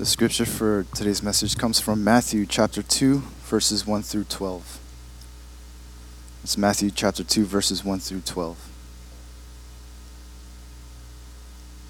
The 0.00 0.06
scripture 0.06 0.46
for 0.46 0.86
today's 0.94 1.22
message 1.22 1.58
comes 1.58 1.78
from 1.78 2.02
Matthew 2.02 2.46
chapter 2.46 2.82
2, 2.82 3.18
verses 3.42 3.86
1 3.86 4.00
through 4.00 4.24
12. 4.24 4.80
It's 6.42 6.56
Matthew 6.56 6.90
chapter 6.90 7.22
2, 7.22 7.44
verses 7.44 7.84
1 7.84 7.98
through 7.98 8.22
12. 8.22 8.70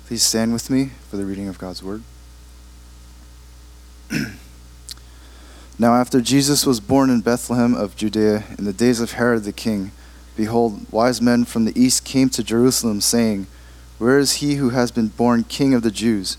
Please 0.07 0.25
stand 0.25 0.53
with 0.53 0.71
me 0.71 0.91
for 1.09 1.19
the 1.19 1.25
reading 1.25 1.47
of 1.47 1.61
God's 1.61 1.85
word. 1.85 2.03
now, 5.79 5.95
after 5.95 6.21
Jesus 6.21 6.67
was 6.67 6.81
born 6.81 7.11
in 7.11 7.21
Bethlehem 7.21 7.75
of 7.75 7.95
Judea 7.95 8.43
in 8.59 8.65
the 8.65 8.73
days 8.73 8.99
of 8.99 9.13
Herod 9.13 9.45
the 9.45 9.53
king, 9.53 9.93
behold, 10.37 10.85
wise 10.91 11.23
men 11.23 11.45
from 11.45 11.65
the 11.65 11.81
east 11.81 12.05
came 12.05 12.29
to 12.31 12.43
Jerusalem, 12.43 13.01
saying, 13.03 13.47
Where 13.99 14.19
is 14.19 14.39
he 14.39 14.57
who 14.57 14.71
has 14.71 14.91
been 14.91 15.11
born 15.11 15.45
king 15.45 15.75
of 15.75 15.85
the 15.85 15.93
Jews? 15.93 16.39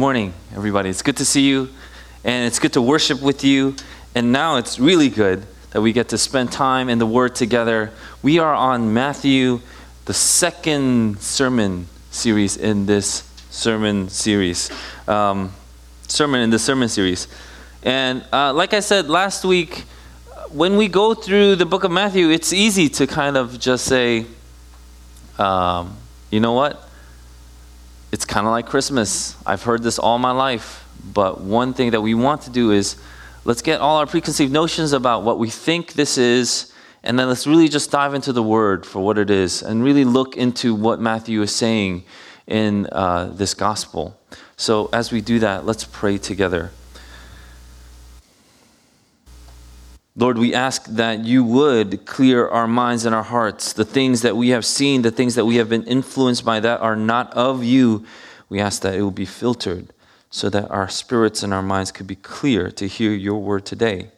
Morning, 0.00 0.32
everybody. 0.56 0.88
It's 0.88 1.02
good 1.02 1.18
to 1.18 1.26
see 1.26 1.46
you, 1.46 1.68
and 2.24 2.46
it's 2.46 2.58
good 2.58 2.72
to 2.72 2.80
worship 2.80 3.20
with 3.20 3.44
you. 3.44 3.76
And 4.14 4.32
now 4.32 4.56
it's 4.56 4.78
really 4.78 5.10
good 5.10 5.46
that 5.72 5.82
we 5.82 5.92
get 5.92 6.08
to 6.08 6.16
spend 6.16 6.50
time 6.50 6.88
in 6.88 6.98
the 6.98 7.04
Word 7.04 7.34
together. 7.34 7.92
We 8.22 8.38
are 8.38 8.54
on 8.54 8.94
Matthew, 8.94 9.60
the 10.06 10.14
second 10.14 11.20
sermon 11.20 11.86
series 12.10 12.56
in 12.56 12.86
this 12.86 13.30
sermon 13.50 14.08
series, 14.08 14.70
um, 15.06 15.52
sermon 16.08 16.40
in 16.40 16.48
the 16.48 16.58
sermon 16.58 16.88
series. 16.88 17.28
And 17.82 18.24
uh, 18.32 18.54
like 18.54 18.72
I 18.72 18.80
said 18.80 19.10
last 19.10 19.44
week, 19.44 19.84
when 20.48 20.78
we 20.78 20.88
go 20.88 21.12
through 21.12 21.56
the 21.56 21.66
book 21.66 21.84
of 21.84 21.90
Matthew, 21.90 22.30
it's 22.30 22.54
easy 22.54 22.88
to 22.88 23.06
kind 23.06 23.36
of 23.36 23.60
just 23.60 23.84
say, 23.84 24.24
um, 25.38 25.94
you 26.30 26.40
know 26.40 26.54
what? 26.54 26.88
It's 28.12 28.24
kind 28.24 28.46
of 28.46 28.50
like 28.50 28.66
Christmas. 28.66 29.36
I've 29.46 29.62
heard 29.62 29.82
this 29.82 29.98
all 29.98 30.18
my 30.18 30.32
life. 30.32 30.84
But 31.12 31.40
one 31.40 31.72
thing 31.72 31.92
that 31.92 32.00
we 32.00 32.14
want 32.14 32.42
to 32.42 32.50
do 32.50 32.72
is 32.72 32.96
let's 33.44 33.62
get 33.62 33.80
all 33.80 33.98
our 33.98 34.06
preconceived 34.06 34.52
notions 34.52 34.92
about 34.92 35.22
what 35.22 35.38
we 35.38 35.48
think 35.48 35.94
this 35.94 36.18
is, 36.18 36.72
and 37.02 37.18
then 37.18 37.28
let's 37.28 37.46
really 37.46 37.68
just 37.68 37.90
dive 37.90 38.14
into 38.14 38.32
the 38.32 38.42
word 38.42 38.84
for 38.84 39.00
what 39.00 39.16
it 39.16 39.30
is 39.30 39.62
and 39.62 39.82
really 39.82 40.04
look 40.04 40.36
into 40.36 40.74
what 40.74 41.00
Matthew 41.00 41.40
is 41.42 41.54
saying 41.54 42.04
in 42.46 42.86
uh, 42.92 43.32
this 43.32 43.54
gospel. 43.54 44.18
So 44.56 44.90
as 44.92 45.10
we 45.10 45.20
do 45.20 45.38
that, 45.38 45.64
let's 45.64 45.84
pray 45.84 46.18
together. 46.18 46.70
Lord, 50.20 50.36
we 50.36 50.52
ask 50.52 50.84
that 50.84 51.24
you 51.24 51.42
would 51.42 52.04
clear 52.04 52.46
our 52.46 52.68
minds 52.68 53.06
and 53.06 53.14
our 53.14 53.22
hearts. 53.22 53.72
The 53.72 53.86
things 53.86 54.20
that 54.20 54.36
we 54.36 54.50
have 54.50 54.66
seen, 54.66 55.00
the 55.00 55.10
things 55.10 55.34
that 55.34 55.46
we 55.46 55.56
have 55.56 55.70
been 55.70 55.84
influenced 55.84 56.44
by 56.44 56.60
that 56.60 56.80
are 56.82 56.94
not 56.94 57.32
of 57.32 57.64
you. 57.64 58.04
We 58.50 58.60
ask 58.60 58.82
that 58.82 58.94
it 58.94 59.00
will 59.00 59.12
be 59.12 59.24
filtered 59.24 59.94
so 60.28 60.50
that 60.50 60.70
our 60.70 60.90
spirits 60.90 61.42
and 61.42 61.54
our 61.54 61.62
minds 61.62 61.90
could 61.90 62.06
be 62.06 62.16
clear 62.16 62.70
to 62.70 62.86
hear 62.86 63.12
your 63.12 63.40
word 63.40 63.64
today 63.64 64.10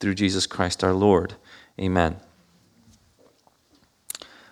through 0.00 0.16
Jesus 0.16 0.44
Christ 0.48 0.82
our 0.82 0.92
Lord. 0.92 1.34
Amen. 1.80 2.16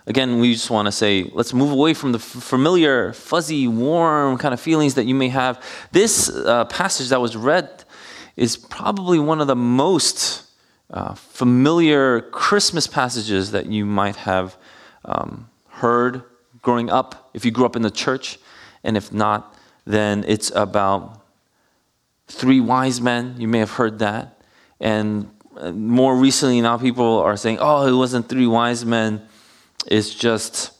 Again, 0.06 0.38
we 0.38 0.52
just 0.52 0.70
want 0.70 0.86
to 0.86 0.92
say, 0.92 1.28
let's 1.34 1.52
move 1.52 1.72
away 1.72 1.94
from 1.94 2.12
the 2.12 2.20
familiar, 2.20 3.12
fuzzy, 3.12 3.66
warm 3.66 4.38
kind 4.38 4.54
of 4.54 4.60
feelings 4.60 4.94
that 4.94 5.06
you 5.06 5.16
may 5.16 5.30
have. 5.30 5.64
This 5.90 6.28
uh, 6.28 6.64
passage 6.66 7.08
that 7.08 7.20
was 7.20 7.36
read 7.36 7.82
is 8.36 8.56
probably 8.56 9.18
one 9.18 9.40
of 9.40 9.48
the 9.48 9.56
most 9.56 10.46
uh, 10.92 11.14
familiar 11.14 12.20
Christmas 12.20 12.86
passages 12.86 13.50
that 13.52 13.66
you 13.66 13.86
might 13.86 14.16
have 14.16 14.56
um, 15.04 15.48
heard 15.68 16.22
growing 16.60 16.90
up, 16.90 17.30
if 17.34 17.44
you 17.44 17.50
grew 17.50 17.66
up 17.66 17.76
in 17.76 17.82
the 17.82 17.90
church, 17.90 18.38
and 18.84 18.96
if 18.96 19.12
not, 19.12 19.56
then 19.84 20.24
it's 20.28 20.50
about 20.54 21.20
three 22.28 22.60
wise 22.60 23.00
men. 23.00 23.34
You 23.38 23.48
may 23.48 23.58
have 23.58 23.72
heard 23.72 23.98
that. 23.98 24.42
And 24.80 25.30
uh, 25.56 25.72
more 25.72 26.16
recently, 26.16 26.60
now 26.60 26.78
people 26.78 27.18
are 27.18 27.36
saying, 27.36 27.58
oh, 27.60 27.86
it 27.86 27.96
wasn't 27.96 28.28
three 28.28 28.46
wise 28.46 28.84
men, 28.84 29.22
it's 29.86 30.14
just 30.14 30.72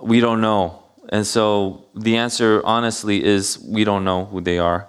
we 0.00 0.20
don't 0.20 0.40
know. 0.40 0.82
And 1.10 1.26
so 1.26 1.86
the 1.94 2.16
answer, 2.16 2.62
honestly, 2.64 3.24
is 3.24 3.58
we 3.58 3.84
don't 3.84 4.04
know 4.04 4.26
who 4.26 4.40
they 4.40 4.58
are. 4.58 4.88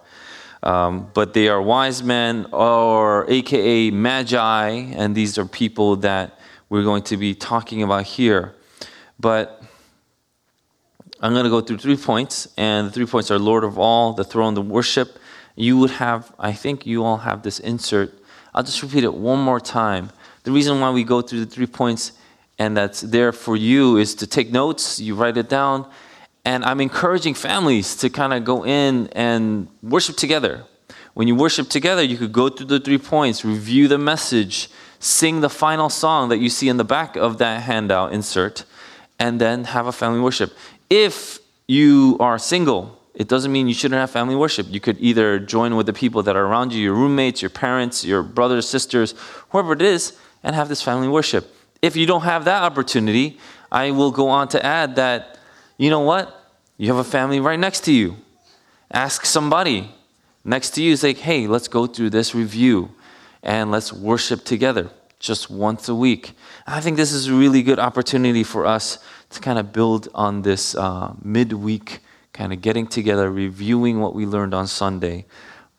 Um, 0.62 1.10
but 1.14 1.34
they 1.34 1.48
are 1.48 1.62
wise 1.62 2.04
men 2.04 2.48
or 2.52 3.26
AKA 3.30 3.92
magi, 3.92 4.70
and 4.70 5.16
these 5.16 5.38
are 5.38 5.46
people 5.46 5.96
that 5.98 6.38
we're 6.70 6.84
going 6.84 7.04
to 7.04 7.18
be 7.18 7.34
talking 7.34 7.82
about 7.82 8.04
here. 8.04 8.56
But 9.20 9.64
I'm 11.22 11.34
going 11.34 11.46
to 11.46 11.50
go 11.50 11.62
through 11.62 11.78
three 11.78 11.98
points, 11.98 12.48
and 12.58 12.88
the 12.88 12.92
three 12.92 13.06
points 13.06 13.32
are 13.32 13.40
Lord 13.40 13.64
of 13.64 13.78
all, 13.78 14.14
the 14.14 14.24
throne, 14.24 14.54
the 14.54 14.62
worship. 14.62 15.18
You 15.56 15.78
would 15.78 15.92
have, 15.92 16.34
I 16.40 16.54
think 16.54 16.86
you 16.86 17.04
all 17.04 17.18
have 17.18 17.44
this 17.44 17.60
insert. 17.60 18.14
I'll 18.54 18.64
just 18.64 18.82
repeat 18.82 19.04
it 19.04 19.14
one 19.14 19.40
more 19.40 19.60
time. 19.60 20.10
The 20.44 20.52
reason 20.52 20.80
why 20.80 20.92
we 20.92 21.04
go 21.04 21.22
through 21.22 21.42
the 21.42 21.52
three 21.52 21.68
points 21.68 22.14
and 22.58 22.76
that's 22.76 23.02
there 23.02 23.32
for 23.32 23.56
you 23.56 23.98
is 23.98 24.16
to 24.16 24.28
take 24.28 24.52
notes, 24.52 25.00
you 25.00 25.16
write 25.16 25.38
it 25.38 25.48
down, 25.48 25.90
and 26.46 26.64
I'm 26.64 26.82
encouraging 26.82 27.34
families 27.34 27.96
to 27.98 28.10
kind 28.10 28.34
of 28.34 28.44
go 28.44 28.66
in 28.66 29.08
and 29.14 29.68
worship 29.82 30.16
together. 30.16 30.66
When 31.14 31.28
you 31.28 31.36
worship 31.36 31.70
together, 31.70 32.02
you 32.02 32.18
could 32.18 32.32
go 32.32 32.50
through 32.50 32.68
the 32.68 32.80
three 32.80 32.98
points, 32.98 33.44
review 33.44 33.88
the 33.88 33.98
message, 33.98 34.70
sing 35.00 35.42
the 35.42 35.50
final 35.50 35.90
song 35.90 36.30
that 36.30 36.38
you 36.38 36.50
see 36.50 36.70
in 36.70 36.78
the 36.78 36.84
back 36.84 37.16
of 37.16 37.38
that 37.40 37.64
handout 37.64 38.14
insert, 38.14 38.64
and 39.18 39.40
then 39.42 39.66
have 39.66 39.88
a 39.88 39.92
family 39.92 40.22
worship. 40.22 40.54
If 40.90 41.40
you 41.68 42.18
are 42.20 42.38
single, 42.40 42.98
it 43.14 43.28
doesn't 43.28 43.52
mean 43.52 43.68
you 43.68 43.74
shouldn't 43.74 44.00
have 44.00 44.12
family 44.12 44.36
worship. 44.36 44.68
You 44.70 44.80
could 44.80 44.98
either 45.00 45.40
join 45.40 45.76
with 45.76 45.88
the 45.88 45.94
people 45.94 46.24
that 46.24 46.36
are 46.36 46.46
around 46.46 46.72
you, 46.72 46.82
your 46.82 46.94
roommates, 46.94 47.42
your 47.42 47.50
parents, 47.50 48.06
your 48.06 48.24
brothers, 48.24 48.68
sisters, 48.68 49.14
whoever 49.50 49.74
it 49.74 49.82
is, 49.82 50.18
and 50.42 50.56
have 50.56 50.70
this 50.70 50.82
family 50.82 51.10
worship. 51.10 51.54
If 51.82 51.96
you 51.96 52.06
don't 52.06 52.22
have 52.22 52.46
that 52.46 52.64
opportunity, 52.64 53.38
I 53.72 53.92
will 53.92 54.12
go 54.12 54.30
on 54.30 54.48
to 54.50 54.66
add 54.66 54.96
that 54.96 55.39
you 55.80 55.90
know 55.90 56.02
what? 56.02 56.36
You 56.78 56.88
have 56.88 56.98
a 56.98 57.10
family 57.10 57.40
right 57.40 57.58
next 57.58 57.86
to 57.86 57.94
you. 57.94 58.18
Ask 58.92 59.26
somebody 59.26 59.90
next 60.44 60.72
to 60.72 60.84
you, 60.84 60.98
say, 60.98 61.14
hey, 61.14 61.48
let's 61.48 61.70
go 61.70 61.88
through 61.88 62.10
this 62.10 62.36
review 62.36 62.92
and 63.42 63.72
let's 63.72 63.94
worship 63.94 64.44
together 64.44 64.90
just 65.20 65.50
once 65.50 65.88
a 65.88 65.96
week. 65.96 66.34
I 66.68 66.82
think 66.82 66.98
this 66.98 67.14
is 67.14 67.28
a 67.28 67.34
really 67.34 67.64
good 67.64 67.80
opportunity 67.80 68.44
for 68.44 68.66
us 68.66 69.00
to 69.30 69.40
kind 69.40 69.58
of 69.58 69.72
build 69.72 70.10
on 70.14 70.42
this 70.42 70.76
uh, 70.76 71.14
midweek 71.24 72.00
kind 72.34 72.52
of 72.52 72.62
getting 72.62 72.86
together, 72.86 73.32
reviewing 73.32 74.02
what 74.02 74.14
we 74.14 74.26
learned 74.26 74.54
on 74.54 74.68
Sunday. 74.68 75.26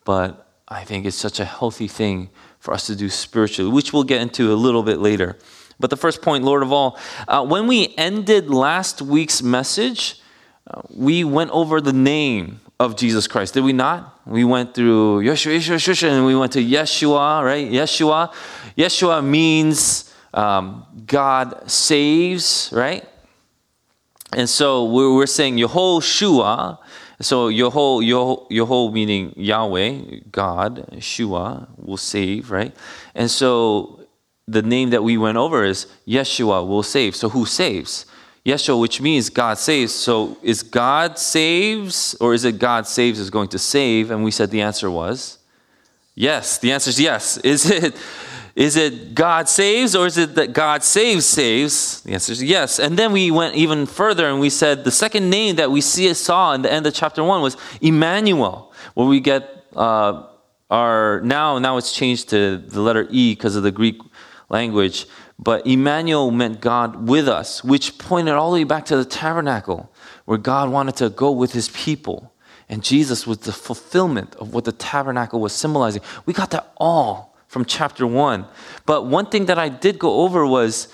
But 0.03 0.47
I 0.67 0.83
think 0.83 1.05
it's 1.05 1.15
such 1.15 1.39
a 1.39 1.45
healthy 1.45 1.87
thing 1.87 2.29
for 2.59 2.73
us 2.73 2.87
to 2.87 2.95
do 2.95 3.07
spiritually, 3.07 3.71
which 3.71 3.93
we'll 3.93 4.03
get 4.03 4.21
into 4.21 4.51
a 4.51 4.55
little 4.55 4.81
bit 4.81 4.97
later. 4.97 5.37
But 5.81 5.89
the 5.89 5.97
first 5.97 6.21
point, 6.21 6.43
Lord 6.43 6.63
of 6.63 6.71
all, 6.71 6.97
uh, 7.27 7.45
when 7.45 7.67
we 7.67 7.93
ended 7.97 8.49
last 8.49 9.01
week's 9.01 9.41
message, 9.41 10.21
uh, 10.69 10.81
we 10.95 11.23
went 11.23 11.51
over 11.51 11.81
the 11.81 11.93
name 11.93 12.61
of 12.79 12.95
Jesus 12.95 13.27
Christ, 13.27 13.53
did 13.53 13.63
we 13.63 13.73
not? 13.73 14.19
We 14.25 14.43
went 14.43 14.73
through 14.73 15.21
Yeshua, 15.21 15.57
Yeshua, 15.57 15.75
Yeshua, 15.75 16.11
and 16.11 16.25
we 16.25 16.35
went 16.35 16.51
to 16.53 16.63
Yeshua, 16.63 17.43
right? 17.43 17.69
Yeshua. 17.69 18.33
Yeshua 18.77 19.23
means 19.23 20.11
um, 20.33 20.85
God 21.05 21.69
saves, 21.69 22.69
right? 22.73 23.07
And 24.33 24.49
so 24.49 24.85
we're, 24.85 25.13
we're 25.13 25.27
saying 25.27 25.57
Yehoshua. 25.57 26.79
So 27.19 27.49
Yeho, 27.49 28.01
Yeho, 28.01 28.49
Yeho 28.49 28.91
meaning 28.91 29.33
Yahweh, 29.35 30.21
God, 30.31 30.97
Shua 30.99 31.67
will 31.77 31.97
save, 31.97 32.49
right? 32.49 32.75
And 33.13 33.29
so 33.29 34.00
the 34.51 34.61
name 34.61 34.89
that 34.91 35.03
we 35.03 35.17
went 35.17 35.37
over 35.37 35.63
is 35.63 35.87
Yeshua 36.07 36.67
will 36.67 36.83
save. 36.83 37.15
So 37.15 37.29
who 37.29 37.45
saves? 37.45 38.05
Yeshua, 38.45 38.79
which 38.79 39.01
means 39.01 39.29
God 39.29 39.57
saves. 39.57 39.93
So 39.93 40.37
is 40.41 40.63
God 40.63 41.19
saves 41.19 42.15
or 42.15 42.33
is 42.33 42.43
it 42.43 42.59
God 42.59 42.87
saves 42.87 43.19
is 43.19 43.29
going 43.29 43.49
to 43.49 43.59
save? 43.59 44.11
And 44.11 44.23
we 44.23 44.31
said 44.31 44.49
the 44.49 44.61
answer 44.61 44.89
was 44.89 45.37
yes. 46.15 46.57
The 46.57 46.71
answer 46.71 46.89
is 46.89 46.99
yes. 46.99 47.37
Is 47.43 47.69
it 47.69 47.95
is 48.53 48.75
it 48.75 49.15
God 49.15 49.47
saves 49.47 49.95
or 49.95 50.05
is 50.07 50.17
it 50.17 50.35
that 50.35 50.51
God 50.51 50.83
saves 50.83 51.25
saves? 51.25 52.01
The 52.01 52.11
answer 52.11 52.33
is 52.33 52.43
yes. 52.43 52.79
And 52.79 52.99
then 52.99 53.13
we 53.13 53.31
went 53.31 53.55
even 53.55 53.85
further 53.85 54.27
and 54.27 54.41
we 54.41 54.49
said 54.49 54.83
the 54.83 54.91
second 54.91 55.29
name 55.29 55.55
that 55.55 55.71
we 55.71 55.79
see 55.79 56.13
saw 56.13 56.53
in 56.53 56.61
the 56.61 56.71
end 56.71 56.85
of 56.85 56.93
chapter 56.93 57.23
one 57.23 57.41
was 57.41 57.55
Emmanuel, 57.79 58.73
where 58.93 59.07
we 59.07 59.21
get 59.21 59.65
uh, 59.73 60.23
our 60.69 61.21
now 61.21 61.59
now 61.59 61.77
it's 61.77 61.93
changed 61.93 62.29
to 62.29 62.57
the 62.57 62.81
letter 62.81 63.07
E 63.09 63.33
because 63.33 63.55
of 63.55 63.63
the 63.63 63.71
Greek 63.71 64.01
language. 64.51 65.07
But 65.39 65.65
Emmanuel 65.65 66.29
meant 66.29 66.61
God 66.61 67.07
with 67.07 67.27
us, 67.27 67.63
which 67.63 67.97
pointed 67.97 68.33
all 68.35 68.51
the 68.51 68.59
way 68.59 68.63
back 68.63 68.85
to 68.85 68.97
the 68.97 69.05
tabernacle, 69.05 69.91
where 70.25 70.37
God 70.37 70.69
wanted 70.69 70.95
to 70.97 71.09
go 71.09 71.31
with 71.31 71.53
his 71.53 71.69
people. 71.69 72.33
And 72.69 72.83
Jesus 72.83 73.25
was 73.25 73.39
the 73.39 73.51
fulfillment 73.51 74.35
of 74.35 74.53
what 74.53 74.65
the 74.65 74.71
tabernacle 74.71 75.39
was 75.39 75.53
symbolizing. 75.53 76.01
We 76.25 76.33
got 76.33 76.51
that 76.51 76.71
all 76.77 77.35
from 77.47 77.65
chapter 77.65 78.05
1. 78.05 78.45
But 78.85 79.07
one 79.07 79.25
thing 79.25 79.45
that 79.45 79.57
I 79.57 79.67
did 79.67 79.99
go 79.99 80.21
over 80.21 80.45
was 80.45 80.87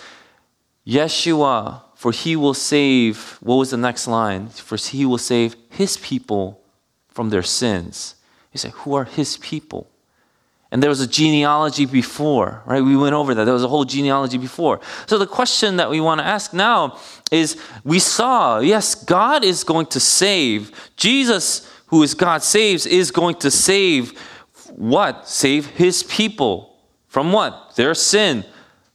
Yeshua, 0.87 1.81
for 1.95 2.11
he 2.11 2.35
will 2.35 2.53
save, 2.53 3.37
what 3.41 3.55
was 3.55 3.71
the 3.71 3.77
next 3.77 4.07
line? 4.07 4.47
For 4.47 4.77
he 4.77 5.05
will 5.05 5.17
save 5.17 5.55
his 5.69 5.97
people 5.97 6.61
from 7.09 7.29
their 7.29 7.43
sins. 7.43 8.15
You 8.53 8.59
say, 8.59 8.69
who 8.69 8.95
are 8.95 9.03
his 9.03 9.37
people? 9.37 9.89
And 10.71 10.83
there 10.83 10.89
was 10.89 10.99
a 10.99 11.07
genealogy 11.07 11.85
before, 11.85 12.61
right? 12.65 12.83
We 12.83 12.97
went 12.97 13.15
over 13.15 13.33
that. 13.33 13.45
There 13.45 13.53
was 13.53 13.63
a 13.63 13.69
whole 13.69 13.85
genealogy 13.85 14.37
before. 14.37 14.81
So 15.05 15.17
the 15.17 15.27
question 15.27 15.77
that 15.77 15.89
we 15.89 16.01
want 16.01 16.19
to 16.19 16.27
ask 16.27 16.53
now 16.53 16.99
is 17.31 17.57
we 17.85 17.99
saw, 17.99 18.59
yes, 18.59 18.93
God 18.93 19.45
is 19.45 19.63
going 19.63 19.85
to 19.87 19.99
save. 19.99 20.71
Jesus, 20.97 21.71
who 21.87 22.03
is 22.03 22.13
God 22.13 22.43
saves, 22.43 22.85
is 22.85 23.11
going 23.11 23.35
to 23.35 23.49
save 23.51 24.19
what? 24.75 25.27
Save 25.27 25.67
his 25.67 26.03
people. 26.03 26.77
From 27.07 27.31
what? 27.31 27.75
Their 27.75 27.95
sin. 27.95 28.43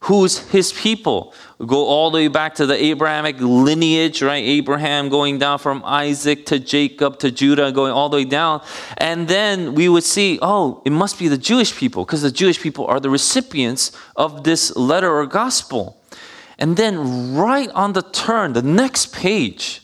Who's 0.01 0.39
his 0.51 0.73
people? 0.73 1.33
Go 1.67 1.87
all 1.87 2.11
the 2.11 2.17
way 2.17 2.29
back 2.29 2.55
to 2.57 2.67
the 2.67 2.75
Abrahamic 2.75 3.37
lineage, 3.39 4.23
right? 4.23 4.43
Abraham 4.43 5.09
going 5.09 5.39
down 5.39 5.59
from 5.59 5.83
Isaac 5.85 6.47
to 6.47 6.59
Jacob 6.59 7.19
to 7.21 7.31
Judah, 7.31 7.71
going 7.71 7.93
all 7.93 8.09
the 8.09 8.17
way 8.17 8.25
down. 8.25 8.63
And 8.99 9.29
then 9.29 9.75
we 9.75 9.89
would 9.89 10.05
see, 10.05 10.39
oh, 10.43 10.83
it 10.85 10.91
must 10.91 11.19
be 11.19 11.29
the 11.29 11.39
Jewish 11.39 11.77
people, 11.77 12.05
because 12.05 12.23
the 12.23 12.33
Jewish 12.33 12.61
people 12.61 12.87
are 12.87 12.99
the 12.99 13.11
recipients 13.11 13.93
of 14.17 14.45
this 14.45 14.75
letter 14.77 15.13
or 15.13 15.27
gospel. 15.27 16.03
And 16.59 16.77
then, 16.77 17.35
right 17.35 17.71
on 17.71 17.93
the 17.93 18.03
turn, 18.03 18.53
the 18.53 18.63
next 18.63 19.13
page, 19.13 19.83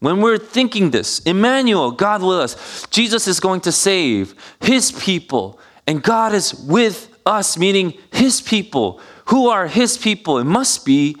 when 0.00 0.20
we're 0.20 0.38
thinking 0.38 0.90
this, 0.90 1.18
Emmanuel, 1.20 1.90
God 1.90 2.22
with 2.22 2.38
us, 2.38 2.86
Jesus 2.90 3.26
is 3.26 3.40
going 3.40 3.60
to 3.62 3.72
save 3.72 4.34
his 4.60 4.92
people, 4.92 5.58
and 5.86 6.02
God 6.02 6.32
is 6.34 6.54
with 6.54 7.08
us, 7.26 7.58
meaning 7.58 7.94
his 8.12 8.40
people 8.40 9.00
who 9.28 9.48
are 9.48 9.66
his 9.66 9.98
people? 9.98 10.38
It 10.38 10.44
must 10.44 10.84
be 10.86 11.16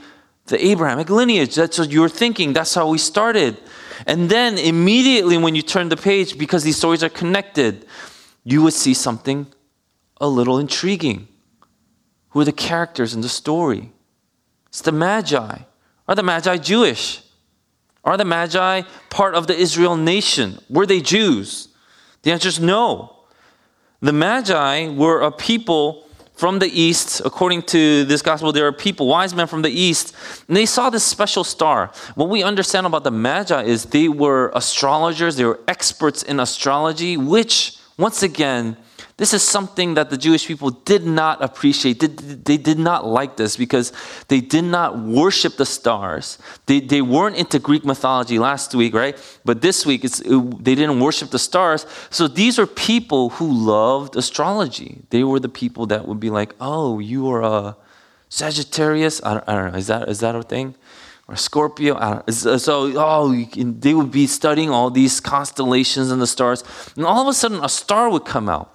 the 0.46 0.66
Abrahamic 0.66 1.10
lineage. 1.10 1.54
That's 1.54 1.78
what 1.78 1.90
you're 1.90 2.08
thinking. 2.08 2.54
That's 2.54 2.74
how 2.74 2.88
we 2.88 2.98
started. 2.98 3.58
And 4.06 4.30
then 4.30 4.56
immediately 4.56 5.36
when 5.36 5.54
you 5.54 5.62
turn 5.62 5.90
the 5.90 5.96
page, 5.96 6.38
because 6.38 6.64
these 6.64 6.78
stories 6.78 7.02
are 7.02 7.10
connected, 7.10 7.86
you 8.44 8.62
would 8.62 8.72
see 8.72 8.94
something 8.94 9.46
a 10.20 10.28
little 10.28 10.58
intriguing. 10.58 11.28
Who 12.30 12.40
are 12.40 12.44
the 12.46 12.52
characters 12.52 13.12
in 13.12 13.20
the 13.20 13.28
story? 13.28 13.92
It's 14.68 14.80
the 14.80 14.92
Magi. 14.92 15.58
Are 16.06 16.14
the 16.14 16.22
Magi 16.22 16.56
Jewish? 16.56 17.22
Are 18.04 18.16
the 18.16 18.24
Magi 18.24 18.82
part 19.10 19.34
of 19.34 19.48
the 19.48 19.56
Israel 19.56 19.96
nation? 19.96 20.60
Were 20.70 20.86
they 20.86 21.02
Jews? 21.02 21.68
The 22.22 22.32
answer 22.32 22.48
is 22.48 22.58
no. 22.58 23.16
The 24.00 24.14
Magi 24.14 24.88
were 24.88 25.20
a 25.20 25.30
people 25.30 26.07
from 26.38 26.60
the 26.60 26.68
east, 26.68 27.20
according 27.24 27.62
to 27.62 28.04
this 28.04 28.22
gospel, 28.22 28.52
there 28.52 28.64
are 28.64 28.72
people, 28.72 29.08
wise 29.08 29.34
men 29.34 29.48
from 29.48 29.62
the 29.62 29.70
east, 29.70 30.14
and 30.46 30.56
they 30.56 30.66
saw 30.66 30.88
this 30.88 31.02
special 31.02 31.42
star. 31.42 31.90
What 32.14 32.28
we 32.28 32.44
understand 32.44 32.86
about 32.86 33.02
the 33.02 33.10
Magi 33.10 33.64
is 33.64 33.86
they 33.86 34.08
were 34.08 34.52
astrologers, 34.54 35.34
they 35.34 35.44
were 35.44 35.58
experts 35.66 36.22
in 36.22 36.38
astrology, 36.38 37.16
which, 37.16 37.76
once 37.96 38.22
again, 38.22 38.76
this 39.18 39.34
is 39.34 39.42
something 39.42 39.94
that 39.94 40.10
the 40.10 40.16
Jewish 40.16 40.46
people 40.46 40.70
did 40.70 41.04
not 41.04 41.42
appreciate. 41.42 41.98
They 42.44 42.56
did 42.56 42.78
not 42.78 43.04
like 43.04 43.36
this 43.36 43.56
because 43.56 43.92
they 44.28 44.40
did 44.40 44.62
not 44.62 44.96
worship 44.96 45.56
the 45.56 45.66
stars. 45.66 46.38
They, 46.66 46.78
they 46.78 47.02
weren't 47.02 47.34
into 47.34 47.58
Greek 47.58 47.84
mythology 47.84 48.38
last 48.38 48.76
week, 48.76 48.94
right? 48.94 49.18
But 49.44 49.60
this 49.60 49.84
week, 49.84 50.04
it's, 50.04 50.20
it, 50.20 50.64
they 50.64 50.76
didn't 50.76 51.00
worship 51.00 51.30
the 51.30 51.38
stars. 51.40 51.84
So 52.10 52.28
these 52.28 52.60
are 52.60 52.66
people 52.66 53.30
who 53.30 53.52
loved 53.52 54.14
astrology. 54.14 55.02
They 55.10 55.24
were 55.24 55.40
the 55.40 55.48
people 55.48 55.86
that 55.86 56.06
would 56.06 56.20
be 56.20 56.30
like, 56.30 56.54
oh, 56.60 57.00
you 57.00 57.28
are 57.28 57.42
a 57.42 57.76
Sagittarius? 58.28 59.20
I 59.24 59.34
don't, 59.34 59.48
I 59.48 59.54
don't 59.56 59.72
know. 59.72 59.78
Is 59.78 59.88
that, 59.88 60.08
is 60.08 60.20
that 60.20 60.36
a 60.36 60.44
thing? 60.44 60.76
or 61.26 61.36
Scorpio. 61.36 62.22
So, 62.30 62.92
oh, 62.96 63.46
can, 63.52 63.78
they 63.80 63.92
would 63.92 64.10
be 64.10 64.26
studying 64.26 64.70
all 64.70 64.90
these 64.90 65.20
constellations 65.20 66.10
and 66.10 66.22
the 66.22 66.26
stars, 66.26 66.64
and 66.96 67.04
all 67.04 67.20
of 67.20 67.28
a 67.28 67.34
sudden, 67.34 67.62
a 67.62 67.68
star 67.68 68.08
would 68.08 68.24
come 68.24 68.48
out. 68.48 68.74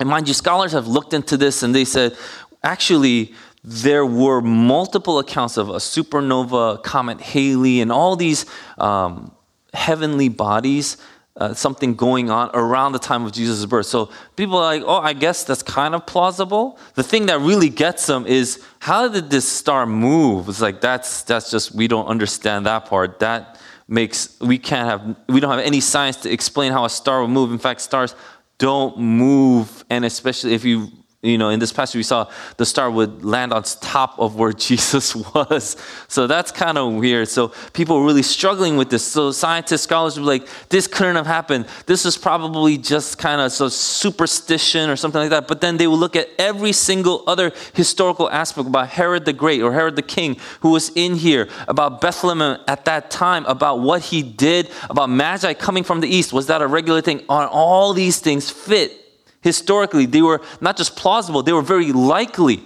And 0.00 0.08
mind 0.08 0.28
you, 0.28 0.34
scholars 0.34 0.72
have 0.72 0.86
looked 0.86 1.14
into 1.14 1.36
this 1.36 1.62
and 1.62 1.74
they 1.74 1.84
said 1.84 2.16
actually, 2.64 3.34
there 3.62 4.04
were 4.04 4.40
multiple 4.40 5.18
accounts 5.18 5.56
of 5.56 5.68
a 5.68 5.74
supernova, 5.74 6.82
comet 6.82 7.20
Halley, 7.20 7.80
and 7.80 7.92
all 7.92 8.16
these 8.16 8.46
um, 8.78 9.32
heavenly 9.72 10.28
bodies. 10.28 10.96
Uh, 11.36 11.52
something 11.52 11.96
going 11.96 12.30
on 12.30 12.48
around 12.54 12.92
the 12.92 12.98
time 13.00 13.24
of 13.24 13.32
Jesus' 13.32 13.66
birth. 13.66 13.86
So 13.86 14.08
people 14.36 14.56
are 14.56 14.76
like, 14.76 14.84
oh, 14.86 14.98
I 14.98 15.14
guess 15.14 15.42
that's 15.42 15.64
kind 15.64 15.92
of 15.96 16.06
plausible. 16.06 16.78
The 16.94 17.02
thing 17.02 17.26
that 17.26 17.40
really 17.40 17.68
gets 17.68 18.06
them 18.06 18.24
is 18.24 18.64
how 18.78 19.08
did 19.08 19.30
this 19.30 19.48
star 19.48 19.84
move? 19.84 20.48
It's 20.48 20.60
like 20.60 20.80
that's 20.80 21.22
that's 21.22 21.50
just 21.50 21.74
we 21.74 21.88
don't 21.88 22.06
understand 22.06 22.66
that 22.66 22.86
part. 22.86 23.18
That 23.18 23.58
makes 23.88 24.38
we 24.40 24.58
can't 24.58 24.88
have 24.88 25.16
we 25.28 25.40
don't 25.40 25.50
have 25.50 25.66
any 25.66 25.80
science 25.80 26.18
to 26.18 26.30
explain 26.30 26.70
how 26.70 26.84
a 26.84 26.90
star 26.90 27.20
will 27.20 27.26
move. 27.26 27.50
In 27.50 27.58
fact, 27.58 27.80
stars 27.80 28.14
don't 28.58 28.98
move. 28.98 29.84
And 29.90 30.04
especially 30.04 30.54
if 30.54 30.64
you 30.64 30.88
you 31.24 31.38
know, 31.38 31.48
in 31.48 31.58
this 31.58 31.72
passage 31.72 31.96
we 31.96 32.02
saw 32.02 32.30
the 32.58 32.66
star 32.66 32.90
would 32.90 33.24
land 33.24 33.52
on 33.52 33.62
top 33.62 34.18
of 34.18 34.36
where 34.36 34.52
Jesus 34.68 35.14
was. 35.14 35.76
So 36.08 36.26
that's 36.26 36.52
kind 36.52 36.78
of 36.78 36.94
weird. 36.94 37.28
So 37.28 37.48
people 37.72 37.98
were 37.98 38.06
really 38.06 38.22
struggling 38.22 38.76
with 38.76 38.90
this. 38.90 39.04
So 39.04 39.32
scientists, 39.32 39.82
scholars 39.82 40.18
were 40.18 40.26
like, 40.26 40.46
this 40.68 40.86
couldn't 40.86 41.16
have 41.16 41.26
happened. 41.26 41.66
This 41.86 42.04
is 42.04 42.16
probably 42.16 42.76
just 42.76 43.18
kind 43.18 43.40
of 43.40 43.52
so 43.52 43.68
superstition 43.68 44.90
or 44.90 44.96
something 44.96 45.20
like 45.20 45.30
that. 45.30 45.48
But 45.48 45.60
then 45.60 45.76
they 45.76 45.86
would 45.86 45.98
look 45.98 46.16
at 46.16 46.28
every 46.38 46.72
single 46.72 47.24
other 47.26 47.52
historical 47.72 48.30
aspect 48.30 48.68
about 48.68 48.88
Herod 48.88 49.24
the 49.24 49.32
Great 49.32 49.62
or 49.62 49.72
Herod 49.72 49.96
the 49.96 50.02
King 50.02 50.36
who 50.60 50.70
was 50.70 50.90
in 50.94 51.14
here, 51.14 51.48
about 51.68 52.00
Bethlehem 52.00 52.60
at 52.68 52.84
that 52.84 53.10
time, 53.10 53.44
about 53.46 53.80
what 53.80 54.02
he 54.02 54.22
did, 54.22 54.70
about 54.90 55.08
Magi 55.10 55.54
coming 55.54 55.84
from 55.84 56.00
the 56.00 56.08
east. 56.08 56.32
Was 56.32 56.46
that 56.46 56.62
a 56.62 56.66
regular 56.66 57.00
thing? 57.00 57.22
On 57.28 57.46
all 57.46 57.92
these 57.92 58.20
things 58.20 58.50
fit 58.50 59.03
historically, 59.44 60.06
they 60.06 60.22
were 60.22 60.40
not 60.60 60.76
just 60.76 60.96
plausible, 60.96 61.42
they 61.42 61.52
were 61.52 61.62
very 61.62 61.92
likely. 61.92 62.64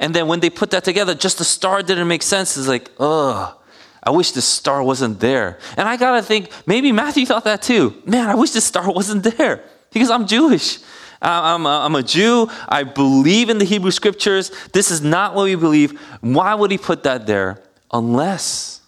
And 0.00 0.14
then 0.14 0.26
when 0.26 0.40
they 0.40 0.50
put 0.50 0.70
that 0.70 0.82
together, 0.82 1.14
just 1.14 1.38
the 1.38 1.44
star 1.44 1.82
didn't 1.82 2.08
make 2.08 2.22
sense. 2.22 2.56
It's 2.56 2.66
like, 2.66 2.90
ugh, 2.98 3.54
I 4.02 4.10
wish 4.10 4.32
the 4.32 4.40
star 4.40 4.82
wasn't 4.82 5.20
there. 5.20 5.58
And 5.76 5.86
I 5.88 5.96
gotta 5.96 6.22
think, 6.22 6.50
maybe 6.66 6.92
Matthew 6.92 7.26
thought 7.26 7.44
that 7.44 7.62
too. 7.62 8.02
Man, 8.06 8.28
I 8.28 8.34
wish 8.34 8.52
the 8.52 8.60
star 8.60 8.90
wasn't 9.00 9.22
there 9.22 9.62
because 9.92 10.10
I'm 10.10 10.26
Jewish. 10.26 10.78
I'm 11.20 11.66
a, 11.66 11.80
I'm 11.84 11.94
a 11.94 12.02
Jew. 12.02 12.48
I 12.68 12.84
believe 12.84 13.50
in 13.50 13.58
the 13.58 13.64
Hebrew 13.64 13.90
scriptures. 13.90 14.50
This 14.72 14.90
is 14.90 15.02
not 15.02 15.34
what 15.34 15.44
we 15.44 15.56
believe. 15.56 16.00
Why 16.20 16.54
would 16.54 16.70
he 16.70 16.78
put 16.78 17.02
that 17.02 17.26
there? 17.26 17.62
Unless, 17.92 18.80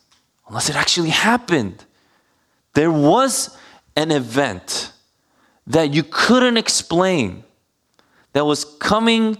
unless 0.49 0.71
it 0.71 0.77
actually 0.77 1.11
happened. 1.11 1.85
there 2.75 2.93
was 2.93 3.57
an 3.97 4.11
event 4.13 4.93
that 5.67 5.95
you 5.95 6.03
couldn't 6.03 6.57
explain 6.57 7.45
that 8.33 8.45
was 8.45 8.65
coming 8.65 9.37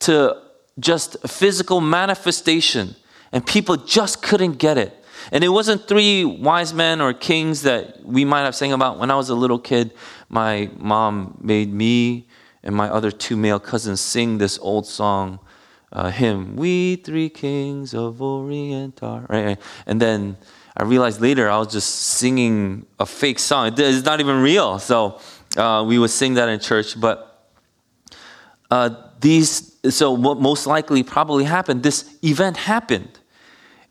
to 0.00 0.40
just 0.78 1.16
physical 1.28 1.80
manifestation, 1.80 2.96
and 3.32 3.46
people 3.46 3.76
just 3.76 4.22
couldn't 4.22 4.58
get 4.58 4.78
it. 4.78 5.04
And 5.32 5.42
it 5.42 5.48
wasn't 5.48 5.88
three 5.88 6.24
wise 6.24 6.74
men 6.74 7.00
or 7.00 7.12
kings 7.12 7.62
that 7.62 8.04
we 8.04 8.24
might 8.24 8.42
have 8.42 8.54
sang 8.54 8.72
about 8.72 8.98
when 8.98 9.10
I 9.10 9.16
was 9.16 9.30
a 9.30 9.34
little 9.34 9.58
kid. 9.58 9.92
My 10.28 10.68
mom 10.76 11.38
made 11.40 11.72
me 11.72 12.26
and 12.62 12.74
my 12.74 12.88
other 12.88 13.10
two 13.10 13.36
male 13.36 13.60
cousins 13.60 14.00
sing 14.00 14.38
this 14.38 14.58
old 14.58 14.86
song, 14.86 15.38
uh, 15.92 16.10
hymn, 16.10 16.56
We 16.56 16.96
Three 16.96 17.28
Kings 17.28 17.94
of 17.94 18.20
Orient 18.20 19.02
are. 19.02 19.26
Right? 19.28 19.58
And 19.86 20.00
then 20.00 20.36
I 20.76 20.82
realized 20.82 21.20
later 21.20 21.48
I 21.48 21.58
was 21.58 21.72
just 21.72 21.88
singing 21.94 22.86
a 22.98 23.06
fake 23.06 23.38
song. 23.38 23.72
It's 23.76 24.04
not 24.04 24.20
even 24.20 24.42
real. 24.42 24.78
So 24.78 25.20
uh, 25.56 25.84
we 25.86 25.98
would 25.98 26.10
sing 26.10 26.34
that 26.34 26.48
in 26.48 26.60
church. 26.60 26.98
But 27.00 27.48
uh, 28.70 28.90
these, 29.20 29.76
so 29.90 30.12
what 30.12 30.40
most 30.40 30.66
likely 30.66 31.02
probably 31.02 31.44
happened, 31.44 31.82
this 31.82 32.16
event 32.22 32.56
happened. 32.56 33.18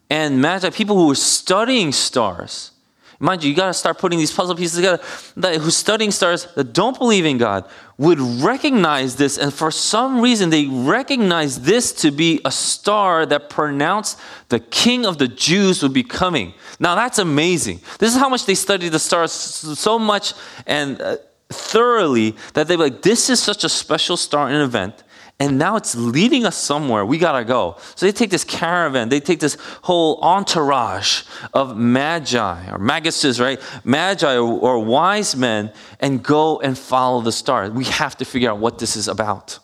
And 0.10 0.42
Magi, 0.42 0.70
people 0.70 0.96
who 0.96 1.08
were 1.08 1.16
studying 1.16 1.92
stars, 1.92 2.72
mind 3.20 3.44
you, 3.44 3.50
you 3.50 3.56
got 3.56 3.68
to 3.68 3.74
start 3.74 3.98
putting 3.98 4.20
these 4.20 4.32
puzzle 4.32 4.56
pieces 4.56 4.76
together, 4.76 5.02
that, 5.38 5.56
who's 5.62 5.76
studying 5.76 6.12
stars 6.12 6.48
that 6.56 6.74
don't 6.74 6.98
believe 6.98 7.26
in 7.26 7.38
God 7.38 7.68
would 7.98 8.20
recognize 8.20 9.16
this. 9.16 9.38
And 9.38 9.54
for 9.54 9.72
some 9.72 10.20
reason, 10.20 10.50
they 10.50 10.66
recognize 10.66 11.62
this 11.62 11.94
to 12.02 12.12
be 12.12 12.42
a 12.44 12.52
star 12.52 13.26
that 13.26 13.50
pronounced 13.50 14.20
the 14.50 14.60
king 14.60 15.06
of 15.06 15.18
the 15.18 15.28
Jews 15.28 15.82
would 15.82 15.94
be 15.94 16.04
coming. 16.04 16.54
Now, 16.80 16.96
that's 16.96 17.18
amazing. 17.18 17.80
This 17.98 18.14
is 18.14 18.20
how 18.20 18.30
much 18.30 18.46
they 18.46 18.56
studied 18.56 18.90
the 18.90 19.00
stars 19.00 19.32
so 19.32 19.98
much 19.98 20.34
and 20.68 21.02
uh, 21.02 21.18
thoroughly 21.54 22.36
that 22.54 22.68
they 22.68 22.76
were 22.76 22.86
like, 22.86 23.02
this 23.02 23.30
is 23.30 23.40
such 23.42 23.64
a 23.64 23.70
special 23.70 24.18
star 24.18 24.50
and 24.50 24.62
event 24.62 25.04
and 25.40 25.58
now 25.58 25.76
it's 25.76 25.96
leading 25.96 26.46
us 26.46 26.56
somewhere. 26.56 27.06
We 27.06 27.18
gotta 27.18 27.44
go. 27.44 27.78
So 27.96 28.06
they 28.06 28.12
take 28.12 28.30
this 28.30 28.44
caravan, 28.44 29.10
they 29.10 29.20
take 29.20 29.40
this 29.40 29.58
whole 29.82 30.20
entourage 30.22 31.24
of 31.54 31.76
magi 31.76 32.70
or 32.72 32.78
maguses, 32.78 33.42
right? 33.42 33.60
Magi 33.84 34.36
or, 34.36 34.60
or 34.60 34.80
wise 34.80 35.36
men, 35.36 35.74
and 36.00 36.24
go 36.24 36.60
and 36.60 36.78
follow 36.78 37.22
the 37.22 37.32
star. 37.32 37.70
We 37.70 37.86
have 37.86 38.16
to 38.18 38.26
figure 38.26 38.52
out 38.52 38.60
what 38.60 38.80
this 38.80 38.96
is 38.96 39.08
about. 39.08 39.60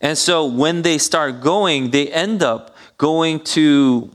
And 0.00 0.18
so 0.18 0.46
when 0.46 0.82
they 0.82 0.98
start 0.98 1.42
going, 1.42 1.90
they 1.90 2.08
end 2.08 2.42
up 2.42 2.74
going 2.96 3.40
to 3.40 4.10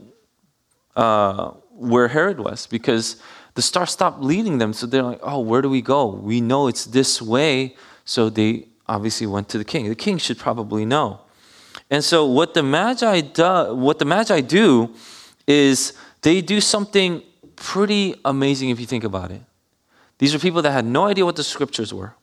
uh, 0.96 1.52
where 1.70 2.08
Herod 2.08 2.40
was 2.40 2.66
because 2.66 3.22
the 3.58 3.62
star 3.62 3.86
stopped 3.86 4.20
leading 4.20 4.58
them. 4.58 4.72
So 4.72 4.86
they're 4.86 5.02
like, 5.02 5.18
oh, 5.20 5.40
where 5.40 5.60
do 5.62 5.68
we 5.68 5.82
go? 5.82 6.06
We 6.06 6.40
know 6.40 6.68
it's 6.68 6.84
this 6.84 7.20
way. 7.20 7.74
So 8.04 8.30
they 8.30 8.68
obviously 8.86 9.26
went 9.26 9.48
to 9.48 9.58
the 9.58 9.64
king. 9.64 9.88
The 9.88 9.96
king 9.96 10.18
should 10.18 10.38
probably 10.38 10.84
know. 10.84 11.22
And 11.90 12.04
so 12.04 12.24
what 12.24 12.54
the 12.54 12.62
magi 12.62 13.20
do, 13.20 13.74
what 13.74 13.98
the 13.98 14.04
magi 14.04 14.42
do 14.42 14.94
is 15.48 15.92
they 16.22 16.40
do 16.40 16.60
something 16.60 17.20
pretty 17.56 18.14
amazing 18.24 18.70
if 18.70 18.78
you 18.78 18.86
think 18.86 19.02
about 19.02 19.32
it. 19.32 19.42
These 20.18 20.36
are 20.36 20.38
people 20.38 20.62
that 20.62 20.70
had 20.70 20.86
no 20.86 21.06
idea 21.06 21.24
what 21.24 21.34
the 21.34 21.42
scriptures 21.42 21.92
were. 21.92 22.14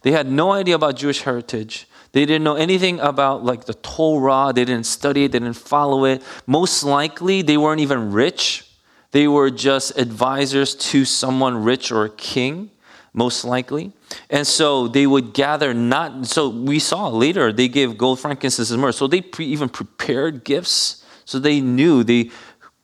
They 0.00 0.12
had 0.12 0.32
no 0.32 0.52
idea 0.52 0.76
about 0.76 0.96
Jewish 0.96 1.20
heritage. 1.20 1.88
They 2.12 2.24
didn't 2.24 2.44
know 2.44 2.56
anything 2.56 3.00
about 3.00 3.44
like 3.44 3.66
the 3.66 3.74
Torah. 3.74 4.54
They 4.54 4.64
didn't 4.64 4.86
study 4.86 5.24
it. 5.24 5.32
They 5.32 5.40
didn't 5.40 5.58
follow 5.58 6.06
it. 6.06 6.22
Most 6.46 6.82
likely, 6.84 7.42
they 7.42 7.58
weren't 7.58 7.82
even 7.82 8.12
rich. 8.12 8.64
They 9.12 9.26
were 9.26 9.50
just 9.50 9.98
advisors 9.98 10.74
to 10.76 11.04
someone 11.04 11.64
rich 11.64 11.90
or 11.90 12.04
a 12.04 12.10
king 12.10 12.70
most 13.12 13.44
likely. 13.44 13.92
And 14.28 14.46
so 14.46 14.88
they 14.88 15.06
would 15.06 15.34
gather 15.34 15.74
not, 15.74 16.26
so 16.26 16.48
we 16.48 16.78
saw 16.78 17.08
later 17.08 17.52
they 17.52 17.68
gave 17.68 17.98
gold, 17.98 18.20
frankincense, 18.20 18.70
and 18.70 18.80
myrrh. 18.80 18.92
So 18.92 19.06
they 19.06 19.20
pre, 19.20 19.46
even 19.46 19.68
prepared 19.68 20.44
gifts. 20.44 21.04
So 21.24 21.38
they 21.38 21.60
knew 21.60 22.04
they 22.04 22.30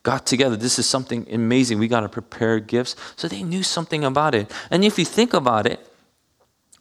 got 0.02 0.26
together. 0.26 0.56
This 0.56 0.78
is 0.78 0.86
something 0.86 1.26
amazing. 1.32 1.78
We 1.78 1.88
got 1.88 2.00
to 2.00 2.08
prepare 2.08 2.60
gifts. 2.60 2.96
So 3.16 3.28
they 3.28 3.42
knew 3.42 3.62
something 3.62 4.04
about 4.04 4.34
it. 4.34 4.52
And 4.70 4.84
if 4.84 4.98
you 4.98 5.04
think 5.04 5.34
about 5.34 5.66
it, 5.66 5.80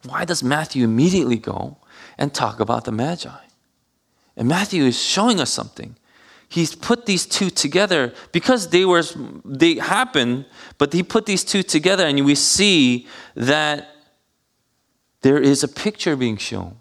why 0.03 0.25
does 0.25 0.43
Matthew 0.43 0.83
immediately 0.83 1.37
go 1.37 1.77
and 2.17 2.33
talk 2.33 2.59
about 2.59 2.85
the 2.85 2.91
Magi? 2.91 3.29
And 4.37 4.47
Matthew 4.47 4.83
is 4.83 5.01
showing 5.01 5.39
us 5.39 5.49
something 5.49 5.95
he's 6.47 6.75
put 6.75 7.05
these 7.05 7.25
two 7.25 7.49
together 7.49 8.13
because 8.31 8.69
they 8.69 8.85
were 8.85 9.03
they 9.43 9.75
happen 9.75 10.45
but 10.77 10.93
he 10.93 11.03
put 11.03 11.25
these 11.25 11.43
two 11.43 11.63
together 11.63 12.05
and 12.05 12.23
we 12.25 12.35
see 12.35 13.07
that 13.35 13.95
there 15.21 15.39
is 15.39 15.63
a 15.63 15.67
picture 15.67 16.15
being 16.15 16.37
shown. 16.37 16.77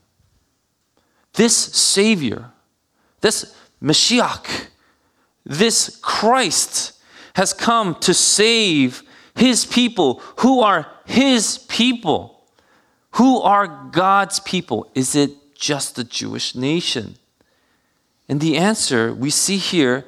This 1.34 1.56
savior 1.56 2.50
this 3.20 3.56
mashiach 3.82 4.66
this 5.46 5.98
christ 6.02 6.92
has 7.34 7.52
come 7.52 7.94
to 7.96 8.14
save 8.14 9.02
his 9.34 9.64
people 9.64 10.20
who 10.36 10.60
are 10.60 10.86
his 11.04 11.58
people. 11.68 12.46
Who 13.12 13.40
are 13.40 13.88
god's 13.92 14.40
people? 14.40 14.90
Is 14.94 15.14
it 15.14 15.30
just 15.54 15.96
the 15.96 16.04
jewish 16.04 16.54
nation 16.54 17.16
and 18.28 18.40
the 18.40 18.56
answer 18.56 19.12
we 19.12 19.30
see 19.30 19.56
here 19.58 20.04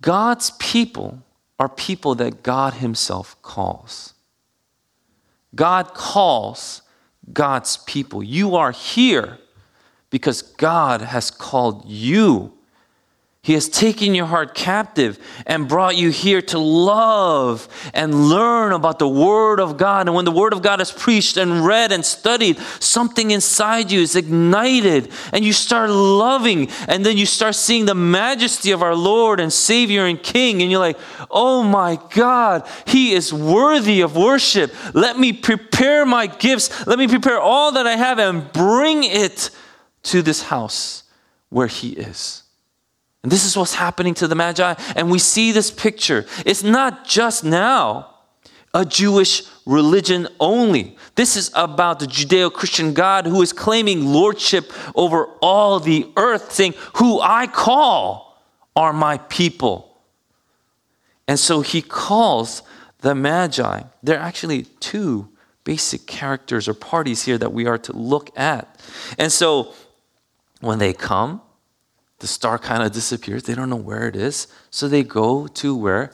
God's 0.00 0.50
people 0.58 1.22
are 1.58 1.68
people 1.68 2.14
that 2.16 2.42
God 2.42 2.74
Himself 2.74 3.40
calls. 3.42 4.14
God 5.54 5.94
calls 5.94 6.82
God's 7.32 7.76
people. 7.78 8.22
You 8.22 8.56
are 8.56 8.72
here 8.72 9.38
because 10.10 10.42
God 10.42 11.00
has 11.00 11.30
called 11.30 11.84
you 11.86 12.53
he 13.44 13.52
has 13.52 13.68
taken 13.68 14.14
your 14.14 14.24
heart 14.24 14.54
captive 14.54 15.18
and 15.44 15.68
brought 15.68 15.98
you 15.98 16.08
here 16.08 16.40
to 16.40 16.58
love 16.58 17.68
and 17.92 18.30
learn 18.30 18.72
about 18.72 18.98
the 18.98 19.06
Word 19.06 19.60
of 19.60 19.76
God. 19.76 20.06
And 20.06 20.16
when 20.16 20.24
the 20.24 20.30
Word 20.30 20.54
of 20.54 20.62
God 20.62 20.80
is 20.80 20.90
preached 20.90 21.36
and 21.36 21.62
read 21.62 21.92
and 21.92 22.02
studied, 22.06 22.56
something 22.80 23.32
inside 23.32 23.92
you 23.92 24.00
is 24.00 24.16
ignited 24.16 25.12
and 25.30 25.44
you 25.44 25.52
start 25.52 25.90
loving. 25.90 26.70
And 26.88 27.04
then 27.04 27.18
you 27.18 27.26
start 27.26 27.54
seeing 27.54 27.84
the 27.84 27.94
majesty 27.94 28.70
of 28.70 28.82
our 28.82 28.94
Lord 28.94 29.40
and 29.40 29.52
Savior 29.52 30.06
and 30.06 30.22
King. 30.22 30.62
And 30.62 30.70
you're 30.70 30.80
like, 30.80 30.98
oh 31.30 31.62
my 31.62 31.98
God, 32.14 32.66
He 32.86 33.12
is 33.12 33.30
worthy 33.30 34.00
of 34.00 34.16
worship. 34.16 34.72
Let 34.94 35.18
me 35.18 35.34
prepare 35.34 36.06
my 36.06 36.28
gifts. 36.28 36.86
Let 36.86 36.98
me 36.98 37.08
prepare 37.08 37.40
all 37.40 37.72
that 37.72 37.86
I 37.86 37.96
have 37.96 38.18
and 38.18 38.50
bring 38.54 39.04
it 39.04 39.50
to 40.04 40.22
this 40.22 40.44
house 40.44 41.02
where 41.50 41.66
He 41.66 41.90
is. 41.90 42.43
And 43.24 43.32
this 43.32 43.46
is 43.46 43.56
what's 43.56 43.74
happening 43.74 44.12
to 44.14 44.28
the 44.28 44.34
Magi. 44.34 44.74
And 44.94 45.10
we 45.10 45.18
see 45.18 45.50
this 45.50 45.70
picture. 45.70 46.26
It's 46.44 46.62
not 46.62 47.06
just 47.06 47.42
now 47.42 48.10
a 48.74 48.84
Jewish 48.84 49.44
religion 49.64 50.28
only. 50.38 50.98
This 51.14 51.34
is 51.34 51.50
about 51.54 52.00
the 52.00 52.06
Judeo 52.06 52.52
Christian 52.52 52.92
God 52.92 53.24
who 53.26 53.40
is 53.40 53.54
claiming 53.54 54.04
lordship 54.04 54.70
over 54.94 55.24
all 55.40 55.80
the 55.80 56.06
earth, 56.18 56.52
saying, 56.52 56.74
Who 56.96 57.18
I 57.18 57.46
call 57.46 58.42
are 58.76 58.92
my 58.92 59.16
people. 59.16 59.96
And 61.26 61.38
so 61.38 61.62
he 61.62 61.80
calls 61.80 62.62
the 62.98 63.14
Magi. 63.14 63.84
There 64.02 64.18
are 64.18 64.22
actually 64.22 64.64
two 64.80 65.30
basic 65.64 66.06
characters 66.06 66.68
or 66.68 66.74
parties 66.74 67.24
here 67.24 67.38
that 67.38 67.54
we 67.54 67.64
are 67.64 67.78
to 67.78 67.92
look 67.96 68.38
at. 68.38 68.78
And 69.16 69.32
so 69.32 69.72
when 70.60 70.78
they 70.78 70.92
come, 70.92 71.40
the 72.24 72.28
star 72.28 72.58
kind 72.58 72.82
of 72.82 72.90
disappears. 72.90 73.42
They 73.42 73.54
don't 73.54 73.68
know 73.68 73.76
where 73.76 74.08
it 74.08 74.16
is. 74.16 74.46
So 74.70 74.88
they 74.88 75.02
go 75.02 75.46
to 75.46 75.76
where 75.76 76.10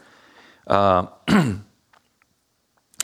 uh, 0.67 1.07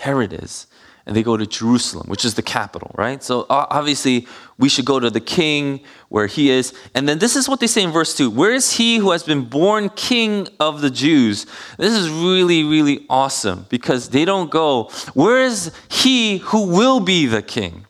Herod 0.01 0.33
is. 0.33 0.67
And 1.07 1.15
they 1.15 1.23
go 1.23 1.37
to 1.37 1.47
Jerusalem, 1.47 2.09
which 2.09 2.25
is 2.25 2.35
the 2.35 2.43
capital, 2.43 2.91
right? 2.97 3.23
So 3.23 3.47
obviously, 3.49 4.27
we 4.59 4.69
should 4.69 4.87
go 4.87 4.99
to 4.99 5.09
the 5.09 5.21
king 5.21 5.85
where 6.09 6.27
he 6.27 6.51
is. 6.51 6.75
And 6.97 7.09
then 7.09 7.21
this 7.21 7.37
is 7.37 7.49
what 7.49 7.61
they 7.61 7.69
say 7.69 7.85
in 7.85 7.93
verse 7.93 8.17
2 8.17 8.29
Where 8.29 8.53
is 8.53 8.73
he 8.73 8.97
who 8.97 9.13
has 9.13 9.23
been 9.23 9.45
born 9.45 9.89
king 9.91 10.49
of 10.59 10.81
the 10.81 10.91
Jews? 10.91 11.47
This 11.79 11.95
is 11.95 12.11
really, 12.11 12.65
really 12.65 13.07
awesome 13.09 13.67
because 13.69 14.09
they 14.09 14.25
don't 14.25 14.51
go, 14.51 14.91
Where 15.15 15.45
is 15.45 15.71
he 15.89 16.39
who 16.39 16.67
will 16.67 16.99
be 16.99 17.27
the 17.27 17.41
king? 17.41 17.87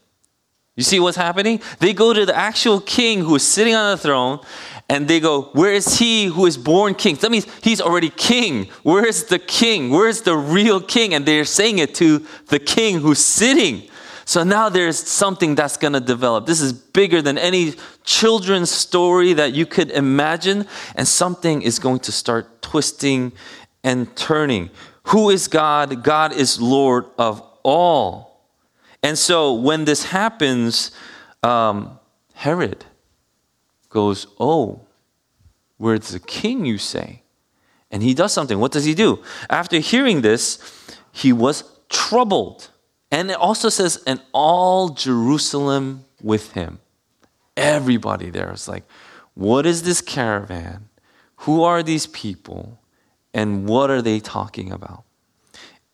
You 0.77 0.83
see 0.83 1.01
what's 1.01 1.17
happening? 1.17 1.63
They 1.79 1.95
go 1.95 2.13
to 2.13 2.27
the 2.27 2.37
actual 2.37 2.81
king 2.81 3.21
who 3.21 3.35
is 3.35 3.43
sitting 3.43 3.75
on 3.75 3.93
the 3.93 3.97
throne 3.97 4.41
and 4.89 5.09
they 5.09 5.21
go, 5.21 5.43
Where 5.53 5.73
is 5.73 5.99
he 5.99 6.27
who 6.27 6.47
is 6.47 6.57
born 6.57 6.95
king? 6.95 7.17
That 7.17 7.31
means 7.31 7.47
he's 7.63 7.81
already 7.81 8.11
king. 8.11 8.67
Where 8.83 9.05
is 9.05 9.25
the 9.25 9.39
king? 9.39 9.91
Where 9.91 10.09
is 10.09 10.23
the 10.23 10.37
real 10.37 10.81
king? 10.81 11.15
And 11.15 11.27
they're 11.27 11.45
saying 11.45 11.79
it 11.79 11.95
to 11.97 12.25
the 12.49 12.59
king 12.59 13.01
who's 13.01 13.19
sitting. 13.19 13.89
So 14.25 14.43
now 14.43 14.69
there's 14.69 14.99
something 14.99 15.55
that's 15.55 15.77
going 15.77 15.93
to 15.93 16.01
develop. 16.01 16.47
This 16.47 16.61
is 16.61 16.73
bigger 16.73 17.23
than 17.23 17.39
any 17.39 17.75
children's 18.03 18.71
story 18.71 19.33
that 19.35 19.55
you 19.55 19.67
could 19.67 19.91
imagine, 19.93 20.67
and 20.97 21.07
something 21.07 21.63
is 21.63 21.79
going 21.79 22.01
to 22.01 22.13
start 22.13 22.61
twisting 22.61 23.33
and 23.85 24.15
turning. 24.17 24.71
Who 25.05 25.31
is 25.31 25.47
God? 25.47 26.03
God 26.03 26.33
is 26.33 26.61
Lord 26.61 27.07
of 27.17 27.41
all. 27.63 28.43
And 29.03 29.17
so 29.17 29.55
when 29.55 29.85
this 29.85 30.07
happens, 30.07 30.91
um, 31.45 32.01
Herod 32.35 32.85
goes, 33.97 34.27
Oh, 34.39 34.83
where's 35.79 36.11
the 36.11 36.21
king, 36.21 36.67
you 36.67 36.77
say? 36.77 37.23
And 37.91 38.03
he 38.03 38.13
does 38.13 38.33
something. 38.33 38.59
What 38.59 38.73
does 38.73 38.85
he 38.85 38.95
do? 38.95 39.23
After 39.49 39.79
hearing 39.79 40.21
this, 40.21 40.59
he 41.13 41.33
was 41.33 41.65
troubled. 41.89 42.69
And 43.11 43.31
it 43.31 43.39
also 43.39 43.71
says, 43.71 44.03
and 44.07 44.21
all 44.33 44.91
Jerusalem 44.91 46.05
with 46.21 46.53
him. 46.53 46.81
Everybody 47.57 48.29
there 48.29 48.53
is 48.53 48.69
like, 48.69 48.85
what 49.33 49.65
is 49.65 49.83
this 49.83 50.03
caravan? 50.03 50.91
Who 51.45 51.63
are 51.63 51.83
these 51.83 52.07
people? 52.09 52.79
And 53.33 53.67
what 53.67 53.89
are 53.89 54.03
they 54.03 54.21
talking 54.21 54.73
about? 54.73 55.05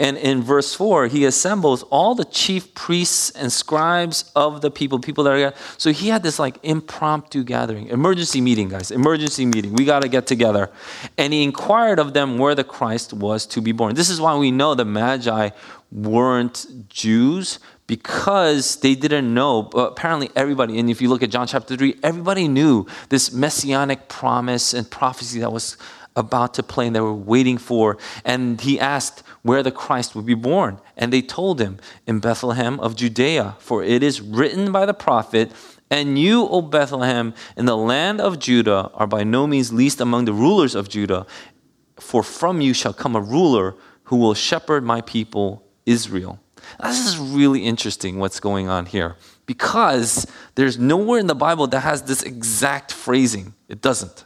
And 0.02 0.18
in 0.18 0.42
verse 0.42 0.74
4, 0.74 1.06
he 1.06 1.24
assembles 1.24 1.84
all 1.84 2.16
the 2.16 2.24
chief 2.24 2.74
priests 2.74 3.30
and 3.30 3.52
scribes 3.52 4.32
of 4.34 4.60
the 4.60 4.68
people, 4.68 4.98
people 4.98 5.22
that 5.22 5.32
are. 5.32 5.54
So 5.78 5.92
he 5.92 6.08
had 6.08 6.24
this 6.24 6.40
like 6.40 6.58
impromptu 6.64 7.44
gathering, 7.44 7.86
emergency 7.86 8.40
meeting, 8.40 8.68
guys, 8.68 8.90
emergency 8.90 9.46
meeting. 9.46 9.74
We 9.74 9.84
got 9.84 10.02
to 10.02 10.08
get 10.08 10.26
together. 10.26 10.70
And 11.16 11.32
he 11.32 11.44
inquired 11.44 12.00
of 12.00 12.14
them 12.14 12.36
where 12.36 12.56
the 12.56 12.64
Christ 12.64 13.12
was 13.12 13.46
to 13.46 13.60
be 13.60 13.70
born. 13.70 13.94
This 13.94 14.10
is 14.10 14.20
why 14.20 14.36
we 14.36 14.50
know 14.50 14.74
the 14.74 14.84
Magi 14.84 15.50
weren't 15.92 16.66
Jews 16.88 17.60
because 17.86 18.74
they 18.80 18.96
didn't 18.96 19.32
know. 19.32 19.62
But 19.62 19.92
apparently, 19.92 20.30
everybody, 20.34 20.80
and 20.80 20.90
if 20.90 21.00
you 21.00 21.10
look 21.10 21.22
at 21.22 21.30
John 21.30 21.46
chapter 21.46 21.76
3, 21.76 22.00
everybody 22.02 22.48
knew 22.48 22.86
this 23.08 23.32
messianic 23.32 24.08
promise 24.08 24.74
and 24.74 24.90
prophecy 24.90 25.38
that 25.38 25.52
was 25.52 25.76
about 26.16 26.54
to 26.54 26.62
play 26.62 26.86
and 26.86 26.96
they 26.96 27.00
were 27.00 27.12
waiting 27.12 27.58
for. 27.58 27.98
And 28.24 28.60
he 28.60 28.78
asked 28.78 29.22
where 29.42 29.62
the 29.62 29.70
Christ 29.70 30.14
would 30.14 30.26
be 30.26 30.34
born. 30.34 30.80
And 30.96 31.12
they 31.12 31.22
told 31.22 31.60
him, 31.60 31.78
In 32.06 32.20
Bethlehem 32.20 32.78
of 32.80 32.96
Judea, 32.96 33.56
for 33.58 33.82
it 33.82 34.02
is 34.02 34.20
written 34.20 34.72
by 34.72 34.86
the 34.86 34.94
prophet, 34.94 35.52
and 35.90 36.18
you, 36.18 36.48
O 36.48 36.62
Bethlehem, 36.62 37.34
in 37.54 37.66
the 37.66 37.76
land 37.76 38.20
of 38.20 38.38
Judah, 38.38 38.90
are 38.94 39.06
by 39.06 39.24
no 39.24 39.46
means 39.46 39.72
least 39.72 40.00
among 40.00 40.24
the 40.24 40.32
rulers 40.32 40.74
of 40.74 40.88
Judah, 40.88 41.26
for 42.00 42.22
from 42.22 42.62
you 42.62 42.72
shall 42.72 42.94
come 42.94 43.14
a 43.14 43.20
ruler 43.20 43.74
who 44.04 44.16
will 44.16 44.34
shepherd 44.34 44.84
my 44.84 45.02
people 45.02 45.66
Israel. 45.84 46.40
This 46.82 47.06
is 47.06 47.18
really 47.18 47.64
interesting 47.64 48.18
what's 48.18 48.40
going 48.40 48.68
on 48.68 48.86
here 48.86 49.16
because 49.46 50.26
there's 50.54 50.78
nowhere 50.78 51.18
in 51.18 51.26
the 51.26 51.34
Bible 51.34 51.66
that 51.66 51.80
has 51.80 52.02
this 52.02 52.22
exact 52.22 52.92
phrasing. 52.92 53.54
It 53.68 53.80
doesn't. 53.80 54.24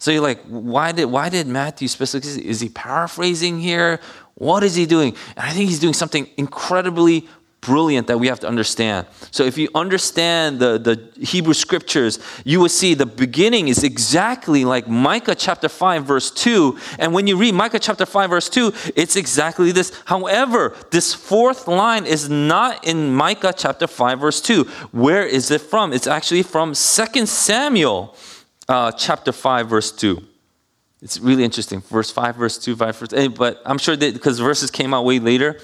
So 0.00 0.10
you're 0.10 0.22
like, 0.22 0.42
why 0.44 0.92
did 0.92 1.04
why 1.04 1.28
did 1.28 1.46
Matthew 1.46 1.86
specifically? 1.86 2.48
Is 2.48 2.60
he 2.60 2.70
paraphrasing 2.70 3.60
here? 3.60 4.00
What 4.34 4.64
is 4.64 4.74
he 4.74 4.86
doing? 4.86 5.14
And 5.36 5.44
I 5.46 5.50
think 5.50 5.68
he's 5.68 5.78
doing 5.78 5.92
something 5.92 6.26
incredibly 6.38 7.28
brilliant 7.60 8.06
that 8.06 8.18
we 8.18 8.26
have 8.26 8.40
to 8.40 8.48
understand. 8.48 9.06
So 9.30 9.44
if 9.44 9.58
you 9.58 9.68
understand 9.74 10.58
the, 10.58 10.78
the 10.78 11.22
Hebrew 11.22 11.52
scriptures, 11.52 12.18
you 12.42 12.58
will 12.58 12.70
see 12.70 12.94
the 12.94 13.04
beginning 13.04 13.68
is 13.68 13.84
exactly 13.84 14.64
like 14.64 14.88
Micah 14.88 15.34
chapter 15.34 15.68
5, 15.68 16.04
verse 16.04 16.30
2. 16.30 16.78
And 16.98 17.12
when 17.12 17.26
you 17.26 17.36
read 17.36 17.52
Micah 17.52 17.78
chapter 17.78 18.06
5, 18.06 18.30
verse 18.30 18.48
2, 18.48 18.72
it's 18.96 19.16
exactly 19.16 19.72
this. 19.72 19.92
However, 20.06 20.74
this 20.90 21.12
fourth 21.12 21.68
line 21.68 22.06
is 22.06 22.30
not 22.30 22.86
in 22.86 23.12
Micah 23.12 23.52
chapter 23.54 23.86
5, 23.86 24.20
verse 24.20 24.40
2. 24.40 24.64
Where 24.92 25.26
is 25.26 25.50
it 25.50 25.60
from? 25.60 25.92
It's 25.92 26.06
actually 26.06 26.42
from 26.42 26.70
2 26.70 26.74
Samuel 27.26 28.16
uh, 28.70 28.92
chapter 28.92 29.32
5, 29.32 29.68
verse 29.68 29.90
2. 29.90 30.22
It's 31.02 31.18
really 31.18 31.44
interesting. 31.44 31.80
Verse 31.80 32.10
5, 32.10 32.36
verse 32.36 32.56
2, 32.56 32.76
5, 32.76 32.96
verse 32.96 33.12
8. 33.12 33.28
But 33.34 33.60
I'm 33.66 33.78
sure 33.78 33.96
that 33.96 34.14
because 34.14 34.38
verses 34.38 34.70
came 34.70 34.94
out 34.94 35.04
way 35.04 35.18
later, 35.18 35.58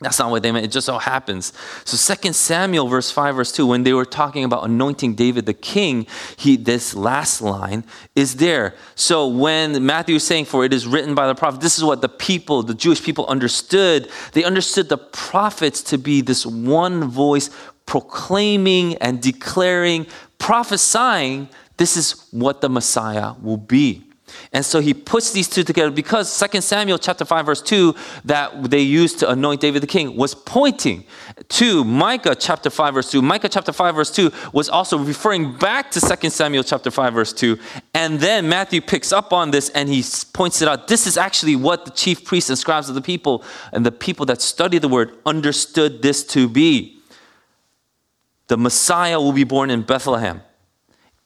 that's 0.00 0.18
not 0.18 0.30
what 0.30 0.42
they 0.42 0.50
meant. 0.50 0.64
It 0.64 0.72
just 0.72 0.86
so 0.86 0.98
happens. 0.98 1.52
So 1.84 2.14
2 2.14 2.32
Samuel, 2.32 2.88
verse 2.88 3.10
5, 3.10 3.36
verse 3.36 3.52
2, 3.52 3.66
when 3.66 3.82
they 3.82 3.92
were 3.92 4.06
talking 4.06 4.44
about 4.44 4.64
anointing 4.64 5.14
David 5.14 5.44
the 5.44 5.54
king, 5.54 6.06
he, 6.36 6.56
this 6.56 6.94
last 6.94 7.42
line 7.42 7.84
is 8.16 8.36
there. 8.36 8.74
So 8.94 9.28
when 9.28 9.84
Matthew 9.84 10.16
is 10.16 10.26
saying, 10.26 10.46
For 10.46 10.64
it 10.64 10.72
is 10.72 10.86
written 10.86 11.14
by 11.14 11.26
the 11.26 11.34
prophet, 11.34 11.60
this 11.60 11.76
is 11.76 11.84
what 11.84 12.00
the 12.00 12.08
people, 12.08 12.62
the 12.62 12.74
Jewish 12.74 13.02
people 13.02 13.26
understood. 13.26 14.08
They 14.32 14.42
understood 14.42 14.88
the 14.88 14.98
prophets 14.98 15.82
to 15.84 15.98
be 15.98 16.22
this 16.22 16.46
one 16.46 17.04
voice 17.04 17.50
proclaiming 17.86 18.96
and 18.96 19.20
declaring, 19.20 20.06
prophesying 20.38 21.48
this 21.76 21.96
is 21.96 22.26
what 22.30 22.60
the 22.60 22.68
Messiah 22.68 23.34
will 23.40 23.56
be. 23.56 24.12
And 24.52 24.64
so 24.64 24.80
he 24.80 24.94
puts 24.94 25.32
these 25.32 25.48
two 25.48 25.62
together 25.62 25.90
because 25.90 26.38
2 26.38 26.60
Samuel 26.60 26.98
chapter 26.98 27.24
5 27.24 27.46
verse 27.46 27.62
2 27.62 27.94
that 28.24 28.70
they 28.70 28.80
used 28.80 29.18
to 29.20 29.30
anoint 29.30 29.60
David 29.60 29.82
the 29.82 29.86
king 29.86 30.16
was 30.16 30.34
pointing 30.34 31.04
to 31.48 31.84
Micah 31.84 32.34
chapter 32.34 32.70
5 32.70 32.94
verse 32.94 33.10
2. 33.10 33.22
Micah 33.22 33.48
chapter 33.48 33.72
5 33.72 33.94
verse 33.94 34.10
2 34.10 34.30
was 34.52 34.68
also 34.68 34.98
referring 34.98 35.56
back 35.56 35.90
to 35.92 36.00
2 36.00 36.30
Samuel 36.30 36.64
chapter 36.64 36.90
5 36.90 37.14
verse 37.14 37.32
2. 37.32 37.58
And 37.94 38.20
then 38.20 38.48
Matthew 38.48 38.80
picks 38.80 39.12
up 39.12 39.32
on 39.32 39.50
this 39.50 39.70
and 39.70 39.88
he 39.88 40.04
points 40.32 40.62
it 40.62 40.68
out. 40.68 40.88
This 40.88 41.06
is 41.06 41.16
actually 41.16 41.56
what 41.56 41.84
the 41.84 41.90
chief 41.90 42.24
priests 42.24 42.50
and 42.50 42.58
scribes 42.58 42.88
of 42.88 42.94
the 42.94 43.02
people 43.02 43.44
and 43.72 43.84
the 43.84 43.92
people 43.92 44.26
that 44.26 44.40
study 44.40 44.78
the 44.78 44.88
word 44.88 45.16
understood 45.24 46.02
this 46.02 46.24
to 46.28 46.48
be. 46.48 46.98
The 48.48 48.58
Messiah 48.58 49.20
will 49.20 49.32
be 49.32 49.44
born 49.44 49.70
in 49.70 49.82
Bethlehem. 49.82 50.42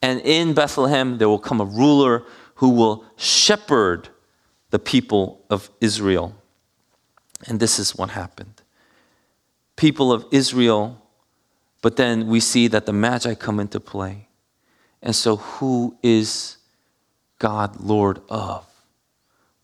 And 0.06 0.20
in 0.20 0.54
Bethlehem, 0.54 1.18
there 1.18 1.28
will 1.28 1.40
come 1.40 1.60
a 1.60 1.64
ruler 1.64 2.22
who 2.54 2.68
will 2.68 3.04
shepherd 3.16 4.08
the 4.70 4.78
people 4.78 5.44
of 5.50 5.68
Israel. 5.80 6.32
And 7.48 7.58
this 7.58 7.80
is 7.80 7.96
what 7.96 8.10
happened. 8.10 8.62
People 9.74 10.12
of 10.12 10.24
Israel, 10.30 11.02
but 11.82 11.96
then 11.96 12.28
we 12.28 12.38
see 12.38 12.68
that 12.68 12.86
the 12.86 12.92
Magi 12.92 13.34
come 13.34 13.58
into 13.58 13.80
play. 13.80 14.28
And 15.02 15.12
so, 15.12 15.38
who 15.38 15.98
is 16.04 16.58
God 17.40 17.80
Lord 17.80 18.20
of? 18.28 18.64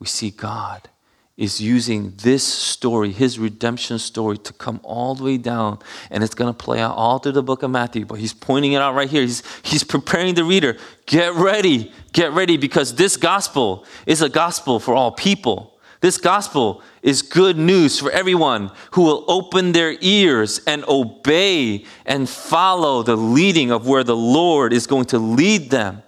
We 0.01 0.09
see 0.09 0.33
God 0.33 0.89
is 1.37 1.61
using 1.61 2.13
this 2.23 2.45
story, 2.45 3.11
his 3.11 3.39
redemption 3.39 3.99
story, 3.99 4.37
to 4.37 4.53
come 4.53 4.81
all 4.83 5.15
the 5.15 5.25
way 5.25 5.39
down. 5.39 5.79
And 6.11 6.23
it's 6.23 6.35
going 6.35 6.53
to 6.53 6.57
play 6.57 6.79
out 6.79 6.95
all 6.95 7.19
through 7.19 7.33
the 7.33 7.43
book 7.43 7.63
of 7.63 7.71
Matthew, 7.71 8.05
but 8.05 8.19
he's 8.19 8.35
pointing 8.35 8.73
it 8.73 8.83
out 8.83 8.95
right 8.95 9.09
here. 9.09 9.23
He's, 9.23 9.43
he's 9.63 9.83
preparing 9.83 10.35
the 10.35 10.45
reader. 10.45 10.77
Get 11.07 11.35
ready, 11.35 11.91
get 12.13 12.33
ready, 12.33 12.57
because 12.59 12.95
this 12.97 13.17
gospel 13.17 13.87
is 14.07 14.21
a 14.21 14.29
gospel 14.29 14.79
for 14.79 14.95
all 14.95 15.13
people. 15.13 15.79
This 16.01 16.19
gospel 16.19 16.83
is 17.01 17.23
good 17.23 17.57
news 17.57 17.99
for 17.99 18.11
everyone 18.11 18.73
who 18.91 19.03
will 19.03 19.25
open 19.29 19.73
their 19.73 19.97
ears 20.01 20.61
and 20.67 20.85
obey 20.87 21.87
and 22.05 22.29
follow 22.29 23.03
the 23.03 23.17
leading 23.17 23.71
of 23.71 23.87
where 23.87 24.05
the 24.05 24.17
Lord 24.17 24.73
is 24.73 24.87
going 24.87 25.07
to 25.07 25.19
lead 25.19 25.71
them. 25.71 26.03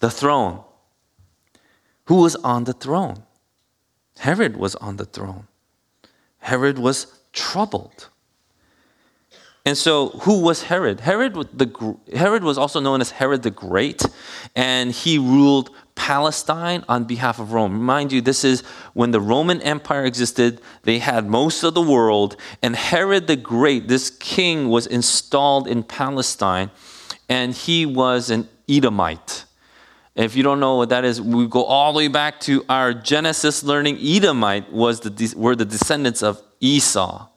The 0.00 0.10
throne. 0.10 0.64
Who 2.06 2.16
was 2.16 2.34
on 2.36 2.64
the 2.64 2.72
throne? 2.72 3.22
Herod 4.18 4.56
was 4.56 4.74
on 4.76 4.96
the 4.96 5.04
throne. 5.04 5.46
Herod 6.38 6.78
was 6.78 7.06
troubled. 7.32 8.08
And 9.66 9.78
so, 9.78 10.08
who 10.08 10.40
was 10.42 10.64
Herod? 10.64 11.00
Herod, 11.00 11.34
the, 11.54 11.96
Herod 12.14 12.44
was 12.44 12.58
also 12.58 12.80
known 12.80 13.00
as 13.00 13.12
Herod 13.12 13.42
the 13.42 13.50
Great, 13.50 14.04
and 14.54 14.92
he 14.92 15.16
ruled 15.16 15.70
Palestine 15.94 16.84
on 16.86 17.04
behalf 17.04 17.38
of 17.38 17.52
Rome. 17.52 17.82
Mind 17.82 18.12
you, 18.12 18.20
this 18.20 18.44
is 18.44 18.60
when 18.92 19.10
the 19.10 19.22
Roman 19.22 19.62
Empire 19.62 20.04
existed, 20.04 20.60
they 20.82 20.98
had 20.98 21.26
most 21.26 21.62
of 21.62 21.72
the 21.72 21.80
world, 21.80 22.36
and 22.62 22.76
Herod 22.76 23.26
the 23.26 23.36
Great, 23.36 23.88
this 23.88 24.10
king, 24.10 24.68
was 24.68 24.86
installed 24.86 25.66
in 25.66 25.82
Palestine, 25.82 26.70
and 27.30 27.54
he 27.54 27.86
was 27.86 28.28
an 28.28 28.48
Edomite. 28.68 29.46
If 30.14 30.36
you 30.36 30.42
don't 30.44 30.60
know 30.60 30.76
what 30.76 30.90
that 30.90 31.04
is, 31.04 31.20
we 31.20 31.48
go 31.48 31.64
all 31.64 31.92
the 31.92 31.96
way 31.98 32.08
back 32.08 32.38
to 32.40 32.64
our 32.68 32.94
Genesis 32.94 33.64
learning. 33.64 33.98
Edomite 34.00 34.72
was 34.72 35.00
the, 35.00 35.34
were 35.36 35.56
the 35.56 35.64
descendants 35.64 36.22
of 36.22 36.40
Esau. 36.60 37.28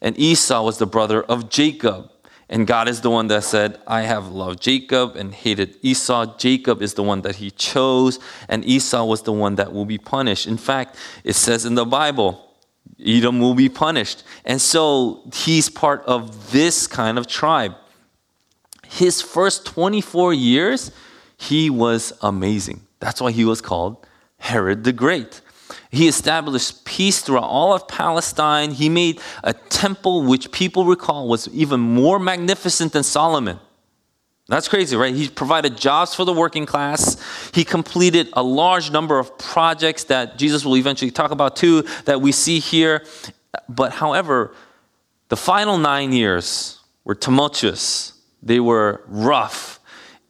And 0.00 0.18
Esau 0.18 0.64
was 0.64 0.78
the 0.78 0.86
brother 0.86 1.22
of 1.22 1.50
Jacob. 1.50 2.10
And 2.48 2.66
God 2.66 2.88
is 2.88 3.00
the 3.00 3.10
one 3.10 3.28
that 3.28 3.44
said, 3.44 3.80
I 3.86 4.02
have 4.02 4.28
loved 4.28 4.60
Jacob 4.60 5.16
and 5.16 5.32
hated 5.32 5.76
Esau. 5.80 6.36
Jacob 6.36 6.82
is 6.82 6.94
the 6.94 7.02
one 7.02 7.22
that 7.22 7.36
he 7.36 7.50
chose, 7.50 8.18
and 8.46 8.62
Esau 8.66 9.06
was 9.06 9.22
the 9.22 9.32
one 9.32 9.54
that 9.54 9.72
will 9.72 9.86
be 9.86 9.96
punished. 9.96 10.46
In 10.46 10.58
fact, 10.58 10.96
it 11.24 11.32
says 11.32 11.64
in 11.64 11.76
the 11.76 11.86
Bible, 11.86 12.52
Edom 13.02 13.40
will 13.40 13.54
be 13.54 13.70
punished. 13.70 14.22
And 14.44 14.60
so 14.60 15.22
he's 15.32 15.70
part 15.70 16.04
of 16.04 16.52
this 16.52 16.86
kind 16.86 17.16
of 17.16 17.26
tribe. 17.26 17.74
His 18.86 19.22
first 19.22 19.64
24 19.64 20.34
years, 20.34 20.92
he 21.42 21.70
was 21.70 22.12
amazing. 22.22 22.86
That's 23.00 23.20
why 23.20 23.32
he 23.32 23.44
was 23.44 23.60
called 23.60 24.06
Herod 24.38 24.84
the 24.84 24.92
Great. 24.92 25.40
He 25.90 26.06
established 26.06 26.84
peace 26.84 27.20
throughout 27.20 27.48
all 27.48 27.74
of 27.74 27.88
Palestine. 27.88 28.70
He 28.70 28.88
made 28.88 29.20
a 29.42 29.52
temple 29.52 30.22
which 30.22 30.52
people 30.52 30.84
recall 30.84 31.26
was 31.26 31.48
even 31.48 31.80
more 31.80 32.20
magnificent 32.20 32.92
than 32.92 33.02
Solomon. 33.02 33.58
That's 34.46 34.68
crazy, 34.68 34.96
right? 34.96 35.14
He 35.14 35.28
provided 35.28 35.76
jobs 35.76 36.14
for 36.14 36.24
the 36.24 36.32
working 36.32 36.64
class. 36.64 37.16
He 37.52 37.64
completed 37.64 38.28
a 38.34 38.42
large 38.42 38.92
number 38.92 39.18
of 39.18 39.36
projects 39.38 40.04
that 40.04 40.38
Jesus 40.38 40.64
will 40.64 40.76
eventually 40.76 41.10
talk 41.10 41.32
about 41.32 41.56
too, 41.56 41.82
that 42.04 42.20
we 42.20 42.30
see 42.30 42.60
here. 42.60 43.04
But 43.68 43.92
however, 43.92 44.54
the 45.28 45.36
final 45.36 45.76
nine 45.76 46.12
years 46.12 46.78
were 47.04 47.16
tumultuous, 47.16 48.12
they 48.42 48.60
were 48.60 49.02
rough, 49.06 49.80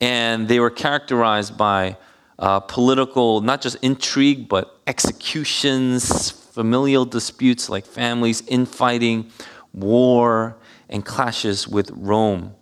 and 0.03 0.49
they 0.49 0.59
were 0.59 0.69
characterized 0.69 1.57
by 1.57 1.97
uh, 2.37 2.59
political, 2.59 3.41
not 3.41 3.63
just 3.63 3.77
intrigue, 3.83 4.49
but 4.49 4.81
executions, 4.89 6.29
familial 6.29 7.05
disputes 7.05 7.71
like 7.71 7.87
families, 7.87 8.43
infighting, 8.49 9.31
war, 9.73 10.57
and 10.89 11.07
clashes 11.07 11.69
with 11.69 11.89
Rome. 11.93 12.53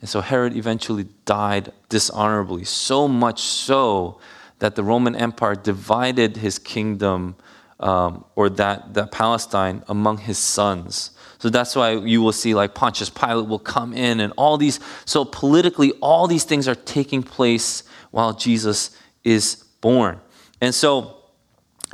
And 0.00 0.08
so 0.08 0.22
Herod 0.22 0.56
eventually 0.56 1.06
died 1.26 1.72
dishonorably, 1.90 2.64
so 2.64 3.06
much 3.06 3.42
so 3.42 4.18
that 4.58 4.74
the 4.74 4.82
Roman 4.82 5.14
Empire 5.14 5.56
divided 5.56 6.38
his 6.38 6.58
kingdom 6.58 7.36
um, 7.80 8.24
or 8.34 8.48
that, 8.48 8.94
that 8.94 9.12
Palestine 9.12 9.84
among 9.88 10.18
his 10.18 10.38
sons. 10.38 11.10
So 11.38 11.50
that's 11.50 11.76
why 11.76 11.92
you 11.92 12.20
will 12.20 12.32
see 12.32 12.54
like 12.54 12.74
Pontius 12.74 13.10
Pilate 13.10 13.48
will 13.48 13.58
come 13.58 13.92
in 13.92 14.20
and 14.20 14.32
all 14.36 14.56
these. 14.56 14.80
So 15.04 15.24
politically, 15.24 15.92
all 16.00 16.26
these 16.26 16.44
things 16.44 16.66
are 16.66 16.74
taking 16.74 17.22
place 17.22 17.84
while 18.10 18.32
Jesus 18.32 18.96
is 19.24 19.64
born. 19.80 20.20
And 20.60 20.74
so 20.74 21.16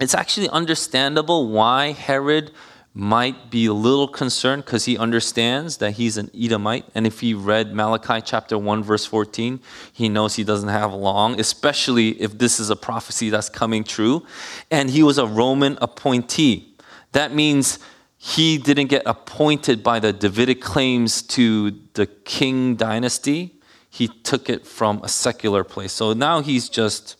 it's 0.01 0.15
actually 0.15 0.49
understandable 0.49 1.49
why 1.49 1.93
Herod 1.93 2.53
might 2.97 3.51
be 3.51 3.67
a 3.67 3.73
little 3.73 4.07
concerned 4.07 4.65
because 4.65 4.85
he 4.85 4.97
understands 4.97 5.79
that 5.79 5.93
he's 5.93 6.17
an 6.17 6.31
Edomite. 6.33 6.85
And 6.95 7.07
if 7.07 7.21
he 7.21 7.35
read 7.35 7.75
Malachi 7.75 8.23
chapter 8.25 8.57
1, 8.57 8.85
verse 8.85 9.05
14, 9.05 9.61
he 9.93 10.09
knows 10.09 10.37
he 10.37 10.45
doesn't 10.45 10.69
have 10.69 10.95
long, 10.95 11.41
especially 11.41 12.11
if 12.23 12.39
this 12.39 12.61
is 12.61 12.71
a 12.71 12.77
prophecy 12.77 13.31
that's 13.31 13.49
coming 13.49 13.83
true. 13.83 14.25
And 14.71 14.91
he 14.91 15.03
was 15.03 15.19
a 15.19 15.27
Roman 15.27 15.77
appointee. 15.81 16.77
That 17.11 17.35
means 17.35 17.81
he 18.27 18.57
didn't 18.57 18.87
get 18.87 19.03
appointed 19.05 19.83
by 19.83 20.01
the 20.01 20.11
Davidic 20.11 20.63
claims 20.63 21.21
to 21.21 21.79
the 21.93 22.07
king 22.07 22.75
dynasty. 22.75 23.57
He 23.91 24.09
took 24.09 24.49
it 24.49 24.67
from 24.67 25.03
a 25.03 25.09
secular 25.09 25.63
place. 25.63 25.93
So 25.93 26.15
now 26.15 26.41
he's 26.41 26.71
just, 26.71 27.17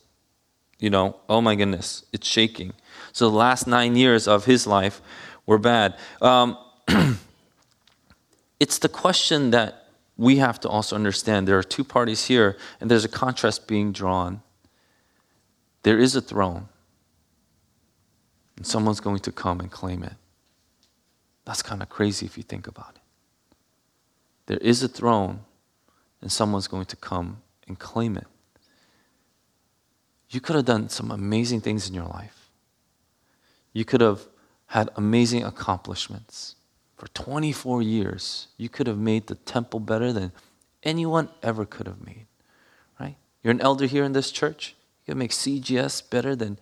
you 0.79 0.89
know, 0.89 1.17
oh 1.29 1.43
my 1.43 1.57
goodness, 1.57 2.07
it's 2.15 2.27
shaking. 2.27 2.73
So 3.13 3.29
the 3.29 3.37
last 3.37 3.67
nine 3.67 3.97
years 3.97 4.27
of 4.27 4.47
his 4.47 4.67
life 4.67 5.03
were 5.45 5.59
bad. 5.59 5.99
Um, 6.23 6.57
it's 8.59 8.79
the 8.79 8.89
question 8.89 9.51
that 9.51 9.89
we 10.17 10.37
have 10.37 10.59
to 10.61 10.71
also 10.71 10.97
understand. 10.97 11.47
There 11.47 11.59
are 11.59 11.63
two 11.63 11.85
parties 11.85 12.29
here, 12.29 12.57
and 12.81 12.91
there's 12.91 13.05
a 13.05 13.11
contrast 13.11 13.69
being 13.69 13.93
drawn. 13.93 14.41
There 15.83 15.99
is 15.99 16.17
a 16.17 16.23
throne, 16.23 16.71
and 18.57 18.67
someone's 18.67 19.01
going 19.01 19.19
to 19.19 19.33
come 19.33 19.61
and 19.61 19.71
claim 19.71 20.03
it. 20.03 20.15
That's 21.45 21.63
kind 21.63 21.83
of 21.83 21.89
crazy 21.89 22.27
if 22.27 22.37
you 22.37 22.43
think 22.43 22.67
about 22.67 22.95
it. 22.95 23.03
There 24.47 24.59
is 24.59 24.83
a 24.83 24.89
throne, 24.89 25.41
and 26.21 26.31
someone's 26.31 26.69
going 26.69 26.87
to 26.87 26.97
come 26.97 27.43
and 27.67 27.79
claim 27.79 28.17
it. 28.17 28.27
You 30.31 30.41
could 30.41 30.57
have 30.57 30.65
done 30.65 30.89
some 30.89 31.11
amazing 31.11 31.61
things 31.61 31.89
in 31.89 31.95
your 31.95 32.07
life. 32.07 32.51
You 33.73 33.85
could 33.85 34.01
have 34.01 34.27
had 34.67 34.91
amazing 34.97 35.45
accomplishments. 35.45 36.57
For 36.97 37.09
24 37.09 37.83
years, 37.83 38.49
you 38.57 38.69
could 38.69 38.87
have 38.87 38.99
made 38.99 39.27
the 39.27 39.35
temple 39.35 39.81
better 39.81 40.13
than 40.13 40.33
anyone 40.83 41.29
ever 41.43 41.65
could 41.65 41.87
have 41.87 42.05
made, 42.05 42.27
right? 42.99 43.17
You're 43.43 43.53
an 43.53 43.61
elder 43.61 43.87
here 43.87 44.05
in 44.05 44.13
this 44.13 44.31
church. 44.31 44.75
You 45.05 45.13
can 45.13 45.19
make 45.19 45.33
CGS 45.33 46.09
better 46.09 46.35
than 46.35 46.59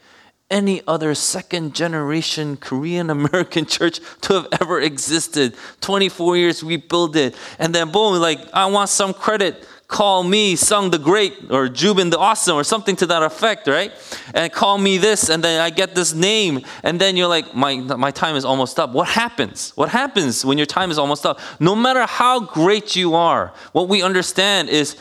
any 0.53 0.83
other 0.87 1.15
second 1.15 1.75
generation 1.75 2.57
Korean 2.57 3.11
American 3.11 3.67
church 3.77 3.99
to 4.21 4.35
have 4.35 4.47
ever 4.61 4.81
existed. 4.81 5.57
24 5.81 6.37
years 6.37 6.63
we 6.63 6.77
built 6.77 7.17
it. 7.17 7.35
And 7.59 7.75
then 7.75 7.91
boom, 7.91 8.21
like, 8.21 8.39
I 8.53 8.67
want 8.67 8.91
some 8.91 9.13
credit 9.15 9.67
call 9.93 10.23
me 10.23 10.57
Sung 10.57 10.91
the 10.91 10.99
Great 10.99 11.51
or 11.51 11.69
Jubin 11.69 12.09
the 12.09 12.19
Awesome 12.19 12.57
or 12.57 12.65
something 12.65 12.97
to 12.97 13.07
that 13.07 13.23
effect, 13.23 13.69
right? 13.69 13.93
And 14.35 14.51
call 14.51 14.79
me 14.79 14.97
this, 14.97 15.29
and 15.29 15.45
then 15.45 15.61
I 15.61 15.69
get 15.69 15.95
this 15.95 16.15
name, 16.15 16.61
and 16.83 16.99
then 16.99 17.15
you're 17.15 17.29
like, 17.29 17.55
my, 17.55 17.77
my 17.77 18.11
time 18.11 18.35
is 18.35 18.45
almost 18.45 18.81
up. 18.81 18.93
What 18.93 19.09
happens? 19.09 19.73
What 19.77 19.91
happens 19.91 20.45
when 20.47 20.57
your 20.57 20.67
time 20.67 20.91
is 20.91 20.99
almost 20.99 21.27
up? 21.27 21.39
No 21.61 21.77
matter 21.77 22.07
how 22.07 22.41
great 22.41 22.97
you 22.97 23.15
are, 23.15 23.53
what 23.73 23.89
we 23.89 24.03
understand 24.03 24.71
is 24.71 24.97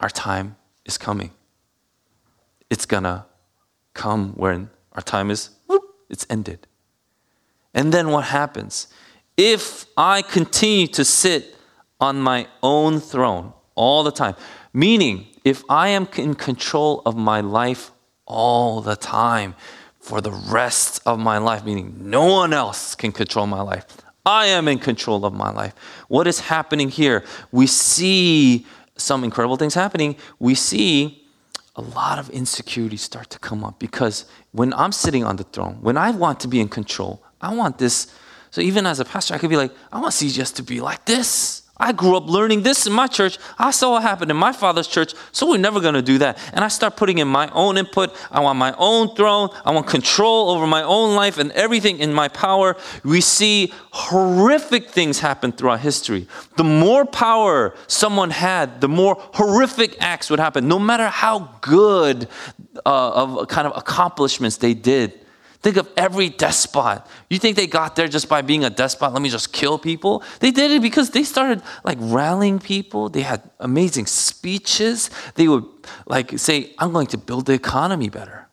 our 0.00 0.08
time 0.08 0.56
is 0.86 0.96
coming. 0.96 1.32
It's 2.70 2.86
gonna 2.86 3.26
come 3.92 4.32
when 4.36 4.70
our 4.92 5.02
time 5.02 5.30
is, 5.30 5.50
whoop, 5.66 5.82
it's 6.08 6.26
ended. 6.28 6.66
And 7.74 7.92
then 7.92 8.10
what 8.10 8.24
happens? 8.24 8.88
If 9.36 9.86
I 9.96 10.22
continue 10.22 10.86
to 10.88 11.04
sit 11.04 11.56
on 12.00 12.20
my 12.20 12.48
own 12.62 13.00
throne, 13.00 13.52
all 13.80 14.02
the 14.02 14.12
time. 14.12 14.36
Meaning, 14.74 15.26
if 15.42 15.64
I 15.70 15.88
am 15.88 16.06
in 16.16 16.34
control 16.34 17.00
of 17.06 17.16
my 17.16 17.40
life 17.40 17.92
all 18.26 18.82
the 18.82 18.94
time 18.94 19.54
for 19.98 20.20
the 20.20 20.30
rest 20.30 21.00
of 21.06 21.18
my 21.18 21.38
life, 21.38 21.64
meaning 21.64 21.96
no 21.98 22.26
one 22.26 22.52
else 22.52 22.94
can 22.94 23.10
control 23.10 23.46
my 23.46 23.62
life, 23.62 23.86
I 24.26 24.46
am 24.46 24.68
in 24.68 24.78
control 24.78 25.24
of 25.24 25.32
my 25.32 25.50
life. 25.50 25.74
What 26.08 26.26
is 26.26 26.40
happening 26.40 26.90
here? 26.90 27.24
We 27.52 27.66
see 27.66 28.66
some 28.96 29.24
incredible 29.24 29.56
things 29.56 29.72
happening. 29.72 30.16
We 30.38 30.54
see 30.54 31.19
a 31.76 31.82
lot 31.82 32.18
of 32.18 32.28
insecurities 32.30 33.02
start 33.02 33.30
to 33.30 33.38
come 33.38 33.64
up 33.64 33.78
because 33.78 34.26
when 34.52 34.72
I'm 34.74 34.92
sitting 34.92 35.24
on 35.24 35.36
the 35.36 35.44
throne, 35.44 35.78
when 35.80 35.96
I 35.96 36.10
want 36.10 36.40
to 36.40 36.48
be 36.48 36.60
in 36.60 36.68
control, 36.68 37.22
I 37.40 37.54
want 37.54 37.78
this. 37.78 38.12
So 38.50 38.60
even 38.60 38.86
as 38.86 39.00
a 39.00 39.04
pastor, 39.04 39.34
I 39.34 39.38
could 39.38 39.50
be 39.50 39.56
like, 39.56 39.72
I 39.92 40.00
want 40.00 40.12
CGS 40.12 40.54
to 40.56 40.62
be 40.62 40.80
like 40.80 41.04
this. 41.04 41.62
I 41.80 41.92
grew 41.92 42.16
up 42.16 42.28
learning 42.28 42.62
this 42.62 42.86
in 42.86 42.92
my 42.92 43.06
church. 43.06 43.38
I 43.58 43.70
saw 43.70 43.92
what 43.92 44.02
happened 44.02 44.30
in 44.30 44.36
my 44.36 44.52
father's 44.52 44.86
church, 44.86 45.14
so 45.32 45.48
we're 45.48 45.56
never 45.56 45.80
going 45.80 45.94
to 45.94 46.02
do 46.02 46.18
that. 46.18 46.38
And 46.52 46.62
I 46.62 46.68
start 46.68 46.96
putting 46.96 47.18
in 47.18 47.26
my 47.26 47.50
own 47.52 47.78
input. 47.78 48.14
I 48.30 48.40
want 48.40 48.58
my 48.58 48.74
own 48.76 49.14
throne. 49.16 49.48
I 49.64 49.70
want 49.70 49.86
control 49.86 50.50
over 50.50 50.66
my 50.66 50.82
own 50.82 51.16
life 51.16 51.38
and 51.38 51.50
everything 51.52 51.98
in 51.98 52.12
my 52.12 52.28
power. 52.28 52.76
We 53.02 53.22
see 53.22 53.72
horrific 53.92 54.90
things 54.90 55.20
happen 55.20 55.52
throughout 55.52 55.80
history. 55.80 56.28
The 56.56 56.64
more 56.64 57.06
power 57.06 57.74
someone 57.86 58.30
had, 58.30 58.82
the 58.82 58.88
more 58.88 59.16
horrific 59.34 59.96
acts 60.00 60.28
would 60.28 60.38
happen, 60.38 60.68
no 60.68 60.78
matter 60.78 61.08
how 61.08 61.56
good 61.62 62.28
uh, 62.84 63.10
of 63.10 63.48
kind 63.48 63.66
of 63.66 63.76
accomplishments 63.76 64.58
they 64.58 64.74
did. 64.74 65.19
Think 65.62 65.76
of 65.76 65.88
every 65.94 66.30
despot. 66.30 67.02
You 67.28 67.38
think 67.38 67.56
they 67.56 67.66
got 67.66 67.94
there 67.94 68.08
just 68.08 68.30
by 68.30 68.40
being 68.40 68.64
a 68.64 68.70
despot? 68.70 69.12
Let 69.12 69.20
me 69.20 69.28
just 69.28 69.52
kill 69.52 69.78
people. 69.78 70.22
They 70.40 70.50
did 70.50 70.70
it 70.70 70.80
because 70.80 71.10
they 71.10 71.22
started 71.22 71.62
like 71.84 71.98
rallying 72.00 72.58
people. 72.58 73.10
They 73.10 73.20
had 73.20 73.42
amazing 73.58 74.06
speeches. 74.06 75.10
They 75.34 75.48
would 75.48 75.66
like 76.06 76.38
say, 76.38 76.72
I'm 76.78 76.92
going 76.92 77.08
to 77.08 77.18
build 77.18 77.44
the 77.44 77.52
economy 77.52 78.08
better. 78.08 78.48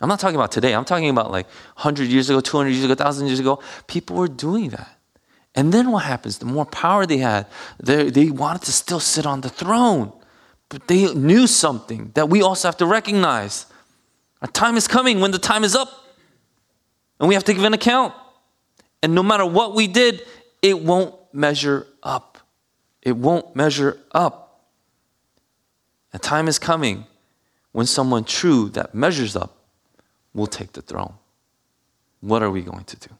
I'm 0.00 0.08
not 0.08 0.18
talking 0.18 0.34
about 0.34 0.50
today. 0.50 0.74
I'm 0.74 0.84
talking 0.84 1.08
about 1.08 1.30
like 1.30 1.46
100 1.76 2.08
years 2.08 2.28
ago, 2.28 2.40
200 2.40 2.70
years 2.70 2.84
ago, 2.84 2.90
1,000 2.90 3.26
years 3.28 3.38
ago. 3.38 3.60
People 3.86 4.16
were 4.16 4.28
doing 4.28 4.70
that. 4.70 4.98
And 5.54 5.72
then 5.72 5.92
what 5.92 6.04
happens? 6.04 6.38
The 6.38 6.46
more 6.46 6.66
power 6.66 7.06
they 7.06 7.18
had, 7.18 7.46
they, 7.82 8.10
they 8.10 8.30
wanted 8.30 8.62
to 8.62 8.72
still 8.72 9.00
sit 9.00 9.26
on 9.26 9.42
the 9.42 9.48
throne. 9.48 10.12
But 10.68 10.88
they 10.88 11.12
knew 11.14 11.46
something 11.46 12.10
that 12.14 12.28
we 12.28 12.42
also 12.42 12.68
have 12.68 12.76
to 12.78 12.86
recognize. 12.86 13.66
Our 14.42 14.48
time 14.48 14.76
is 14.76 14.86
coming 14.86 15.20
when 15.20 15.30
the 15.30 15.38
time 15.38 15.62
is 15.64 15.74
up. 15.74 15.88
And 17.18 17.28
we 17.28 17.34
have 17.34 17.44
to 17.44 17.54
give 17.54 17.64
an 17.64 17.74
account. 17.74 18.14
And 19.02 19.14
no 19.14 19.22
matter 19.22 19.46
what 19.46 19.74
we 19.74 19.86
did, 19.86 20.22
it 20.62 20.80
won't 20.80 21.14
measure 21.32 21.86
up. 22.02 22.38
It 23.02 23.16
won't 23.16 23.54
measure 23.54 23.98
up. 24.12 24.68
A 26.12 26.18
time 26.18 26.48
is 26.48 26.58
coming 26.58 27.06
when 27.72 27.86
someone 27.86 28.24
true 28.24 28.68
that 28.70 28.94
measures 28.94 29.36
up 29.36 29.56
will 30.34 30.46
take 30.46 30.72
the 30.72 30.82
throne. 30.82 31.14
What 32.20 32.42
are 32.42 32.50
we 32.50 32.62
going 32.62 32.84
to 32.84 32.96
do? 32.96 33.14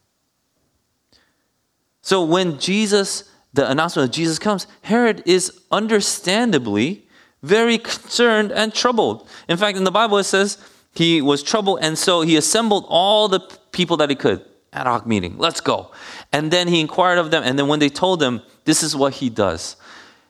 So 2.01 2.23
when 2.23 2.59
Jesus, 2.59 3.29
the 3.53 3.69
announcement 3.69 4.09
of 4.09 4.15
Jesus 4.15 4.39
comes, 4.39 4.67
Herod 4.81 5.23
is 5.25 5.61
understandably 5.71 7.07
very 7.41 7.77
concerned 7.77 8.51
and 8.51 8.73
troubled. 8.73 9.27
In 9.47 9.57
fact, 9.57 9.77
in 9.77 9.83
the 9.83 9.91
Bible 9.91 10.17
it 10.17 10.23
says 10.23 10.57
he 10.93 11.21
was 11.21 11.43
troubled, 11.43 11.79
and 11.81 11.97
so 11.97 12.21
he 12.21 12.35
assembled 12.35 12.85
all 12.89 13.27
the 13.27 13.39
people 13.79 13.95
that 13.95 14.09
he 14.09 14.15
could. 14.17 14.43
Ad 14.73 14.87
hoc 14.87 15.07
meeting, 15.07 15.37
let's 15.37 15.61
go. 15.61 15.91
And 16.33 16.51
then 16.51 16.67
he 16.67 16.81
inquired 16.81 17.17
of 17.17 17.31
them, 17.31 17.43
and 17.43 17.57
then 17.57 17.69
when 17.69 17.79
they 17.79 17.87
told 17.87 18.21
him, 18.21 18.41
this 18.65 18.83
is 18.83 18.93
what 18.93 19.13
he 19.13 19.29
does. 19.29 19.77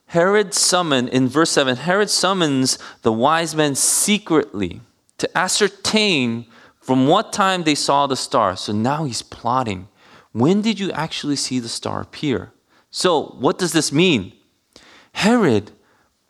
Herod 0.06 0.54
summoned, 0.54 1.10
in 1.10 1.28
verse 1.28 1.50
7, 1.50 1.76
Herod 1.76 2.12
summons 2.12 2.78
the 3.02 3.12
wise 3.12 3.56
men 3.56 3.74
secretly 3.74 4.82
to 5.18 5.28
ascertain 5.36 6.46
from 6.80 7.08
what 7.08 7.34
time 7.34 7.64
they 7.64 7.74
saw 7.76 8.06
the 8.06 8.16
star. 8.16 8.56
So 8.56 8.72
now 8.72 9.04
he's 9.06 9.24
plotting. 9.24 9.88
When 10.32 10.62
did 10.62 10.80
you 10.80 10.92
actually 10.92 11.36
see 11.36 11.60
the 11.60 11.68
star 11.68 12.02
appear? 12.02 12.52
So, 12.92 13.36
what 13.40 13.58
does 13.58 13.74
this 13.74 13.92
mean? 13.92 14.34
Herod 15.14 15.72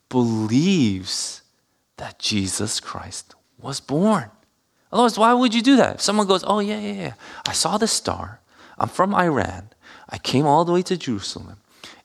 believes 0.08 1.42
that 1.98 2.18
Jesus 2.18 2.80
Christ 2.80 3.36
was 3.62 3.82
born. 3.82 4.32
Otherwise, 4.92 5.18
why 5.18 5.34
would 5.34 5.54
you 5.54 5.62
do 5.62 5.76
that? 5.76 5.96
If 5.96 6.02
someone 6.02 6.28
goes, 6.28 6.44
Oh, 6.46 6.60
yeah, 6.60 6.80
yeah, 6.80 6.94
yeah, 6.94 7.14
I 7.48 7.54
saw 7.54 7.78
the 7.78 7.88
star. 7.88 8.40
I'm 8.78 8.88
from 8.88 9.14
Iran. 9.14 9.70
I 10.10 10.18
came 10.18 10.46
all 10.46 10.66
the 10.66 10.72
way 10.72 10.82
to 10.84 10.98
Jerusalem, 10.98 11.58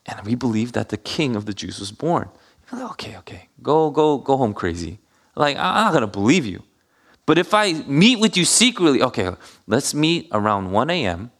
and 0.07 0.21
we 0.27 0.35
believe 0.35 0.73
that 0.73 0.91
the 0.91 0.97
king 0.97 1.37
of 1.37 1.47
the 1.47 1.55
Jews 1.55 1.79
was 1.79 1.93
born. 1.93 2.29
Like, 2.73 2.91
okay, 2.93 3.17
okay, 3.19 3.49
go, 3.63 3.91
go, 3.91 4.19
go 4.19 4.37
home 4.37 4.53
crazy. 4.53 4.99
Like, 5.37 5.57
I'm 5.57 5.85
not 5.85 5.93
gonna 5.93 6.07
believe 6.07 6.45
you. 6.45 6.63
But 7.27 7.39
if 7.39 7.55
I 7.55 7.73
meet 7.87 8.19
with 8.19 8.37
you 8.37 8.45
secretly, 8.45 9.03
okay, 9.03 9.31
let's 9.67 9.95
meet 9.95 10.29
around 10.33 10.73
1 10.73 10.91
a.m. 10.91 11.31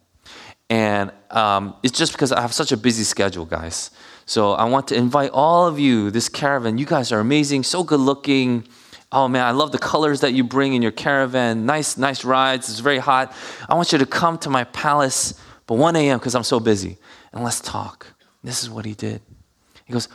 And 0.69 1.11
um, 1.29 1.75
it's 1.83 1.97
just 1.97 2.13
because 2.13 2.31
I 2.31 2.41
have 2.41 2.53
such 2.53 2.71
a 2.71 2.77
busy 2.77 3.03
schedule, 3.03 3.45
guys. 3.45 3.91
So 4.25 4.53
I 4.53 4.63
want 4.63 4.87
to 4.87 4.95
invite 4.95 5.29
all 5.31 5.67
of 5.67 5.77
you, 5.77 6.09
this 6.09 6.27
caravan. 6.27 6.79
You 6.79 6.87
guys 6.87 7.11
are 7.11 7.19
amazing, 7.19 7.63
so 7.63 7.83
good 7.83 7.99
looking. 7.99 8.67
Oh 9.11 9.27
man, 9.27 9.45
I 9.45 9.51
love 9.51 9.71
the 9.71 9.77
colors 9.77 10.21
that 10.21 10.33
you 10.33 10.43
bring 10.43 10.73
in 10.73 10.81
your 10.81 10.91
caravan. 10.91 11.65
Nice, 11.65 11.97
nice 11.97 12.25
rides. 12.25 12.69
It's 12.69 12.79
very 12.79 12.97
hot. 12.97 13.33
I 13.69 13.75
want 13.75 13.91
you 13.91 13.97
to 13.97 14.05
come 14.05 14.37
to 14.39 14.49
my 14.49 14.63
palace, 14.65 15.39
but 15.67 15.75
1 15.75 15.95
a.m. 15.95 16.19
because 16.19 16.35
I'm 16.35 16.43
so 16.43 16.59
busy. 16.59 16.97
And 17.31 17.43
let's 17.43 17.61
talk. 17.61 18.07
This 18.43 18.63
is 18.63 18.69
what 18.69 18.85
he 18.85 18.93
did. 18.93 19.21
He 19.85 19.93
goes, 19.93 20.07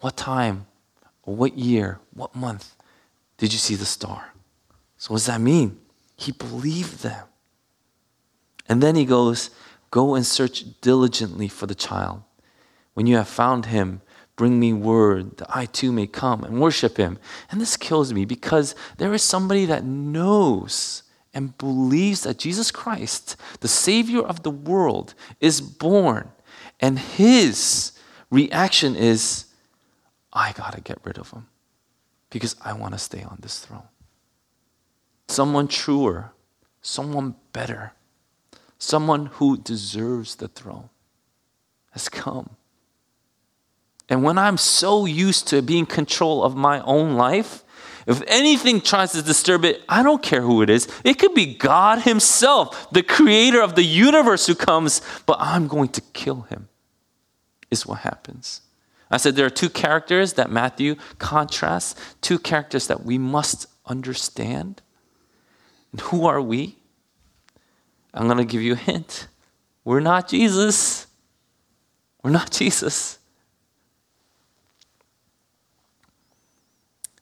What 0.00 0.16
time, 0.16 0.66
what 1.22 1.56
year, 1.56 2.00
what 2.14 2.34
month 2.34 2.74
did 3.36 3.52
you 3.52 3.58
see 3.58 3.74
the 3.74 3.84
star? 3.84 4.32
So, 4.96 5.12
what 5.12 5.18
does 5.18 5.26
that 5.26 5.40
mean? 5.40 5.78
He 6.16 6.32
believed 6.32 7.02
them. 7.02 7.26
And 8.68 8.82
then 8.82 8.96
he 8.96 9.04
goes, 9.04 9.50
Go 9.90 10.14
and 10.14 10.26
search 10.26 10.64
diligently 10.80 11.48
for 11.48 11.66
the 11.66 11.74
child. 11.74 12.22
When 12.94 13.06
you 13.06 13.16
have 13.16 13.28
found 13.28 13.66
him, 13.66 14.02
bring 14.38 14.58
me 14.58 14.72
word 14.72 15.36
that 15.38 15.54
I 15.54 15.66
too 15.66 15.92
may 15.92 16.06
come 16.06 16.44
and 16.44 16.60
worship 16.60 16.96
him. 16.96 17.18
And 17.50 17.60
this 17.60 17.76
kills 17.76 18.14
me 18.14 18.24
because 18.24 18.74
there 18.96 19.12
is 19.12 19.22
somebody 19.22 19.66
that 19.66 19.84
knows 19.84 21.02
and 21.34 21.58
believes 21.58 22.22
that 22.22 22.38
Jesus 22.38 22.70
Christ, 22.70 23.36
the 23.60 23.68
Savior 23.68 24.22
of 24.22 24.44
the 24.44 24.50
world, 24.50 25.14
is 25.40 25.60
born. 25.60 26.30
And 26.80 26.98
his 26.98 27.92
reaction 28.30 28.94
is, 28.94 29.46
I 30.32 30.52
got 30.52 30.72
to 30.74 30.80
get 30.80 31.00
rid 31.02 31.18
of 31.18 31.32
him 31.32 31.48
because 32.30 32.54
I 32.64 32.72
want 32.74 32.94
to 32.94 32.98
stay 32.98 33.24
on 33.24 33.38
this 33.42 33.58
throne. 33.58 33.88
Someone 35.26 35.66
truer, 35.66 36.32
someone 36.80 37.34
better, 37.52 37.92
someone 38.78 39.26
who 39.26 39.58
deserves 39.58 40.36
the 40.36 40.48
throne 40.48 40.90
has 41.90 42.08
come. 42.08 42.50
And 44.08 44.22
when 44.22 44.38
I'm 44.38 44.56
so 44.56 45.04
used 45.04 45.48
to 45.48 45.62
being 45.62 45.86
control 45.86 46.42
of 46.42 46.56
my 46.56 46.80
own 46.80 47.14
life, 47.14 47.62
if 48.06 48.22
anything 48.26 48.80
tries 48.80 49.12
to 49.12 49.20
disturb 49.20 49.66
it, 49.66 49.82
I 49.86 50.02
don't 50.02 50.22
care 50.22 50.40
who 50.40 50.62
it 50.62 50.70
is. 50.70 50.88
It 51.04 51.18
could 51.18 51.34
be 51.34 51.54
God 51.54 52.00
Himself, 52.00 52.90
the 52.90 53.02
creator 53.02 53.60
of 53.60 53.74
the 53.74 53.82
universe, 53.82 54.46
who 54.46 54.54
comes, 54.54 55.02
but 55.26 55.36
I'm 55.38 55.68
going 55.68 55.90
to 55.90 56.00
kill 56.00 56.42
him, 56.42 56.68
is 57.70 57.86
what 57.86 57.98
happens. 57.98 58.62
I 59.10 59.18
said 59.18 59.36
there 59.36 59.44
are 59.44 59.50
two 59.50 59.68
characters 59.68 60.34
that 60.34 60.50
Matthew 60.50 60.96
contrasts, 61.18 61.94
two 62.22 62.38
characters 62.38 62.86
that 62.86 63.04
we 63.04 63.18
must 63.18 63.66
understand. 63.84 64.80
And 65.92 66.00
who 66.00 66.26
are 66.26 66.40
we? 66.40 66.76
I'm 68.14 68.26
going 68.26 68.38
to 68.38 68.44
give 68.44 68.62
you 68.62 68.72
a 68.72 68.76
hint. 68.76 69.28
We're 69.84 70.00
not 70.00 70.28
Jesus. 70.28 71.06
We're 72.22 72.30
not 72.30 72.50
Jesus. 72.52 73.17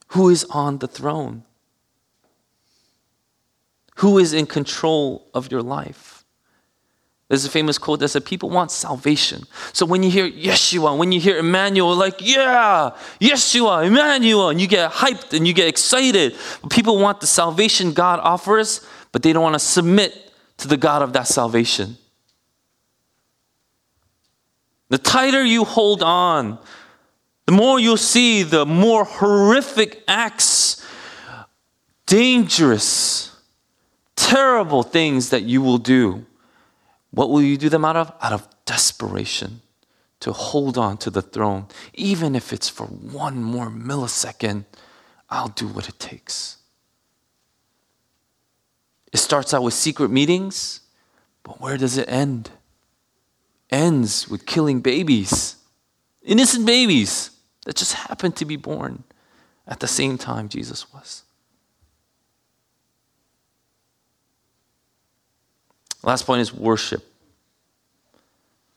Who 0.08 0.28
is 0.28 0.44
on 0.44 0.78
the 0.78 0.86
throne? 0.86 1.44
Who 3.96 4.18
is 4.18 4.32
in 4.32 4.46
control 4.46 5.26
of 5.32 5.50
your 5.50 5.62
life? 5.62 6.16
There's 7.28 7.44
a 7.44 7.50
famous 7.50 7.76
quote 7.76 7.98
that 8.00 8.08
said, 8.08 8.24
People 8.24 8.50
want 8.50 8.70
salvation. 8.70 9.44
So 9.72 9.84
when 9.84 10.04
you 10.04 10.10
hear 10.10 10.30
Yeshua, 10.30 10.96
when 10.96 11.10
you 11.10 11.18
hear 11.18 11.38
Emmanuel, 11.38 11.96
like, 11.96 12.20
yeah, 12.20 12.90
Yeshua, 13.20 13.86
Emmanuel, 13.86 14.50
and 14.50 14.60
you 14.60 14.68
get 14.68 14.92
hyped 14.92 15.32
and 15.32 15.46
you 15.46 15.52
get 15.52 15.66
excited. 15.66 16.36
People 16.70 16.98
want 16.98 17.20
the 17.20 17.26
salvation 17.26 17.92
God 17.92 18.20
offers, 18.20 18.86
but 19.10 19.22
they 19.22 19.32
don't 19.32 19.42
want 19.42 19.54
to 19.54 19.58
submit 19.58 20.30
to 20.58 20.68
the 20.68 20.76
God 20.76 21.02
of 21.02 21.12
that 21.14 21.26
salvation. 21.26 21.96
The 24.88 24.98
tighter 24.98 25.44
you 25.44 25.64
hold 25.64 26.04
on, 26.04 26.60
the 27.46 27.52
more 27.52 27.78
you'll 27.78 27.96
see 27.96 28.42
the 28.42 28.66
more 28.66 29.04
horrific 29.04 30.02
acts, 30.08 30.84
dangerous, 32.04 33.36
terrible 34.16 34.82
things 34.82 35.30
that 35.30 35.44
you 35.44 35.62
will 35.62 35.78
do. 35.78 36.26
What 37.12 37.30
will 37.30 37.42
you 37.42 37.56
do 37.56 37.68
them 37.68 37.84
out 37.84 37.96
of? 37.96 38.12
Out 38.20 38.32
of 38.32 38.48
desperation 38.64 39.62
to 40.18 40.32
hold 40.32 40.76
on 40.76 40.96
to 40.98 41.10
the 41.10 41.22
throne. 41.22 41.66
Even 41.94 42.34
if 42.34 42.52
it's 42.52 42.68
for 42.68 42.86
one 42.86 43.42
more 43.42 43.68
millisecond, 43.70 44.64
I'll 45.30 45.48
do 45.48 45.68
what 45.68 45.88
it 45.88 46.00
takes. 46.00 46.56
It 49.12 49.18
starts 49.18 49.54
out 49.54 49.62
with 49.62 49.74
secret 49.74 50.10
meetings, 50.10 50.80
but 51.44 51.60
where 51.60 51.76
does 51.76 51.96
it 51.96 52.08
end? 52.08 52.50
Ends 53.70 54.28
with 54.28 54.46
killing 54.46 54.80
babies, 54.80 55.56
innocent 56.22 56.66
babies 56.66 57.35
that 57.66 57.74
just 57.74 57.94
happened 57.94 58.36
to 58.36 58.44
be 58.44 58.56
born 58.56 59.02
at 59.66 59.80
the 59.80 59.88
same 59.88 60.16
time 60.16 60.48
Jesus 60.48 60.92
was. 60.94 61.24
Last 66.04 66.24
point 66.24 66.40
is 66.40 66.54
worship. 66.54 67.04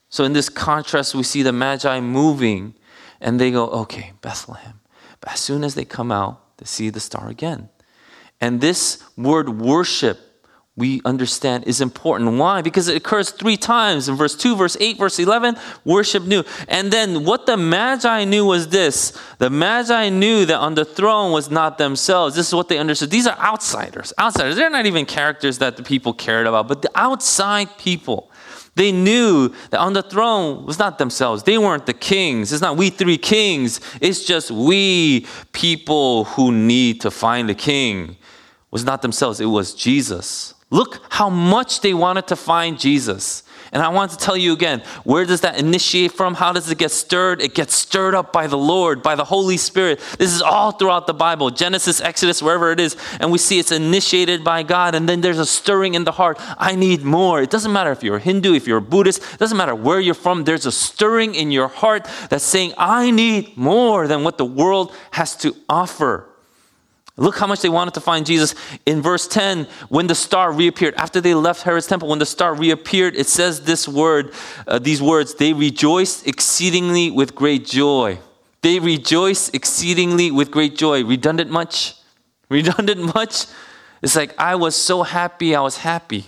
So, 0.10 0.24
in 0.24 0.34
this 0.34 0.50
contrast, 0.50 1.14
we 1.14 1.22
see 1.22 1.44
the 1.44 1.54
Magi 1.54 2.00
moving 2.00 2.74
and 3.22 3.40
they 3.40 3.52
go, 3.52 3.68
okay, 3.68 4.14
Bethlehem. 4.22 4.80
But 5.22 5.34
as 5.34 5.40
soon 5.40 5.64
as 5.64 5.76
they 5.76 5.86
come 5.86 6.12
out, 6.12 6.58
they 6.58 6.66
see 6.66 6.90
the 6.90 7.00
star 7.00 7.30
again. 7.30 7.70
And 8.42 8.60
this 8.60 9.04
word 9.16 9.50
worship 9.50 10.20
we 10.80 11.02
understand 11.06 11.66
is 11.66 11.82
important. 11.82 12.38
Why? 12.38 12.62
Because 12.62 12.88
it 12.88 12.96
occurs 12.96 13.30
three 13.30 13.58
times 13.58 14.10
in 14.10 14.16
verse 14.16 14.36
2, 14.36 14.56
verse 14.56 14.78
8, 14.80 14.98
verse 14.98 15.20
11. 15.20 15.58
Worship 15.86 16.24
knew. 16.24 16.44
And 16.68 16.92
then 16.92 17.26
what 17.26 17.46
the 17.46 17.58
Magi 17.58 18.24
knew 18.24 18.46
was 18.46 18.70
this 18.70 19.12
the 19.38 19.50
Magi 19.50 20.10
knew 20.10 20.46
that 20.46 20.58
on 20.58 20.76
the 20.76 20.86
throne 20.86 21.32
was 21.32 21.52
not 21.52 21.78
themselves. 21.78 22.36
This 22.36 22.48
is 22.48 22.56
what 22.56 22.70
they 22.70 22.78
understood. 22.78 23.12
These 23.12 23.28
are 23.28 23.38
outsiders. 23.38 24.14
Outsiders. 24.18 24.56
They're 24.56 24.70
not 24.70 24.86
even 24.86 25.06
characters 25.06 25.60
that 25.60 25.78
the 25.78 25.84
people 25.84 26.14
cared 26.14 26.48
about, 26.48 26.68
but 26.68 26.82
the 26.82 26.92
outside 26.96 27.78
people. 27.78 28.32
They 28.76 28.94
knew 28.94 29.50
that 29.72 29.80
on 29.82 29.92
the 29.92 30.02
throne 30.02 30.66
was 30.66 30.80
not 30.80 31.00
themselves. 31.00 31.44
They 31.44 31.58
weren't 31.58 31.86
the 31.86 31.94
kings. 31.94 32.54
It's 32.54 32.62
not 32.62 32.78
we 32.78 32.90
three 32.90 33.18
kings. 33.18 33.82
It's 34.00 34.24
just 34.24 34.52
we 34.52 35.28
people 35.52 36.24
who 36.24 36.54
need 36.54 37.02
to 37.02 37.12
find 37.12 37.50
a 37.50 37.56
king. 37.56 38.12
It 38.12 38.18
was 38.72 38.86
not 38.86 39.02
themselves. 39.02 39.42
It 39.42 39.48
was 39.48 39.76
Jesus. 39.76 40.54
Look 40.72 41.02
how 41.10 41.30
much 41.30 41.82
they 41.82 41.94
wanted 41.94 42.28
to 42.28 42.36
find 42.36 42.80
Jesus. 42.80 43.44
And 43.72 43.84
I 43.84 43.90
want 43.90 44.12
to 44.12 44.18
tell 44.18 44.38
you 44.38 44.54
again, 44.54 44.82
where 45.04 45.26
does 45.26 45.42
that 45.42 45.60
initiate 45.60 46.12
from? 46.12 46.36
How 46.36 46.54
does 46.54 46.70
it 46.70 46.78
get 46.78 46.92
stirred? 46.92 47.42
It 47.42 47.54
gets 47.54 47.76
stirred 47.76 48.16
up 48.16 48.32
by 48.32 48.48
the 48.48 48.58
Lord, 48.58 49.04
by 49.04 49.16
the 49.16 49.26
Holy 49.26 49.58
Spirit. 49.58 50.00
This 50.18 50.34
is 50.34 50.42
all 50.42 50.72
throughout 50.72 51.08
the 51.08 51.14
Bible 51.14 51.50
Genesis, 51.50 52.02
Exodus, 52.02 52.42
wherever 52.42 52.72
it 52.72 52.80
is. 52.80 52.96
And 53.20 53.32
we 53.32 53.38
see 53.38 53.60
it's 53.60 53.72
initiated 53.72 54.44
by 54.44 54.64
God. 54.64 54.96
And 54.96 55.10
then 55.10 55.22
there's 55.22 55.40
a 55.40 55.46
stirring 55.46 55.96
in 55.96 56.04
the 56.04 56.12
heart. 56.12 56.38
I 56.58 56.76
need 56.76 57.04
more. 57.04 57.42
It 57.42 57.50
doesn't 57.50 57.74
matter 57.74 57.92
if 57.92 58.04
you're 58.04 58.18
a 58.18 58.20
Hindu, 58.20 58.54
if 58.54 58.68
you're 58.68 58.78
a 58.78 58.82
Buddhist, 58.82 59.22
it 59.34 59.40
doesn't 59.40 59.58
matter 59.58 59.76
where 59.76 60.00
you're 60.00 60.14
from. 60.14 60.44
There's 60.44 60.66
a 60.66 60.72
stirring 60.72 61.36
in 61.36 61.52
your 61.52 61.68
heart 61.68 62.08
that's 62.30 62.44
saying, 62.44 62.74
I 62.78 63.12
need 63.12 63.58
more 63.58 64.08
than 64.08 64.24
what 64.24 64.38
the 64.38 64.46
world 64.46 64.96
has 65.12 65.36
to 65.38 65.56
offer. 65.68 66.29
Look 67.20 67.38
how 67.38 67.48
much 67.48 67.62
they 67.62 67.70
wanted 67.70 67.94
to 67.96 68.00
find 68.00 68.26
Jesus. 68.26 68.56
In 68.86 69.02
verse 69.02 69.28
10, 69.28 69.68
when 69.90 70.08
the 70.08 70.16
star 70.16 70.54
reappeared, 70.54 70.96
after 70.96 71.20
they 71.20 71.34
left 71.34 71.64
Herod's 71.64 71.86
temple, 71.86 72.08
when 72.08 72.20
the 72.20 72.26
star 72.26 72.54
reappeared, 72.56 73.16
it 73.18 73.28
says 73.28 73.62
this 73.62 73.88
word, 73.90 74.32
uh, 74.68 74.80
these 74.80 75.02
words, 75.02 75.36
they 75.36 75.52
rejoiced 75.52 76.26
exceedingly 76.26 77.12
with 77.12 77.36
great 77.36 77.66
joy. 77.66 78.20
They 78.62 78.80
rejoiced 78.80 79.54
exceedingly 79.54 80.32
with 80.32 80.50
great 80.50 80.78
joy. 80.78 81.04
Redundant 81.04 81.52
much? 81.52 81.96
Redundant 82.50 83.14
much? 83.14 83.48
It's 84.02 84.16
like, 84.16 84.34
I 84.40 84.56
was 84.56 84.76
so 84.76 85.04
happy, 85.04 85.56
I 85.56 85.62
was 85.62 85.78
happy. 85.78 86.26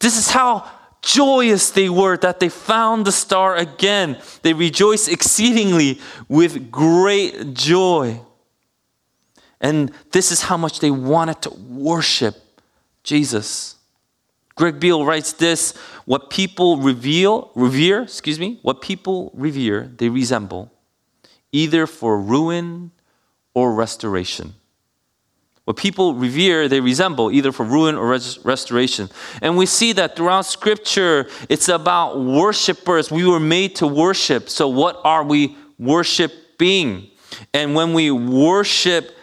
This 0.00 0.18
is 0.18 0.30
how 0.30 0.68
joyous 1.00 1.70
they 1.70 1.88
were 1.88 2.16
that 2.16 2.40
they 2.40 2.48
found 2.48 3.04
the 3.04 3.12
star 3.12 3.54
again. 3.54 4.18
They 4.42 4.52
rejoiced 4.52 5.08
exceedingly 5.08 6.00
with 6.28 6.72
great 6.72 7.54
joy. 7.54 8.20
And 9.64 9.92
this 10.12 10.30
is 10.30 10.42
how 10.42 10.58
much 10.58 10.80
they 10.80 10.90
wanted 10.90 11.40
to 11.40 11.50
worship 11.50 12.36
Jesus. 13.02 13.76
Greg 14.56 14.78
Beale 14.78 15.06
writes 15.06 15.32
this 15.32 15.72
what 16.04 16.28
people 16.28 16.76
reveal, 16.76 17.50
revere, 17.54 18.02
excuse 18.02 18.38
me, 18.38 18.58
what 18.60 18.82
people 18.82 19.32
revere, 19.34 19.90
they 19.96 20.10
resemble, 20.10 20.70
either 21.50 21.86
for 21.86 22.20
ruin 22.20 22.90
or 23.54 23.72
restoration. 23.72 24.52
What 25.64 25.78
people 25.78 26.12
revere, 26.12 26.68
they 26.68 26.80
resemble 26.80 27.32
either 27.32 27.50
for 27.50 27.64
ruin 27.64 27.94
or 27.94 28.08
res- 28.08 28.38
restoration. 28.44 29.08
And 29.40 29.56
we 29.56 29.64
see 29.64 29.92
that 29.92 30.14
throughout 30.14 30.44
Scripture, 30.44 31.26
it's 31.48 31.70
about 31.70 32.20
worshipers. 32.20 33.10
We 33.10 33.24
were 33.24 33.40
made 33.40 33.76
to 33.76 33.86
worship. 33.86 34.50
So, 34.50 34.68
what 34.68 35.00
are 35.04 35.24
we 35.24 35.56
worshiping? 35.78 37.08
And 37.54 37.74
when 37.74 37.94
we 37.94 38.10
worship 38.10 39.16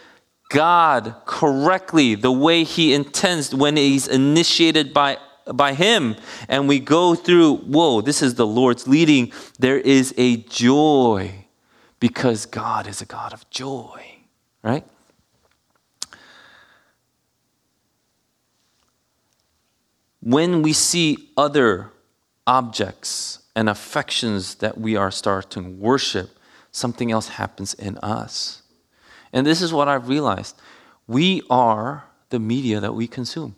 God 0.52 1.14
correctly, 1.26 2.14
the 2.14 2.32
way 2.32 2.64
He 2.64 2.94
intends, 2.94 3.54
when 3.54 3.76
He's 3.76 4.06
initiated 4.06 4.94
by 4.94 5.18
by 5.52 5.74
him. 5.74 6.14
And 6.48 6.68
we 6.68 6.78
go 6.78 7.16
through 7.16 7.56
whoa 7.56 8.00
this 8.00 8.22
is 8.22 8.36
the 8.36 8.46
lord's 8.46 8.86
leading. 8.86 9.32
There 9.58 9.76
is 9.78 10.14
a 10.16 10.36
joy 10.36 11.46
because 11.98 12.46
god 12.46 12.86
is 12.86 13.02
a 13.02 13.04
god 13.04 13.32
of 13.32 13.50
joy 13.50 14.12
right? 14.62 14.84
When 20.20 20.62
we 20.62 20.72
see 20.72 21.30
other 21.36 21.90
objects 22.46 23.40
and 23.56 23.68
affections 23.68 24.56
that 24.56 24.78
we 24.78 24.96
are 24.96 25.10
starting 25.10 25.64
to 25.64 25.70
worship, 25.70 26.30
something 26.70 27.10
else 27.10 27.28
happens 27.28 27.74
in 27.74 27.98
us. 27.98 28.61
And 29.32 29.46
this 29.46 29.62
is 29.62 29.72
what 29.72 29.88
I've 29.88 30.08
realized 30.08 30.56
we 31.06 31.42
are 31.50 32.04
the 32.30 32.38
media 32.38 32.80
that 32.80 32.94
we 32.94 33.06
consume. 33.06 33.56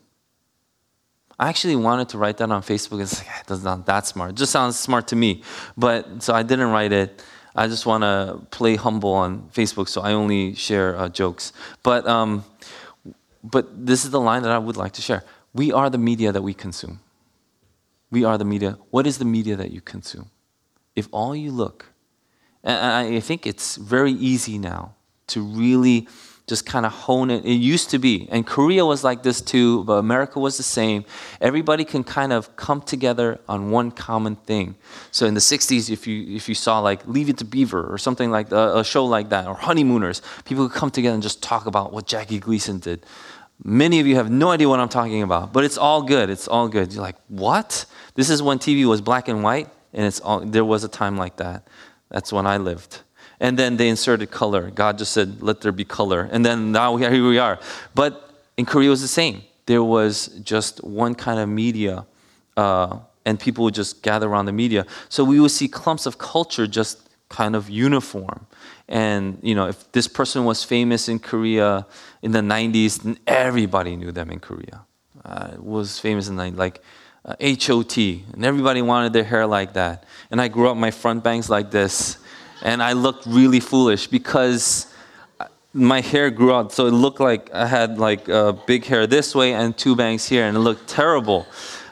I 1.38 1.48
actually 1.48 1.76
wanted 1.76 2.08
to 2.10 2.18
write 2.18 2.36
that 2.38 2.50
on 2.50 2.62
Facebook. 2.62 3.02
It's 3.02 3.18
like, 3.18 3.28
it 3.40 3.46
doesn't 3.46 3.64
sound 3.64 3.86
that 3.86 4.06
smart. 4.06 4.30
It 4.30 4.36
just 4.36 4.52
sounds 4.52 4.78
smart 4.78 5.08
to 5.08 5.16
me. 5.16 5.42
But 5.76 6.22
so 6.22 6.32
I 6.32 6.42
didn't 6.42 6.70
write 6.70 6.92
it. 6.92 7.22
I 7.56 7.66
just 7.68 7.86
want 7.86 8.02
to 8.02 8.40
play 8.50 8.76
humble 8.76 9.12
on 9.12 9.48
Facebook, 9.52 9.88
so 9.88 10.00
I 10.00 10.12
only 10.12 10.54
share 10.54 10.96
uh, 10.96 11.08
jokes. 11.08 11.52
But, 11.82 12.06
um, 12.06 12.44
but 13.42 13.86
this 13.86 14.04
is 14.04 14.10
the 14.10 14.20
line 14.20 14.42
that 14.42 14.50
I 14.50 14.58
would 14.58 14.76
like 14.76 14.92
to 14.92 15.02
share. 15.02 15.22
We 15.52 15.72
are 15.72 15.88
the 15.90 15.98
media 15.98 16.32
that 16.32 16.42
we 16.42 16.54
consume. 16.54 17.00
We 18.10 18.24
are 18.24 18.38
the 18.38 18.44
media. 18.44 18.78
What 18.90 19.06
is 19.06 19.18
the 19.18 19.24
media 19.24 19.54
that 19.56 19.70
you 19.70 19.80
consume? 19.80 20.30
If 20.96 21.08
all 21.12 21.34
you 21.34 21.50
look, 21.50 21.86
and 22.62 23.16
I 23.16 23.20
think 23.20 23.46
it's 23.46 23.76
very 23.76 24.12
easy 24.12 24.58
now 24.58 24.94
to 25.28 25.42
really 25.42 26.08
just 26.46 26.66
kind 26.66 26.84
of 26.84 26.92
hone 26.92 27.30
it. 27.30 27.44
It 27.44 27.54
used 27.54 27.90
to 27.90 27.98
be, 27.98 28.28
and 28.30 28.46
Korea 28.46 28.84
was 28.84 29.02
like 29.02 29.22
this 29.22 29.40
too, 29.40 29.82
but 29.84 29.94
America 29.94 30.38
was 30.38 30.58
the 30.58 30.62
same. 30.62 31.04
Everybody 31.40 31.84
can 31.84 32.04
kind 32.04 32.34
of 32.34 32.54
come 32.56 32.82
together 32.82 33.40
on 33.48 33.70
one 33.70 33.90
common 33.90 34.36
thing. 34.36 34.74
So 35.10 35.24
in 35.24 35.32
the 35.32 35.40
60s, 35.40 35.88
if 35.88 36.06
you, 36.06 36.36
if 36.36 36.48
you 36.48 36.54
saw 36.54 36.80
like 36.80 37.06
Leave 37.08 37.30
It 37.30 37.38
to 37.38 37.46
Beaver 37.46 37.90
or 37.90 37.96
something 37.96 38.30
like 38.30 38.52
a, 38.52 38.78
a 38.78 38.84
show 38.84 39.06
like 39.06 39.30
that, 39.30 39.46
or 39.46 39.54
Honeymooners, 39.54 40.20
people 40.44 40.64
would 40.64 40.72
come 40.72 40.90
together 40.90 41.14
and 41.14 41.22
just 41.22 41.42
talk 41.42 41.64
about 41.64 41.92
what 41.94 42.06
Jackie 42.06 42.38
Gleason 42.38 42.78
did. 42.78 43.06
Many 43.62 44.00
of 44.00 44.06
you 44.06 44.16
have 44.16 44.30
no 44.30 44.50
idea 44.50 44.68
what 44.68 44.80
I'm 44.80 44.88
talking 44.90 45.22
about, 45.22 45.52
but 45.52 45.64
it's 45.64 45.78
all 45.78 46.02
good. 46.02 46.28
It's 46.28 46.46
all 46.46 46.68
good. 46.68 46.92
You're 46.92 47.02
like, 47.02 47.16
what? 47.28 47.86
This 48.16 48.28
is 48.28 48.42
when 48.42 48.58
TV 48.58 48.84
was 48.84 49.00
black 49.00 49.28
and 49.28 49.42
white, 49.42 49.68
and 49.94 50.04
it's 50.04 50.20
all, 50.20 50.40
there 50.40 50.64
was 50.64 50.84
a 50.84 50.88
time 50.88 51.16
like 51.16 51.36
that. 51.36 51.66
That's 52.10 52.32
when 52.32 52.46
I 52.46 52.58
lived. 52.58 53.00
And 53.40 53.58
then 53.58 53.76
they 53.76 53.88
inserted 53.88 54.30
color. 54.30 54.70
God 54.70 54.98
just 54.98 55.12
said, 55.12 55.42
let 55.42 55.60
there 55.60 55.72
be 55.72 55.84
color. 55.84 56.28
And 56.30 56.44
then 56.44 56.72
now 56.72 56.96
here 56.96 57.10
we 57.10 57.38
are. 57.38 57.58
But 57.94 58.30
in 58.56 58.64
Korea, 58.64 58.88
it 58.88 58.90
was 58.90 59.02
the 59.02 59.08
same. 59.08 59.42
There 59.66 59.82
was 59.82 60.28
just 60.42 60.84
one 60.84 61.14
kind 61.14 61.40
of 61.40 61.48
media, 61.48 62.04
uh, 62.56 62.98
and 63.24 63.40
people 63.40 63.64
would 63.64 63.74
just 63.74 64.02
gather 64.02 64.28
around 64.28 64.46
the 64.46 64.52
media. 64.52 64.86
So 65.08 65.24
we 65.24 65.40
would 65.40 65.50
see 65.50 65.68
clumps 65.68 66.06
of 66.06 66.18
culture 66.18 66.66
just 66.66 67.08
kind 67.28 67.56
of 67.56 67.70
uniform. 67.70 68.46
And 68.88 69.38
you 69.42 69.54
know, 69.54 69.68
if 69.68 69.90
this 69.92 70.06
person 70.06 70.44
was 70.44 70.62
famous 70.62 71.08
in 71.08 71.18
Korea 71.18 71.86
in 72.22 72.32
the 72.32 72.40
90s, 72.40 73.18
everybody 73.26 73.96
knew 73.96 74.12
them 74.12 74.30
in 74.30 74.40
Korea. 74.40 74.82
Uh, 75.24 75.52
was 75.58 75.98
famous 75.98 76.28
in 76.28 76.36
the 76.36 76.50
like 76.50 76.82
uh, 77.24 77.34
HOT, 77.40 77.96
and 77.96 78.44
everybody 78.44 78.82
wanted 78.82 79.14
their 79.14 79.24
hair 79.24 79.46
like 79.46 79.72
that. 79.72 80.04
And 80.30 80.40
I 80.40 80.48
grew 80.48 80.68
up 80.68 80.76
my 80.76 80.90
front 80.90 81.24
bangs 81.24 81.48
like 81.48 81.70
this, 81.70 82.18
and 82.64 82.82
I 82.82 82.94
looked 82.94 83.26
really 83.26 83.60
foolish 83.60 84.06
because 84.06 84.92
uh, 85.38 85.46
my 85.74 86.00
hair 86.00 86.30
grew 86.30 86.52
out, 86.52 86.72
so 86.72 86.86
it 86.86 86.92
looked 86.92 87.20
like 87.20 87.52
I 87.54 87.66
had 87.66 87.98
like 87.98 88.28
uh, 88.28 88.52
big 88.52 88.86
hair 88.86 89.06
this 89.06 89.34
way 89.34 89.52
and 89.52 89.76
two 89.76 89.94
bangs 89.94 90.26
here, 90.26 90.44
and 90.46 90.56
it 90.56 90.60
looked 90.60 90.88
terrible. 90.88 91.46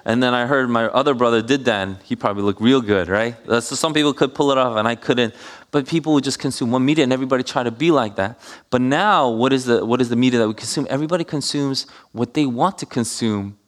And 0.04 0.20
then 0.20 0.34
I 0.34 0.46
heard 0.46 0.68
my 0.68 0.86
other 0.86 1.14
brother 1.14 1.42
did 1.42 1.64
that, 1.66 1.86
and 1.86 1.96
he 2.02 2.16
probably 2.16 2.42
looked 2.42 2.60
real 2.60 2.80
good, 2.80 3.06
right? 3.06 3.36
So 3.46 3.76
some 3.76 3.94
people 3.94 4.12
could 4.12 4.34
pull 4.34 4.50
it 4.50 4.58
off, 4.58 4.76
and 4.76 4.88
I 4.88 4.96
couldn't. 4.96 5.32
But 5.70 5.86
people 5.86 6.12
would 6.14 6.24
just 6.24 6.40
consume 6.40 6.72
one 6.72 6.84
media, 6.84 7.04
and 7.04 7.12
everybody 7.12 7.44
tried 7.44 7.64
to 7.64 7.70
be 7.70 7.92
like 7.92 8.16
that. 8.16 8.40
But 8.70 8.80
now, 8.80 9.28
what 9.28 9.52
is 9.52 9.66
the 9.66 9.86
what 9.86 10.00
is 10.00 10.08
the 10.08 10.16
media 10.16 10.40
that 10.40 10.48
we 10.48 10.54
consume? 10.54 10.86
Everybody 10.90 11.22
consumes 11.22 11.86
what 12.12 12.34
they 12.34 12.46
want 12.46 12.78
to 12.78 12.86
consume, 12.86 13.58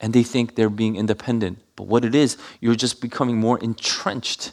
and 0.00 0.14
they 0.14 0.22
think 0.22 0.54
they're 0.54 0.70
being 0.70 0.96
independent. 0.96 1.58
But 1.76 1.88
what 1.88 2.04
it 2.04 2.14
is, 2.14 2.38
you're 2.60 2.74
just 2.74 3.02
becoming 3.02 3.36
more 3.36 3.58
entrenched 3.58 4.52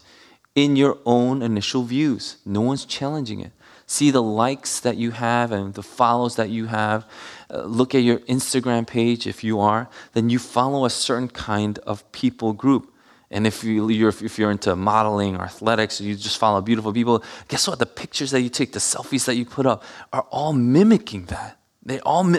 in 0.56 0.76
your 0.76 0.98
own 1.06 1.42
initial 1.42 1.84
views. 1.84 2.38
No 2.46 2.62
one's 2.62 2.86
challenging 2.86 3.40
it. 3.40 3.52
See 3.86 4.12
the 4.12 4.22
likes 4.22 4.80
that 4.82 4.98
you 4.98 5.12
have 5.12 5.52
and 5.52 5.74
the 5.74 5.82
follows 5.82 6.36
that 6.36 6.50
you 6.50 6.68
have, 6.68 7.06
uh, 7.52 7.64
look 7.64 7.96
at 7.96 8.04
your 8.04 8.20
Instagram 8.20 8.86
page 8.86 9.26
if 9.26 9.44
you 9.44 9.60
are, 9.60 9.90
then 10.14 10.30
you 10.30 10.38
follow 10.38 10.86
a 10.86 10.90
certain 10.90 11.28
kind 11.28 11.80
of 11.80 12.10
people 12.12 12.54
group. 12.54 12.94
And 13.32 13.46
if, 13.46 13.64
you, 13.64 13.90
you're, 13.90 14.10
if 14.10 14.40
you're 14.40 14.52
into 14.52 14.76
modeling 14.76 15.36
or 15.36 15.42
athletics, 15.42 16.02
you 16.02 16.16
just 16.16 16.38
follow 16.38 16.62
beautiful 16.62 16.94
people, 16.94 17.24
guess 17.48 17.68
what? 17.68 17.80
The 17.80 17.86
pictures 17.86 18.32
that 18.32 18.42
you 18.42 18.50
take, 18.50 18.74
the 18.74 18.80
selfies 18.80 19.26
that 19.26 19.36
you 19.36 19.46
put 19.46 19.66
up, 19.66 19.84
are 20.14 20.26
all 20.32 20.54
mimicking 20.54 21.26
that. 21.26 21.58
They 21.84 22.00
all, 22.02 22.32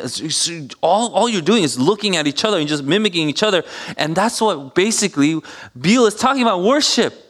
all, 0.83 1.13
all 1.13 1.29
you're 1.29 1.43
doing 1.43 1.65
is 1.65 1.79
looking 1.79 2.17
at 2.17 2.27
each 2.27 2.45
other 2.45 2.59
and 2.59 2.69
just 2.69 2.85
mimicking 2.85 3.29
each 3.29 3.43
other. 3.43 3.65
And 3.97 4.15
that's 4.15 4.41
what 4.41 4.75
basically 4.75 5.41
Beale 5.81 6.07
is 6.07 6.15
talking 6.15 6.43
about 6.43 6.63
worship 6.63 7.30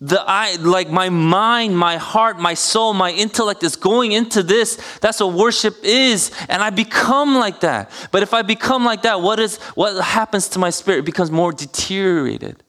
the 0.00 0.22
I 0.26 0.56
like 0.56 0.90
my 0.90 1.10
mind, 1.10 1.76
my 1.76 1.98
heart, 1.98 2.38
my 2.38 2.54
soul, 2.54 2.94
my 2.94 3.10
intellect 3.10 3.62
is 3.62 3.76
going 3.76 4.12
into 4.12 4.42
this. 4.42 4.76
That's 5.00 5.20
what 5.20 5.34
worship 5.34 5.76
is. 5.82 6.30
And 6.48 6.62
I 6.62 6.70
become 6.70 7.34
like 7.34 7.60
that. 7.60 7.90
But 8.10 8.22
if 8.22 8.32
I 8.32 8.40
become 8.40 8.84
like 8.84 9.02
that, 9.02 9.20
what 9.20 9.38
is 9.38 9.58
what 9.74 10.02
happens 10.02 10.48
to 10.50 10.58
my 10.58 10.70
spirit? 10.70 11.00
It 11.00 11.04
becomes 11.04 11.30
more 11.30 11.52
deteriorated. 11.52 12.62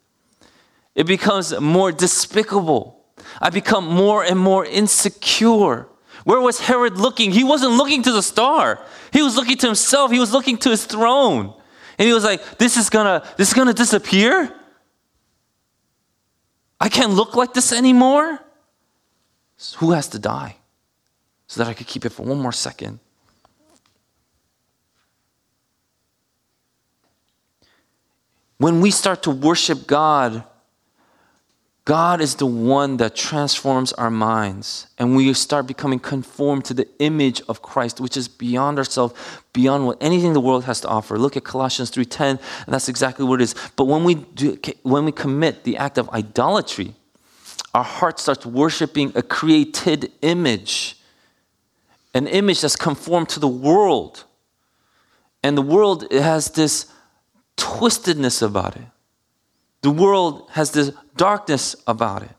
It 0.94 1.06
becomes 1.06 1.58
more 1.58 1.94
despicable. 1.94 3.02
I 3.40 3.50
become 3.50 3.86
more 3.86 4.26
and 4.26 4.38
more 4.38 4.66
insecure. 4.66 5.88
Where 6.26 6.42
was 6.42 6.60
Herod 6.60 6.98
looking? 6.98 7.32
He 7.32 7.46
wasn't 7.46 7.72
looking 7.74 8.04
to 8.04 8.12
the 8.12 8.22
star. 8.22 8.86
He 9.14 9.22
was 9.22 9.38
looking 9.38 9.58
to 9.58 9.68
himself. 9.68 10.12
He 10.12 10.20
was 10.20 10.34
looking 10.34 10.58
to 10.58 10.70
his 10.70 10.86
throne. 10.86 11.54
And 11.98 12.08
he 12.08 12.14
was 12.14 12.26
like, 12.26 12.58
this 12.58 12.76
is 12.76 12.90
gonna, 12.90 13.24
this 13.38 13.48
is 13.48 13.54
gonna 13.54 13.74
disappear? 13.74 14.54
I 16.82 16.90
can't 16.90 17.14
look 17.14 17.36
like 17.36 17.54
this 17.54 17.72
anymore. 17.72 18.40
So 19.56 19.78
who 19.78 19.92
has 19.92 20.08
to 20.10 20.20
die? 20.20 20.56
So 21.46 21.64
that 21.64 21.70
I 21.70 21.76
could 21.76 21.86
keep 21.86 22.06
it 22.06 22.10
for 22.10 22.24
one 22.24 22.40
more 22.40 22.52
second. 22.52 23.00
When 28.58 28.82
we 28.82 28.90
start 28.90 29.22
to 29.24 29.32
worship 29.32 29.86
God 29.86 30.44
God 31.84 32.22
is 32.22 32.36
the 32.36 32.46
one 32.46 32.98
that 32.98 33.16
transforms 33.16 33.92
our 33.94 34.12
minds, 34.12 34.86
and 35.00 35.16
we 35.16 35.34
start 35.34 35.66
becoming 35.66 35.98
conformed 35.98 36.64
to 36.66 36.76
the 36.76 36.88
image 37.00 37.42
of 37.50 37.64
Christ, 37.64 38.00
which 38.00 38.16
is 38.16 38.28
beyond 38.28 38.78
ourselves, 38.78 39.16
beyond 39.52 39.88
what 39.88 39.98
anything 40.00 40.34
the 40.34 40.40
world 40.40 40.66
has 40.66 40.82
to 40.82 40.88
offer. 40.88 41.18
Look 41.18 41.36
at 41.36 41.44
Colossians 41.44 41.90
3:10, 41.90 42.40
and 42.66 42.74
that's 42.74 42.88
exactly 42.88 43.26
what 43.26 43.42
it 43.42 43.46
is. 43.46 43.56
But 43.76 43.86
when 43.86 44.04
we 44.04 44.14
do, 44.14 44.60
when 44.84 45.06
we 45.06 45.12
commit 45.12 45.64
the 45.64 45.78
act 45.78 45.98
of 45.98 46.08
idolatry, 46.12 46.94
our 47.74 47.84
heart 47.84 48.20
starts 48.20 48.46
worshiping 48.46 49.12
a 49.16 49.24
created 49.24 50.12
image, 50.22 51.00
an 52.14 52.28
image 52.28 52.62
that's 52.62 52.76
conformed 52.76 53.30
to 53.30 53.40
the 53.40 53.48
world, 53.48 54.26
and 55.42 55.58
the 55.58 55.64
world 55.64 56.12
has 56.12 56.52
this 56.52 56.86
twistedness 57.58 58.44
about 58.44 58.76
it. 58.76 58.91
The 59.82 59.92
world 59.92 60.48
has 60.52 60.72
this 60.72 60.92
darkness 61.16 61.76
about 61.88 62.24
it. 62.24 62.32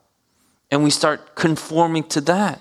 And 0.70 0.82
we 0.82 0.90
start 0.90 1.34
conforming 1.34 2.05
to 2.05 2.20
that. 2.22 2.61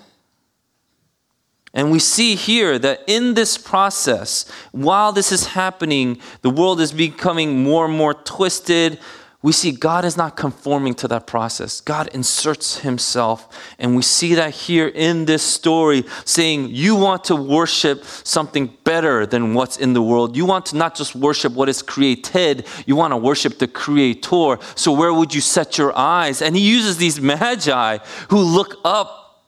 And 1.74 1.90
we 1.90 1.98
see 1.98 2.34
here 2.34 2.78
that 2.78 3.02
in 3.06 3.34
this 3.34 3.56
process, 3.56 4.44
while 4.72 5.12
this 5.12 5.32
is 5.32 5.46
happening, 5.46 6.20
the 6.42 6.50
world 6.50 6.80
is 6.80 6.92
becoming 6.92 7.62
more 7.62 7.86
and 7.86 7.96
more 7.96 8.12
twisted, 8.12 8.98
we 9.42 9.52
see 9.52 9.72
God 9.72 10.04
is 10.04 10.16
not 10.16 10.36
conforming 10.36 10.94
to 10.94 11.08
that 11.08 11.26
process. 11.26 11.80
God 11.80 12.08
inserts 12.14 12.78
himself. 12.78 13.74
And 13.78 13.96
we 13.96 14.02
see 14.02 14.34
that 14.34 14.54
here 14.54 14.86
in 14.86 15.24
this 15.24 15.42
story, 15.42 16.04
saying, 16.24 16.68
You 16.70 16.94
want 16.94 17.24
to 17.24 17.34
worship 17.34 18.04
something 18.04 18.76
better 18.84 19.26
than 19.26 19.54
what's 19.54 19.76
in 19.76 19.94
the 19.94 20.02
world. 20.02 20.36
You 20.36 20.46
want 20.46 20.66
to 20.66 20.76
not 20.76 20.94
just 20.94 21.16
worship 21.16 21.52
what 21.54 21.68
is 21.68 21.82
created, 21.82 22.66
you 22.86 22.94
want 22.94 23.12
to 23.12 23.16
worship 23.16 23.58
the 23.58 23.66
creator. 23.66 24.58
So, 24.76 24.92
where 24.92 25.12
would 25.12 25.34
you 25.34 25.40
set 25.40 25.76
your 25.76 25.96
eyes? 25.98 26.40
And 26.40 26.54
he 26.54 26.62
uses 26.62 26.98
these 26.98 27.20
magi 27.20 27.98
who 28.28 28.38
look 28.38 28.76
up 28.84 29.44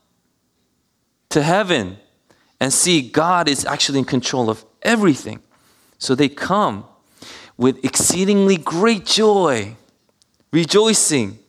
to 1.30 1.42
heaven 1.42 1.98
and 2.60 2.72
see 2.72 3.02
God 3.02 3.48
is 3.48 3.64
actually 3.64 3.98
in 3.98 4.04
control 4.04 4.48
of 4.50 4.64
everything. 4.82 5.42
So 5.98 6.14
they 6.14 6.28
come 6.28 6.84
with 7.56 7.84
exceedingly 7.84 8.56
great 8.56 9.04
joy, 9.04 9.76
rejoicing, 10.54 11.40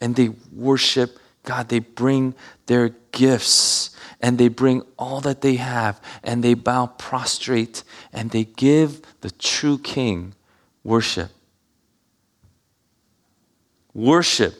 and 0.00 0.16
they 0.16 0.30
worship 0.52 1.18
God. 1.44 1.68
They 1.68 1.78
bring 1.78 2.34
their 2.66 2.90
gifts 3.12 3.90
and 4.20 4.36
they 4.36 4.48
bring 4.48 4.82
all 4.98 5.20
that 5.20 5.40
they 5.40 5.54
have 5.54 6.00
and 6.24 6.42
they 6.42 6.54
bow 6.54 6.86
prostrate 6.86 7.84
and 8.12 8.30
they 8.30 8.44
give 8.44 9.00
the 9.20 9.30
true 9.30 9.78
king 9.78 10.34
worship. 10.82 11.30
Worship. 13.94 14.54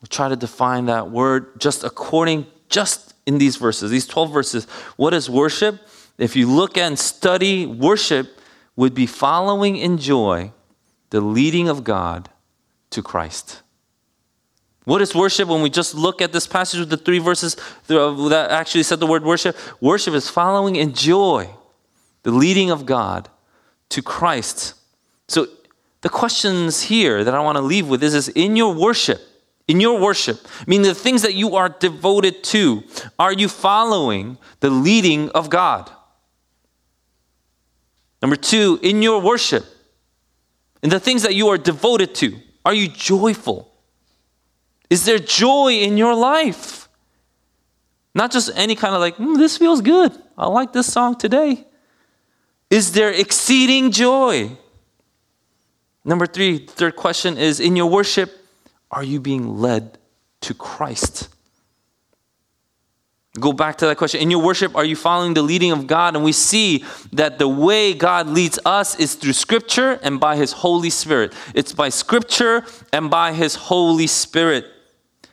We'll 0.00 0.08
try 0.08 0.28
to 0.28 0.36
define 0.36 0.86
that 0.86 1.10
word 1.10 1.60
just 1.60 1.84
according, 1.84 2.46
just 2.68 3.14
in 3.26 3.38
these 3.38 3.56
verses, 3.56 3.90
these 3.90 4.06
12 4.06 4.32
verses. 4.32 4.64
What 4.96 5.12
is 5.14 5.28
worship? 5.28 5.78
If 6.18 6.36
you 6.36 6.50
look 6.50 6.78
and 6.78 6.98
study, 6.98 7.66
worship 7.66 8.40
would 8.76 8.94
be 8.94 9.06
following 9.06 9.76
in 9.76 9.98
joy 9.98 10.52
the 11.10 11.20
leading 11.20 11.68
of 11.68 11.84
God 11.84 12.30
to 12.96 13.02
Christ. 13.02 13.62
What 14.84 15.02
is 15.02 15.14
worship 15.14 15.48
when 15.48 15.62
we 15.62 15.70
just 15.70 15.94
look 15.94 16.22
at 16.22 16.32
this 16.32 16.46
passage 16.46 16.80
with 16.80 16.90
the 16.90 16.96
three 16.96 17.18
verses 17.18 17.56
uh, 17.90 18.28
that 18.28 18.50
actually 18.50 18.84
said 18.84 19.00
the 19.00 19.06
word 19.06 19.22
worship? 19.22 19.56
Worship 19.80 20.14
is 20.14 20.30
following 20.30 20.76
in 20.76 20.94
joy 20.94 21.50
the 22.22 22.30
leading 22.30 22.70
of 22.70 22.86
God 22.86 23.28
to 23.90 24.00
Christ. 24.00 24.74
So 25.28 25.46
the 26.00 26.08
questions 26.08 26.82
here 26.82 27.22
that 27.22 27.34
I 27.34 27.40
want 27.40 27.56
to 27.56 27.62
leave 27.62 27.88
with 27.88 28.02
is, 28.02 28.14
is 28.14 28.28
in 28.28 28.56
your 28.56 28.72
worship, 28.74 29.20
in 29.68 29.80
your 29.80 30.00
worship, 30.00 30.38
meaning 30.66 30.86
the 30.86 30.94
things 30.94 31.22
that 31.22 31.34
you 31.34 31.56
are 31.56 31.68
devoted 31.68 32.42
to, 32.44 32.82
are 33.18 33.32
you 33.32 33.48
following 33.48 34.38
the 34.60 34.70
leading 34.70 35.28
of 35.30 35.50
God? 35.50 35.90
Number 38.22 38.36
two, 38.36 38.78
in 38.82 39.02
your 39.02 39.20
worship, 39.20 39.64
in 40.82 40.90
the 40.90 41.00
things 41.00 41.22
that 41.24 41.34
you 41.34 41.48
are 41.48 41.58
devoted 41.58 42.14
to, 42.16 42.38
are 42.66 42.74
you 42.74 42.88
joyful? 42.88 43.72
Is 44.90 45.04
there 45.04 45.20
joy 45.20 45.74
in 45.74 45.96
your 45.96 46.16
life? 46.16 46.88
Not 48.12 48.32
just 48.32 48.50
any 48.56 48.74
kind 48.74 48.92
of 48.92 49.00
like, 49.00 49.16
mm, 49.18 49.36
this 49.36 49.56
feels 49.56 49.80
good. 49.80 50.10
I 50.36 50.48
like 50.48 50.72
this 50.72 50.92
song 50.92 51.14
today. 51.16 51.64
Is 52.68 52.90
there 52.90 53.12
exceeding 53.12 53.92
joy? 53.92 54.50
Number 56.04 56.26
three, 56.26 56.58
third 56.58 56.96
question 56.96 57.38
is 57.38 57.60
in 57.60 57.76
your 57.76 57.86
worship, 57.86 58.36
are 58.90 59.04
you 59.04 59.20
being 59.20 59.58
led 59.58 59.98
to 60.40 60.52
Christ? 60.52 61.28
Go 63.38 63.52
back 63.52 63.76
to 63.78 63.86
that 63.86 63.96
question. 63.96 64.20
In 64.20 64.30
your 64.30 64.42
worship, 64.42 64.74
are 64.76 64.84
you 64.84 64.96
following 64.96 65.34
the 65.34 65.42
leading 65.42 65.72
of 65.72 65.86
God? 65.86 66.16
And 66.16 66.24
we 66.24 66.32
see 66.32 66.84
that 67.12 67.38
the 67.38 67.48
way 67.48 67.92
God 67.92 68.28
leads 68.28 68.58
us 68.64 68.98
is 68.98 69.14
through 69.14 69.34
Scripture 69.34 70.00
and 70.02 70.18
by 70.18 70.36
His 70.36 70.52
Holy 70.52 70.90
Spirit. 70.90 71.34
It's 71.54 71.72
by 71.72 71.90
Scripture 71.90 72.64
and 72.92 73.10
by 73.10 73.32
His 73.32 73.54
Holy 73.54 74.06
Spirit. 74.06 74.64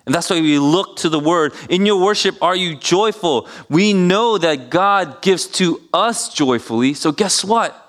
And 0.05 0.13
that's 0.13 0.29
why 0.29 0.41
we 0.41 0.59
look 0.59 0.97
to 0.97 1.09
the 1.09 1.19
Word. 1.19 1.53
In 1.69 1.85
your 1.85 2.01
worship, 2.01 2.41
are 2.41 2.55
you 2.55 2.75
joyful? 2.75 3.47
We 3.69 3.93
know 3.93 4.37
that 4.37 4.69
God 4.69 5.21
gives 5.21 5.47
to 5.59 5.81
us 5.93 6.33
joyfully. 6.33 6.93
So, 6.93 7.11
guess 7.13 7.43
what? 7.43 7.79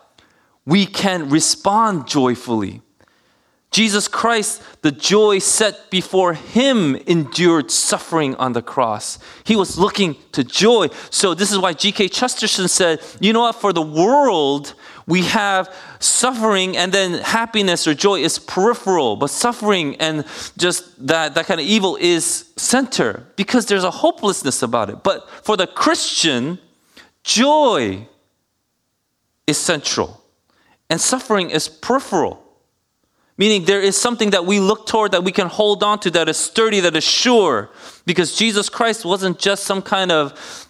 We 0.64 0.86
can 0.86 1.28
respond 1.28 2.06
joyfully. 2.06 2.82
Jesus 3.74 4.06
Christ, 4.06 4.62
the 4.82 4.92
joy 4.92 5.40
set 5.40 5.90
before 5.90 6.34
him, 6.34 6.94
endured 7.08 7.72
suffering 7.72 8.36
on 8.36 8.52
the 8.52 8.62
cross. 8.62 9.18
He 9.42 9.56
was 9.56 9.76
looking 9.76 10.14
to 10.30 10.44
joy. 10.44 10.90
So, 11.10 11.34
this 11.34 11.50
is 11.50 11.58
why 11.58 11.72
G.K. 11.72 12.06
Chesterton 12.10 12.68
said, 12.68 13.00
you 13.18 13.32
know 13.32 13.40
what, 13.40 13.56
for 13.56 13.72
the 13.72 13.82
world, 13.82 14.74
we 15.08 15.22
have 15.22 15.74
suffering 15.98 16.76
and 16.76 16.92
then 16.92 17.14
happiness 17.14 17.88
or 17.88 17.94
joy 17.94 18.20
is 18.20 18.38
peripheral, 18.38 19.16
but 19.16 19.30
suffering 19.30 19.96
and 19.96 20.24
just 20.56 21.04
that, 21.08 21.34
that 21.34 21.46
kind 21.46 21.60
of 21.60 21.66
evil 21.66 21.96
is 22.00 22.52
center 22.56 23.26
because 23.34 23.66
there's 23.66 23.82
a 23.82 23.90
hopelessness 23.90 24.62
about 24.62 24.88
it. 24.88 25.02
But 25.02 25.28
for 25.42 25.56
the 25.56 25.66
Christian, 25.66 26.60
joy 27.24 28.06
is 29.48 29.58
central 29.58 30.22
and 30.88 31.00
suffering 31.00 31.50
is 31.50 31.68
peripheral. 31.68 32.43
Meaning 33.36 33.64
there 33.64 33.80
is 33.80 34.00
something 34.00 34.30
that 34.30 34.46
we 34.46 34.60
look 34.60 34.86
toward 34.86 35.12
that 35.12 35.24
we 35.24 35.32
can 35.32 35.48
hold 35.48 35.82
on 35.82 35.98
to 36.00 36.10
that 36.12 36.28
is 36.28 36.36
sturdy, 36.36 36.80
that 36.80 36.94
is 36.94 37.04
sure. 37.04 37.70
Because 38.06 38.36
Jesus 38.36 38.68
Christ 38.68 39.04
wasn't 39.04 39.38
just 39.38 39.64
some 39.64 39.82
kind 39.82 40.12
of 40.12 40.68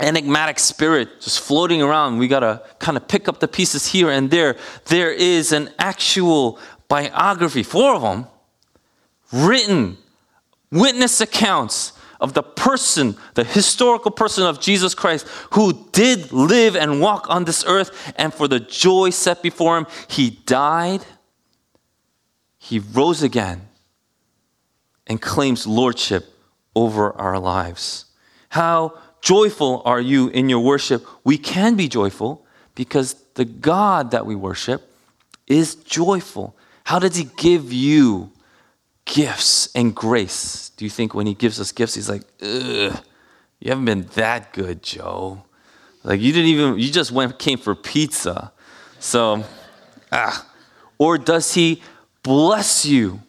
enigmatic 0.00 0.58
spirit 0.58 1.20
just 1.20 1.40
floating 1.40 1.82
around. 1.82 2.18
We 2.18 2.28
got 2.28 2.40
to 2.40 2.62
kind 2.78 2.96
of 2.96 3.06
pick 3.06 3.28
up 3.28 3.40
the 3.40 3.48
pieces 3.48 3.86
here 3.86 4.10
and 4.10 4.30
there. 4.30 4.56
There 4.86 5.12
is 5.12 5.52
an 5.52 5.70
actual 5.78 6.58
biography, 6.88 7.62
four 7.62 7.94
of 7.94 8.02
them, 8.02 8.26
written, 9.32 9.98
witness 10.70 11.20
accounts 11.20 11.92
of 12.20 12.34
the 12.34 12.42
person, 12.42 13.16
the 13.34 13.44
historical 13.44 14.10
person 14.10 14.44
of 14.44 14.60
Jesus 14.60 14.94
Christ, 14.94 15.28
who 15.52 15.86
did 15.92 16.32
live 16.32 16.74
and 16.74 17.00
walk 17.00 17.26
on 17.28 17.44
this 17.44 17.64
earth, 17.64 18.12
and 18.16 18.34
for 18.34 18.48
the 18.48 18.58
joy 18.58 19.10
set 19.10 19.42
before 19.42 19.78
him, 19.78 19.86
he 20.08 20.30
died 20.30 21.04
he 22.68 22.80
rose 22.80 23.22
again 23.22 23.62
and 25.06 25.22
claims 25.22 25.66
lordship 25.66 26.26
over 26.76 27.12
our 27.12 27.38
lives. 27.38 28.04
How 28.50 28.98
joyful 29.22 29.80
are 29.86 30.00
you 30.02 30.28
in 30.28 30.50
your 30.50 30.60
worship? 30.60 31.06
We 31.24 31.38
can 31.38 31.76
be 31.76 31.88
joyful 31.88 32.44
because 32.74 33.14
the 33.34 33.46
God 33.46 34.10
that 34.10 34.26
we 34.26 34.34
worship 34.34 34.82
is 35.46 35.76
joyful. 35.76 36.54
How 36.84 36.98
does 36.98 37.16
He 37.16 37.24
give 37.38 37.72
you 37.72 38.32
gifts 39.06 39.70
and 39.74 39.94
grace? 39.94 40.70
Do 40.76 40.84
you 40.84 40.90
think 40.90 41.14
when 41.14 41.26
He 41.26 41.32
gives 41.32 41.58
us 41.58 41.72
gifts, 41.72 41.94
He's 41.94 42.10
like, 42.10 42.24
ugh, 42.42 43.02
you 43.60 43.70
haven't 43.70 43.86
been 43.86 44.06
that 44.14 44.52
good, 44.52 44.82
Joe? 44.82 45.42
Like 46.04 46.20
you 46.20 46.32
didn't 46.32 46.50
even, 46.50 46.78
you 46.78 46.92
just 46.92 47.12
went, 47.12 47.38
came 47.38 47.58
for 47.58 47.74
pizza. 47.74 48.52
So, 48.98 49.42
ah. 50.12 50.46
Or 50.98 51.16
does 51.16 51.54
He 51.54 51.82
bless 52.28 52.84
you 52.84 53.22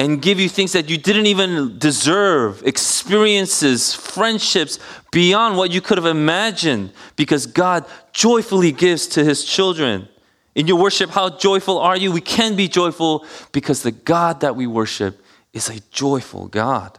and 0.00 0.20
give 0.20 0.40
you 0.40 0.48
things 0.48 0.72
that 0.72 0.90
you 0.90 0.98
didn't 0.98 1.26
even 1.26 1.78
deserve, 1.78 2.60
experiences, 2.66 3.94
friendships 3.94 4.80
beyond 5.12 5.56
what 5.56 5.70
you 5.70 5.80
could 5.80 5.96
have 5.96 6.06
imagined, 6.06 6.92
because 7.14 7.46
God 7.46 7.84
joyfully 8.12 8.72
gives 8.72 9.06
to 9.08 9.24
his 9.24 9.44
children. 9.44 10.08
In 10.56 10.66
your 10.66 10.76
worship, 10.76 11.10
how 11.10 11.30
joyful 11.38 11.78
are 11.78 11.96
you? 11.96 12.10
We 12.10 12.20
can 12.20 12.56
be 12.56 12.66
joyful 12.66 13.24
because 13.52 13.84
the 13.84 13.92
God 13.92 14.40
that 14.40 14.56
we 14.56 14.66
worship 14.66 15.22
is 15.52 15.68
a 15.68 15.78
joyful 15.92 16.48
God. 16.48 16.98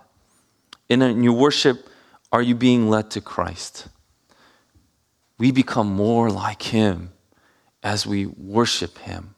in 0.87 1.23
your 1.23 1.33
worship, 1.33 1.89
are 2.31 2.41
you 2.41 2.55
being 2.55 2.89
led 2.89 3.11
to 3.11 3.19
Christ? 3.19 3.89
We 5.37 5.51
become 5.51 5.93
more 5.93 6.29
like 6.29 6.61
him 6.61 7.11
as 7.83 8.07
we 8.07 8.27
worship 8.27 8.97
him. 8.99 9.32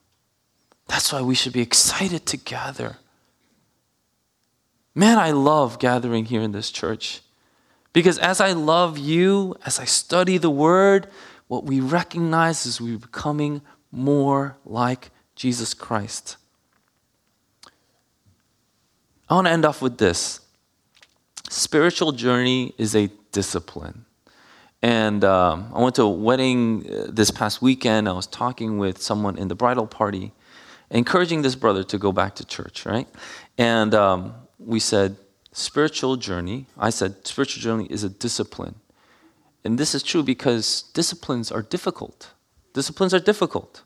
That's 0.87 1.11
why 1.11 1.21
we 1.21 1.35
should 1.35 1.53
be 1.53 1.61
excited 1.61 2.25
to 2.27 2.37
gather. 2.37 2.97
Man, 4.93 5.17
I 5.17 5.31
love 5.31 5.79
gathering 5.79 6.25
here 6.25 6.41
in 6.41 6.51
this 6.51 6.71
church. 6.71 7.21
Because 7.91 8.17
as 8.17 8.41
I 8.41 8.51
love 8.51 8.97
you, 8.97 9.55
as 9.65 9.79
I 9.79 9.85
study 9.85 10.37
the 10.37 10.49
word, 10.49 11.07
what 11.47 11.63
we 11.63 11.79
recognize 11.79 12.65
is 12.65 12.81
we're 12.81 12.97
becoming 12.97 13.61
more 13.91 14.57
like 14.65 15.11
Jesus 15.35 15.73
Christ. 15.73 16.37
I 19.29 19.35
want 19.35 19.47
to 19.47 19.51
end 19.51 19.65
off 19.65 19.81
with 19.81 19.97
this 19.97 20.41
spiritual 21.49 22.11
journey 22.11 22.73
is 22.77 22.95
a 22.95 23.09
discipline. 23.31 24.05
And 24.81 25.23
um, 25.23 25.71
I 25.73 25.81
went 25.81 25.95
to 25.95 26.03
a 26.03 26.09
wedding 26.09 26.85
uh, 26.87 27.07
this 27.09 27.31
past 27.31 27.61
weekend. 27.61 28.07
I 28.07 28.13
was 28.13 28.27
talking 28.27 28.77
with 28.77 29.01
someone 29.01 29.37
in 29.37 29.47
the 29.47 29.55
bridal 29.55 29.87
party 29.87 30.31
encouraging 30.89 31.41
this 31.41 31.55
brother 31.55 31.83
to 31.83 31.97
go 31.97 32.11
back 32.11 32.35
to 32.35 32.45
church, 32.45 32.85
right? 32.85 33.07
And 33.57 33.93
um, 33.93 34.35
we 34.59 34.79
said, 34.79 35.17
spiritual 35.51 36.17
journey, 36.17 36.67
I 36.77 36.89
said, 36.89 37.25
spiritual 37.25 37.61
journey 37.61 37.87
is 37.89 38.03
a 38.03 38.09
discipline. 38.09 38.75
And 39.63 39.77
this 39.77 39.95
is 39.95 40.03
true 40.03 40.21
because 40.21 40.83
disciplines 40.93 41.51
are 41.51 41.61
difficult. 41.61 42.31
Disciplines 42.73 43.13
are 43.13 43.19
difficult. 43.19 43.83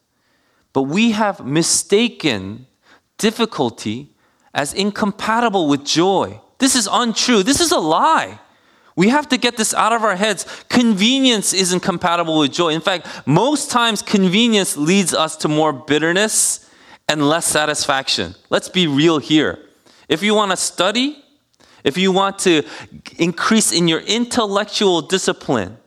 But 0.74 0.84
we 0.84 1.12
have 1.12 1.46
mistaken 1.46 2.68
difficulty 3.18 4.10
as 4.54 4.74
incompatible 4.74 5.68
with 5.68 5.86
joy. 5.86 6.42
This 6.58 6.76
is 6.76 6.90
untrue. 6.92 7.44
This 7.44 7.62
is 7.62 7.72
a 7.72 7.80
lie. 7.80 8.40
We 8.96 9.10
have 9.10 9.30
to 9.30 9.38
get 9.38 9.56
this 9.56 9.74
out 9.74 9.94
of 9.94 10.04
our 10.04 10.16
heads. 10.16 10.46
Convenience 10.68 11.54
isn't 11.54 11.80
compatible 11.80 12.40
with 12.40 12.52
joy. 12.52 12.70
In 12.70 12.82
fact, 12.82 13.08
most 13.26 13.72
times 13.72 14.02
convenience 14.02 14.76
leads 14.76 15.14
us 15.14 15.38
to 15.38 15.48
more 15.48 15.72
bitterness 15.72 16.69
and 17.10 17.28
less 17.28 17.46
satisfaction. 17.46 18.36
Let's 18.50 18.70
be 18.70 18.88
real 18.88 19.18
here. 19.18 19.60
If 20.08 20.24
you 20.24 20.34
want 20.34 20.52
to 20.52 20.58
study 20.58 21.22
if 21.84 21.98
you 21.98 22.12
want 22.12 22.40
to 22.40 22.64
increase 23.18 23.72
in 23.72 23.88
your 23.88 24.02
intellectual 24.02 25.02
discipline, 25.02 25.78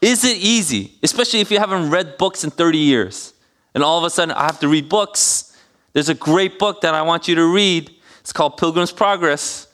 is 0.00 0.24
it 0.24 0.36
easy? 0.38 0.94
Especially 1.02 1.40
if 1.40 1.50
you 1.50 1.58
haven't 1.58 1.90
read 1.90 2.18
books 2.18 2.44
in 2.44 2.50
30 2.50 2.78
years. 2.78 3.34
And 3.74 3.84
all 3.84 3.98
of 3.98 4.04
a 4.04 4.10
sudden, 4.10 4.34
I 4.34 4.44
have 4.44 4.60
to 4.60 4.68
read 4.68 4.88
books. 4.88 5.56
There's 5.92 6.08
a 6.08 6.14
great 6.14 6.58
book 6.58 6.80
that 6.82 6.94
I 6.94 7.02
want 7.02 7.28
you 7.28 7.34
to 7.36 7.52
read. 7.52 7.90
It's 8.20 8.32
called 8.32 8.56
Pilgrim's 8.56 8.92
Progress. 8.92 9.66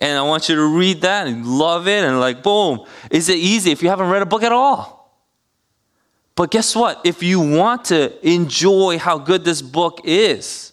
And 0.00 0.16
I 0.16 0.22
want 0.22 0.48
you 0.48 0.54
to 0.54 0.78
read 0.78 1.00
that 1.00 1.26
and 1.26 1.44
love 1.44 1.88
it 1.88 2.04
and 2.04 2.20
like, 2.20 2.42
boom. 2.42 2.84
Is 3.10 3.28
it 3.28 3.38
easy 3.38 3.72
if 3.72 3.82
you 3.82 3.88
haven't 3.88 4.10
read 4.10 4.22
a 4.22 4.26
book 4.26 4.42
at 4.42 4.52
all? 4.52 4.97
But 6.38 6.52
guess 6.52 6.76
what? 6.76 7.00
If 7.02 7.20
you 7.20 7.40
want 7.40 7.86
to 7.86 8.14
enjoy 8.24 8.96
how 9.00 9.18
good 9.18 9.44
this 9.44 9.60
book 9.60 10.02
is, 10.04 10.72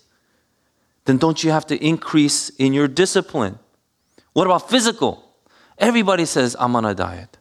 then 1.05 1.17
don't 1.17 1.43
you 1.43 1.49
have 1.49 1.65
to 1.65 1.83
increase 1.83 2.49
in 2.49 2.71
your 2.71 2.87
discipline? 2.87 3.57
What 4.33 4.45
about 4.45 4.69
physical? 4.69 5.27
Everybody 5.79 6.25
says, 6.25 6.55
I'm 6.59 6.75
on 6.75 6.85
a 6.85 6.93
diet. 6.93 7.39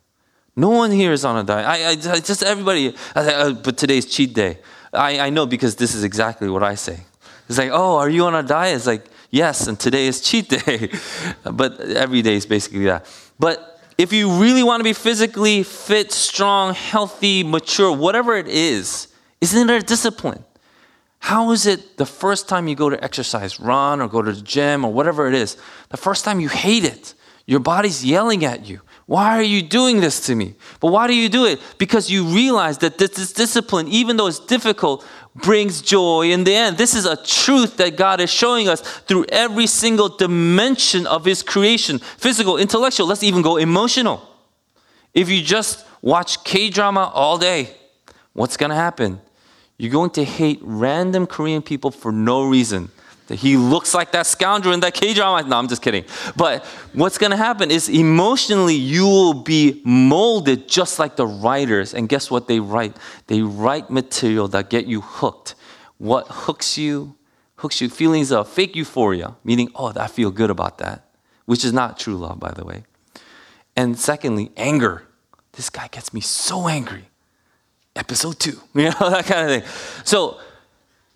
No 0.56 0.70
one 0.70 0.90
here 0.90 1.12
is 1.12 1.26
on 1.26 1.36
a 1.36 1.44
diet. 1.44 1.66
I, 1.66 2.12
I 2.14 2.20
just 2.20 2.42
everybody, 2.42 2.94
I, 3.14 3.20
uh, 3.20 3.52
but 3.52 3.76
today's 3.76 4.06
cheat 4.06 4.32
day. 4.32 4.56
I, 4.90 5.18
I 5.26 5.28
know 5.28 5.44
because 5.44 5.76
this 5.76 5.94
is 5.94 6.02
exactly 6.02 6.48
what 6.48 6.62
I 6.62 6.76
say. 6.76 7.00
It's 7.46 7.58
like, 7.58 7.72
oh, 7.74 7.96
are 7.98 8.08
you 8.08 8.24
on 8.24 8.34
a 8.34 8.42
diet? 8.42 8.76
It's 8.76 8.86
like, 8.86 9.04
yes, 9.30 9.66
and 9.66 9.78
today 9.78 10.06
is 10.06 10.22
cheat 10.22 10.48
day. 10.48 10.88
but 11.52 11.78
every 11.78 12.22
day 12.22 12.36
is 12.36 12.46
basically 12.46 12.86
that. 12.86 13.04
But 13.38 13.73
if 13.97 14.12
you 14.12 14.40
really 14.40 14.62
want 14.62 14.80
to 14.80 14.84
be 14.84 14.92
physically 14.92 15.62
fit, 15.62 16.12
strong, 16.12 16.74
healthy, 16.74 17.42
mature, 17.42 17.92
whatever 17.92 18.36
it 18.36 18.49
is, 18.49 19.09
isn't 19.40 19.66
there 19.66 19.76
a 19.76 19.82
discipline? 19.82 20.45
How 21.20 21.53
is 21.53 21.66
it 21.66 21.97
the 21.97 22.07
first 22.07 22.49
time 22.49 22.68
you 22.68 22.74
go 22.74 22.90
to 22.90 23.03
exercise, 23.03 23.59
run 23.59 24.01
or 24.01 24.09
go 24.09 24.20
to 24.20 24.32
the 24.32 24.42
gym 24.42 24.84
or 24.84 24.92
whatever 24.92 25.26
it 25.26 25.34
is, 25.34 25.57
the 25.88 25.97
first 25.97 26.24
time 26.24 26.40
you 26.40 26.49
hate 26.49 26.84
it? 26.84 27.14
Your 27.47 27.61
body's 27.61 28.05
yelling 28.05 28.45
at 28.45 28.66
you. 28.66 28.80
Why 29.07 29.38
are 29.38 29.42
you 29.42 29.62
doing 29.62 30.01
this 30.01 30.26
to 30.26 30.34
me? 30.34 30.55
But 30.80 30.90
why 30.90 31.07
do 31.07 31.14
you 31.14 31.28
do 31.28 31.45
it? 31.45 31.61
Because 31.78 32.11
you 32.11 32.24
realize 32.24 32.78
that 32.78 32.97
this, 32.97 33.11
this, 33.11 33.32
discipline, 33.32 33.86
even 33.88 34.16
though 34.16 34.26
it's 34.26 34.38
difficult, 34.38 35.07
brings 35.35 35.82
joy 35.82 36.30
in 36.30 36.45
the 36.45 36.55
end. 36.55 36.78
This 36.78 36.95
is 36.95 37.07
a 37.07 37.16
truth 37.16 37.76
that 37.78 37.97
God 37.97 38.20
is 38.20 38.30
showing 38.30 38.68
us 38.68 38.80
through 38.80 39.26
every 39.28 39.66
single 39.66 40.09
dimension 40.09 41.07
of 41.07 41.24
His 41.24 41.43
creation 41.43 41.99
physical, 41.99 42.57
intellectual, 42.57 43.07
let's 43.07 43.22
even 43.22 43.43
go 43.43 43.57
emotional. 43.57 44.28
If 45.12 45.28
you 45.28 45.43
just 45.43 45.85
watch 46.03 46.43
K 46.45 46.70
drama 46.70 47.11
all 47.14 47.39
day, 47.39 47.74
what's 48.32 48.57
going 48.57 48.70
to 48.70 48.76
happen? 48.76 49.20
You're 49.76 49.93
going 49.93 50.11
to 50.11 50.24
hate 50.24 50.61
random 50.62 51.26
Korean 51.26 51.62
people 51.62 51.91
for 51.91 52.12
no 52.12 52.49
reason. 52.49 52.91
That 53.28 53.36
he 53.36 53.56
looks 53.56 53.94
like 53.94 54.12
that 54.12 54.26
scoundrel 54.26 54.74
in 54.74 54.80
that 54.80 54.92
K 54.92 55.14
drama. 55.14 55.48
No, 55.48 55.56
I'm 55.56 55.68
just 55.68 55.80
kidding. 55.80 56.04
But 56.36 56.64
what's 56.92 57.16
going 57.16 57.30
to 57.30 57.38
happen 57.38 57.70
is 57.70 57.88
emotionally 57.88 58.74
you 58.74 59.04
will 59.04 59.34
be 59.34 59.80
molded 59.84 60.68
just 60.68 60.98
like 60.98 61.16
the 61.16 61.26
writers. 61.26 61.94
And 61.94 62.08
guess 62.08 62.30
what 62.30 62.48
they 62.48 62.60
write? 62.60 62.96
They 63.28 63.40
write 63.40 63.88
material 63.88 64.48
that 64.48 64.68
get 64.68 64.86
you 64.86 65.00
hooked. 65.00 65.54
What 65.96 66.26
hooks 66.28 66.76
you? 66.76 67.16
Hooks 67.56 67.80
you 67.80 67.88
feelings 67.88 68.30
of 68.30 68.46
fake 68.48 68.76
euphoria, 68.76 69.36
meaning, 69.42 69.70
oh, 69.74 69.92
I 69.96 70.08
feel 70.08 70.30
good 70.30 70.50
about 70.50 70.78
that, 70.78 71.08
which 71.46 71.64
is 71.64 71.72
not 71.72 71.98
true 71.98 72.16
love, 72.16 72.38
by 72.38 72.50
the 72.50 72.64
way. 72.64 72.84
And 73.74 73.98
secondly, 73.98 74.50
anger. 74.56 75.06
This 75.52 75.70
guy 75.70 75.88
gets 75.88 76.12
me 76.12 76.20
so 76.20 76.68
angry. 76.68 77.08
Episode 77.96 78.38
two, 78.38 78.60
you 78.74 78.84
know, 78.84 79.10
that 79.10 79.24
kind 79.24 79.48
of 79.48 79.62
thing. 79.62 80.02
So 80.04 80.38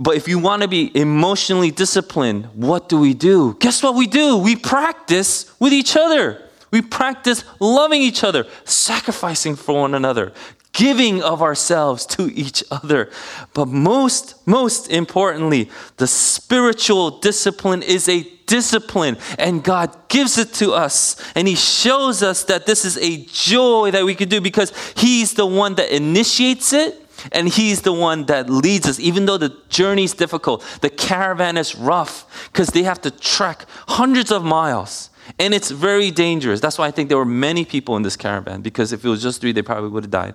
but 0.01 0.17
if 0.17 0.29
you 0.29 0.39
want 0.39 0.63
to 0.63 0.69
be 0.69 0.97
emotionally 0.97 1.71
disciplined, 1.73 2.47
what 2.55 2.89
do 2.89 2.99
we 2.99 3.15
do? 3.15 3.57
Guess 3.59 3.83
what 3.83 3.97
we 3.97 4.07
do? 4.07 4.37
We 4.37 4.55
practice 4.55 5.53
with 5.59 5.73
each 5.73 5.97
other. 5.97 6.41
We 6.71 6.83
practice 6.83 7.45
loving 7.59 8.03
each 8.03 8.23
other, 8.23 8.47
sacrificing 8.65 9.57
for 9.57 9.81
one 9.81 9.95
another, 9.95 10.33
giving 10.73 11.23
of 11.23 11.43
ourselves 11.43 12.07
to 12.07 12.31
each 12.33 12.63
other. 12.71 13.11
But 13.55 13.67
most, 13.67 14.47
most 14.47 14.89
importantly, 14.89 15.71
the 15.97 16.07
spiritual 16.07 17.19
discipline 17.19 17.83
is 17.83 18.09
a 18.09 18.23
discipline, 18.47 19.17
and 19.39 19.65
God 19.65 19.97
gives 20.09 20.39
it 20.39 20.53
to 20.55 20.73
us. 20.73 21.17
And 21.35 21.49
He 21.49 21.57
shows 21.57 22.23
us 22.23 22.45
that 22.45 22.67
this 22.67 22.85
is 22.85 22.99
a 22.99 23.25
joy 23.25 23.91
that 23.91 24.05
we 24.05 24.15
can 24.15 24.29
do 24.29 24.41
because 24.41 24.73
He's 24.97 25.35
the 25.35 25.47
one 25.47 25.75
that 25.77 25.95
initiates 25.95 26.73
it 26.73 27.08
and 27.33 27.49
He's 27.49 27.83
the 27.83 27.93
one 27.93 28.27
that 28.27 28.49
leads 28.51 28.87
us, 28.87 28.99
even 29.01 29.27
though 29.27 29.39
the 29.39 29.57
journey 29.69 30.05
is 30.05 30.15
difficult. 30.15 30.65
The 30.81 30.91
caravan 30.91 31.57
is 31.57 31.75
rough 31.75 32.49
because 32.53 32.69
they 32.69 32.83
have 32.83 33.01
to 33.03 33.11
trek 33.11 33.67
hundreds 33.89 34.31
of 34.31 34.45
miles. 34.45 35.11
And 35.39 35.53
it's 35.53 35.71
very 35.71 36.11
dangerous. 36.11 36.61
That's 36.61 36.79
why 36.79 36.87
I 36.87 36.91
think 36.91 37.09
there 37.09 37.19
were 37.19 37.25
many 37.25 37.65
people 37.65 37.97
in 37.97 38.03
this 38.03 38.17
caravan 38.17 38.63
because 38.63 38.93
if 38.93 39.05
it 39.05 39.09
was 39.09 39.23
just 39.23 39.41
three, 39.41 39.53
they 39.53 39.63
probably 39.63 39.91
would 39.91 40.05
have 40.05 40.11
died. 40.11 40.35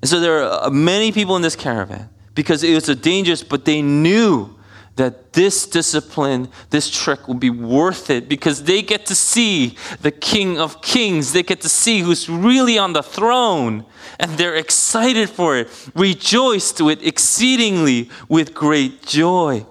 And 0.00 0.08
so 0.08 0.18
there 0.18 0.42
are 0.42 0.70
many 0.70 1.12
people 1.12 1.36
in 1.36 1.42
this 1.42 1.54
caravan 1.54 2.08
because 2.34 2.64
it 2.64 2.74
was 2.74 2.88
a 2.88 2.94
dangerous, 2.94 3.42
but 3.42 3.64
they 3.64 3.82
knew 3.82 4.56
that 4.96 5.32
this 5.32 5.66
discipline, 5.66 6.48
this 6.70 6.90
trick 6.90 7.26
will 7.26 7.34
be 7.34 7.50
worth 7.50 8.10
it 8.10 8.28
because 8.28 8.64
they 8.64 8.82
get 8.82 9.06
to 9.06 9.14
see 9.14 9.76
the 10.02 10.10
King 10.10 10.58
of 10.58 10.82
Kings. 10.82 11.32
They 11.32 11.42
get 11.42 11.60
to 11.62 11.68
see 11.68 12.00
who's 12.00 12.28
really 12.28 12.76
on 12.76 12.92
the 12.92 13.02
throne 13.02 13.86
and 14.18 14.32
they're 14.32 14.56
excited 14.56 15.30
for 15.30 15.56
it. 15.56 15.68
Rejoice 15.94 16.72
to 16.72 16.90
it 16.90 17.06
exceedingly 17.06 18.10
with 18.28 18.52
great 18.52 19.02
joy. 19.06 19.64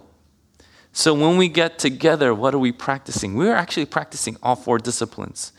So 0.91 1.13
when 1.13 1.37
we 1.37 1.47
get 1.47 1.77
together, 1.77 2.33
what 2.33 2.53
are 2.55 2.59
we 2.59 2.71
practicing? 2.71 3.35
We're 3.35 3.55
actually 3.55 3.85
practicing 3.85 4.37
all 4.41 4.55
four 4.55 4.79
disciplines. 4.79 5.53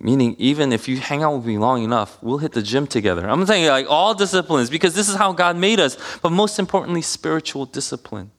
Meaning, 0.00 0.36
even 0.38 0.72
if 0.72 0.86
you 0.86 0.98
hang 0.98 1.24
out 1.24 1.34
with 1.34 1.46
me 1.46 1.58
long 1.58 1.82
enough, 1.82 2.22
we'll 2.22 2.38
hit 2.38 2.52
the 2.52 2.62
gym 2.62 2.86
together. 2.86 3.28
I'm 3.28 3.44
saying 3.46 3.66
like 3.66 3.86
all 3.88 4.14
disciplines 4.14 4.70
because 4.70 4.94
this 4.94 5.08
is 5.08 5.16
how 5.16 5.32
God 5.32 5.56
made 5.56 5.80
us. 5.80 5.96
But 6.22 6.30
most 6.30 6.58
importantly, 6.60 7.02
spiritual 7.02 7.66
discipline. 7.66 8.30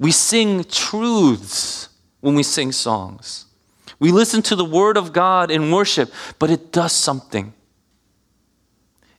We 0.00 0.12
sing 0.12 0.64
truths 0.64 1.90
when 2.20 2.34
we 2.34 2.42
sing 2.42 2.72
songs. 2.72 3.44
We 3.98 4.10
listen 4.10 4.40
to 4.42 4.56
the 4.56 4.64
word 4.64 4.96
of 4.96 5.12
God 5.12 5.50
in 5.50 5.70
worship, 5.70 6.10
but 6.38 6.48
it 6.48 6.72
does 6.72 6.92
something. 6.92 7.52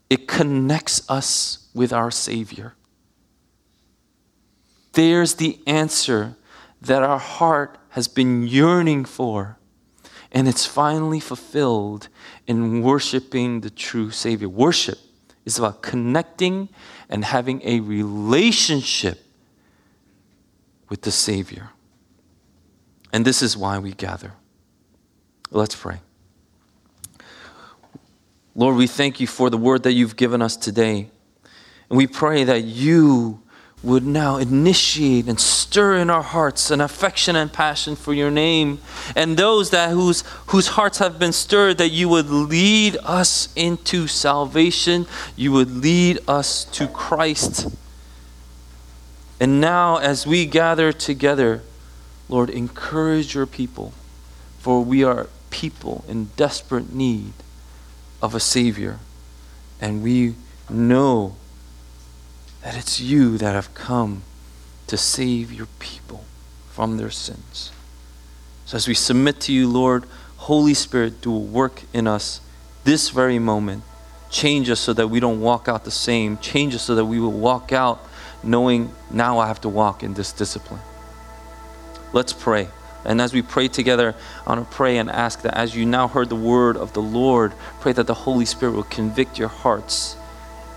It 0.09 0.27
connects 0.27 1.07
us 1.07 1.69
with 1.75 1.93
our 1.93 2.09
Savior. 2.09 2.73
There's 4.93 5.35
the 5.35 5.59
answer 5.67 6.35
that 6.81 7.03
our 7.03 7.19
heart 7.19 7.77
has 7.89 8.07
been 8.07 8.47
yearning 8.47 9.05
for, 9.05 9.59
and 10.31 10.47
it's 10.47 10.65
finally 10.65 11.19
fulfilled 11.19 12.07
in 12.47 12.81
worshiping 12.81 13.61
the 13.61 13.69
true 13.69 14.09
Savior. 14.09 14.49
Worship 14.49 14.97
is 15.45 15.59
about 15.59 15.83
connecting 15.83 16.69
and 17.07 17.23
having 17.23 17.61
a 17.63 17.81
relationship 17.81 19.23
with 20.91 21.03
the 21.03 21.11
Savior. 21.11 21.69
And 23.13 23.23
this 23.23 23.41
is 23.41 23.55
why 23.55 23.79
we 23.79 23.93
gather. 23.93 24.33
Let's 25.49 25.73
pray. 25.73 26.01
Lord, 28.55 28.75
we 28.75 28.87
thank 28.87 29.21
you 29.21 29.25
for 29.25 29.49
the 29.49 29.57
word 29.57 29.83
that 29.83 29.93
you've 29.93 30.17
given 30.17 30.41
us 30.41 30.57
today. 30.57 31.09
And 31.89 31.97
we 31.97 32.07
pray 32.07 32.43
that 32.43 32.65
you 32.65 33.41
would 33.81 34.05
now 34.05 34.35
initiate 34.35 35.29
and 35.29 35.39
stir 35.39 35.95
in 35.95 36.09
our 36.09 36.21
hearts 36.21 36.69
an 36.69 36.81
affection 36.81 37.37
and 37.37 37.53
passion 37.53 37.95
for 37.95 38.13
your 38.13 38.29
name. 38.29 38.79
And 39.15 39.37
those 39.37 39.69
that 39.69 39.91
whose, 39.91 40.25
whose 40.47 40.67
hearts 40.67 40.97
have 40.97 41.17
been 41.17 41.31
stirred, 41.31 41.77
that 41.77 41.89
you 41.89 42.09
would 42.09 42.29
lead 42.29 42.97
us 43.05 43.47
into 43.55 44.07
salvation. 44.07 45.07
You 45.37 45.53
would 45.53 45.71
lead 45.71 46.19
us 46.27 46.65
to 46.65 46.89
Christ. 46.89 47.69
And 49.41 49.59
now, 49.59 49.97
as 49.97 50.27
we 50.27 50.45
gather 50.45 50.93
together, 50.93 51.63
Lord, 52.29 52.51
encourage 52.51 53.33
your 53.33 53.47
people, 53.47 53.91
for 54.59 54.83
we 54.83 55.03
are 55.03 55.29
people 55.49 56.05
in 56.07 56.25
desperate 56.37 56.93
need 56.93 57.33
of 58.21 58.35
a 58.35 58.39
Savior. 58.39 58.99
And 59.81 60.03
we 60.03 60.35
know 60.69 61.37
that 62.61 62.77
it's 62.77 62.99
you 62.99 63.39
that 63.39 63.55
have 63.55 63.73
come 63.73 64.21
to 64.85 64.95
save 64.95 65.51
your 65.51 65.67
people 65.79 66.23
from 66.69 66.97
their 66.97 67.09
sins. 67.09 67.71
So, 68.67 68.75
as 68.75 68.87
we 68.87 68.93
submit 68.93 69.39
to 69.41 69.51
you, 69.51 69.67
Lord, 69.67 70.05
Holy 70.37 70.75
Spirit, 70.75 71.19
do 71.19 71.35
a 71.35 71.39
work 71.39 71.81
in 71.93 72.05
us 72.05 72.41
this 72.83 73.09
very 73.09 73.39
moment. 73.39 73.81
Change 74.29 74.69
us 74.69 74.79
so 74.79 74.93
that 74.93 75.07
we 75.07 75.19
don't 75.19 75.41
walk 75.41 75.67
out 75.67 75.83
the 75.83 75.89
same. 75.89 76.37
Change 76.37 76.75
us 76.75 76.83
so 76.83 76.93
that 76.93 77.05
we 77.05 77.19
will 77.19 77.31
walk 77.31 77.73
out 77.73 78.05
knowing 78.43 78.93
now 79.09 79.39
I 79.39 79.47
have 79.47 79.61
to 79.61 79.69
walk 79.69 80.03
in 80.03 80.13
this 80.13 80.31
discipline. 80.31 80.81
Let's 82.13 82.33
pray. 82.33 82.67
And 83.03 83.19
as 83.19 83.33
we 83.33 83.41
pray 83.41 83.67
together, 83.67 84.13
I 84.45 84.49
want 84.49 84.69
to 84.69 84.75
pray 84.75 84.97
and 84.97 85.09
ask 85.09 85.41
that 85.41 85.57
as 85.57 85.75
you 85.75 85.85
now 85.85 86.07
heard 86.07 86.29
the 86.29 86.35
word 86.35 86.77
of 86.77 86.93
the 86.93 87.01
Lord, 87.01 87.53
pray 87.79 87.93
that 87.93 88.07
the 88.07 88.13
Holy 88.13 88.45
Spirit 88.45 88.73
will 88.73 88.83
convict 88.83 89.39
your 89.39 89.47
hearts 89.47 90.15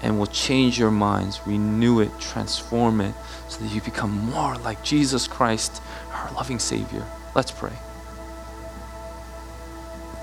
and 0.02 0.18
will 0.18 0.26
change 0.26 0.78
your 0.78 0.90
minds, 0.90 1.40
renew 1.46 2.00
it, 2.00 2.10
transform 2.20 3.00
it, 3.00 3.14
so 3.48 3.62
that 3.62 3.74
you 3.74 3.80
become 3.80 4.10
more 4.30 4.56
like 4.58 4.82
Jesus 4.82 5.26
Christ, 5.26 5.82
our 6.12 6.32
loving 6.32 6.58
Savior. 6.58 7.06
Let's 7.34 7.50
pray. 7.50 7.72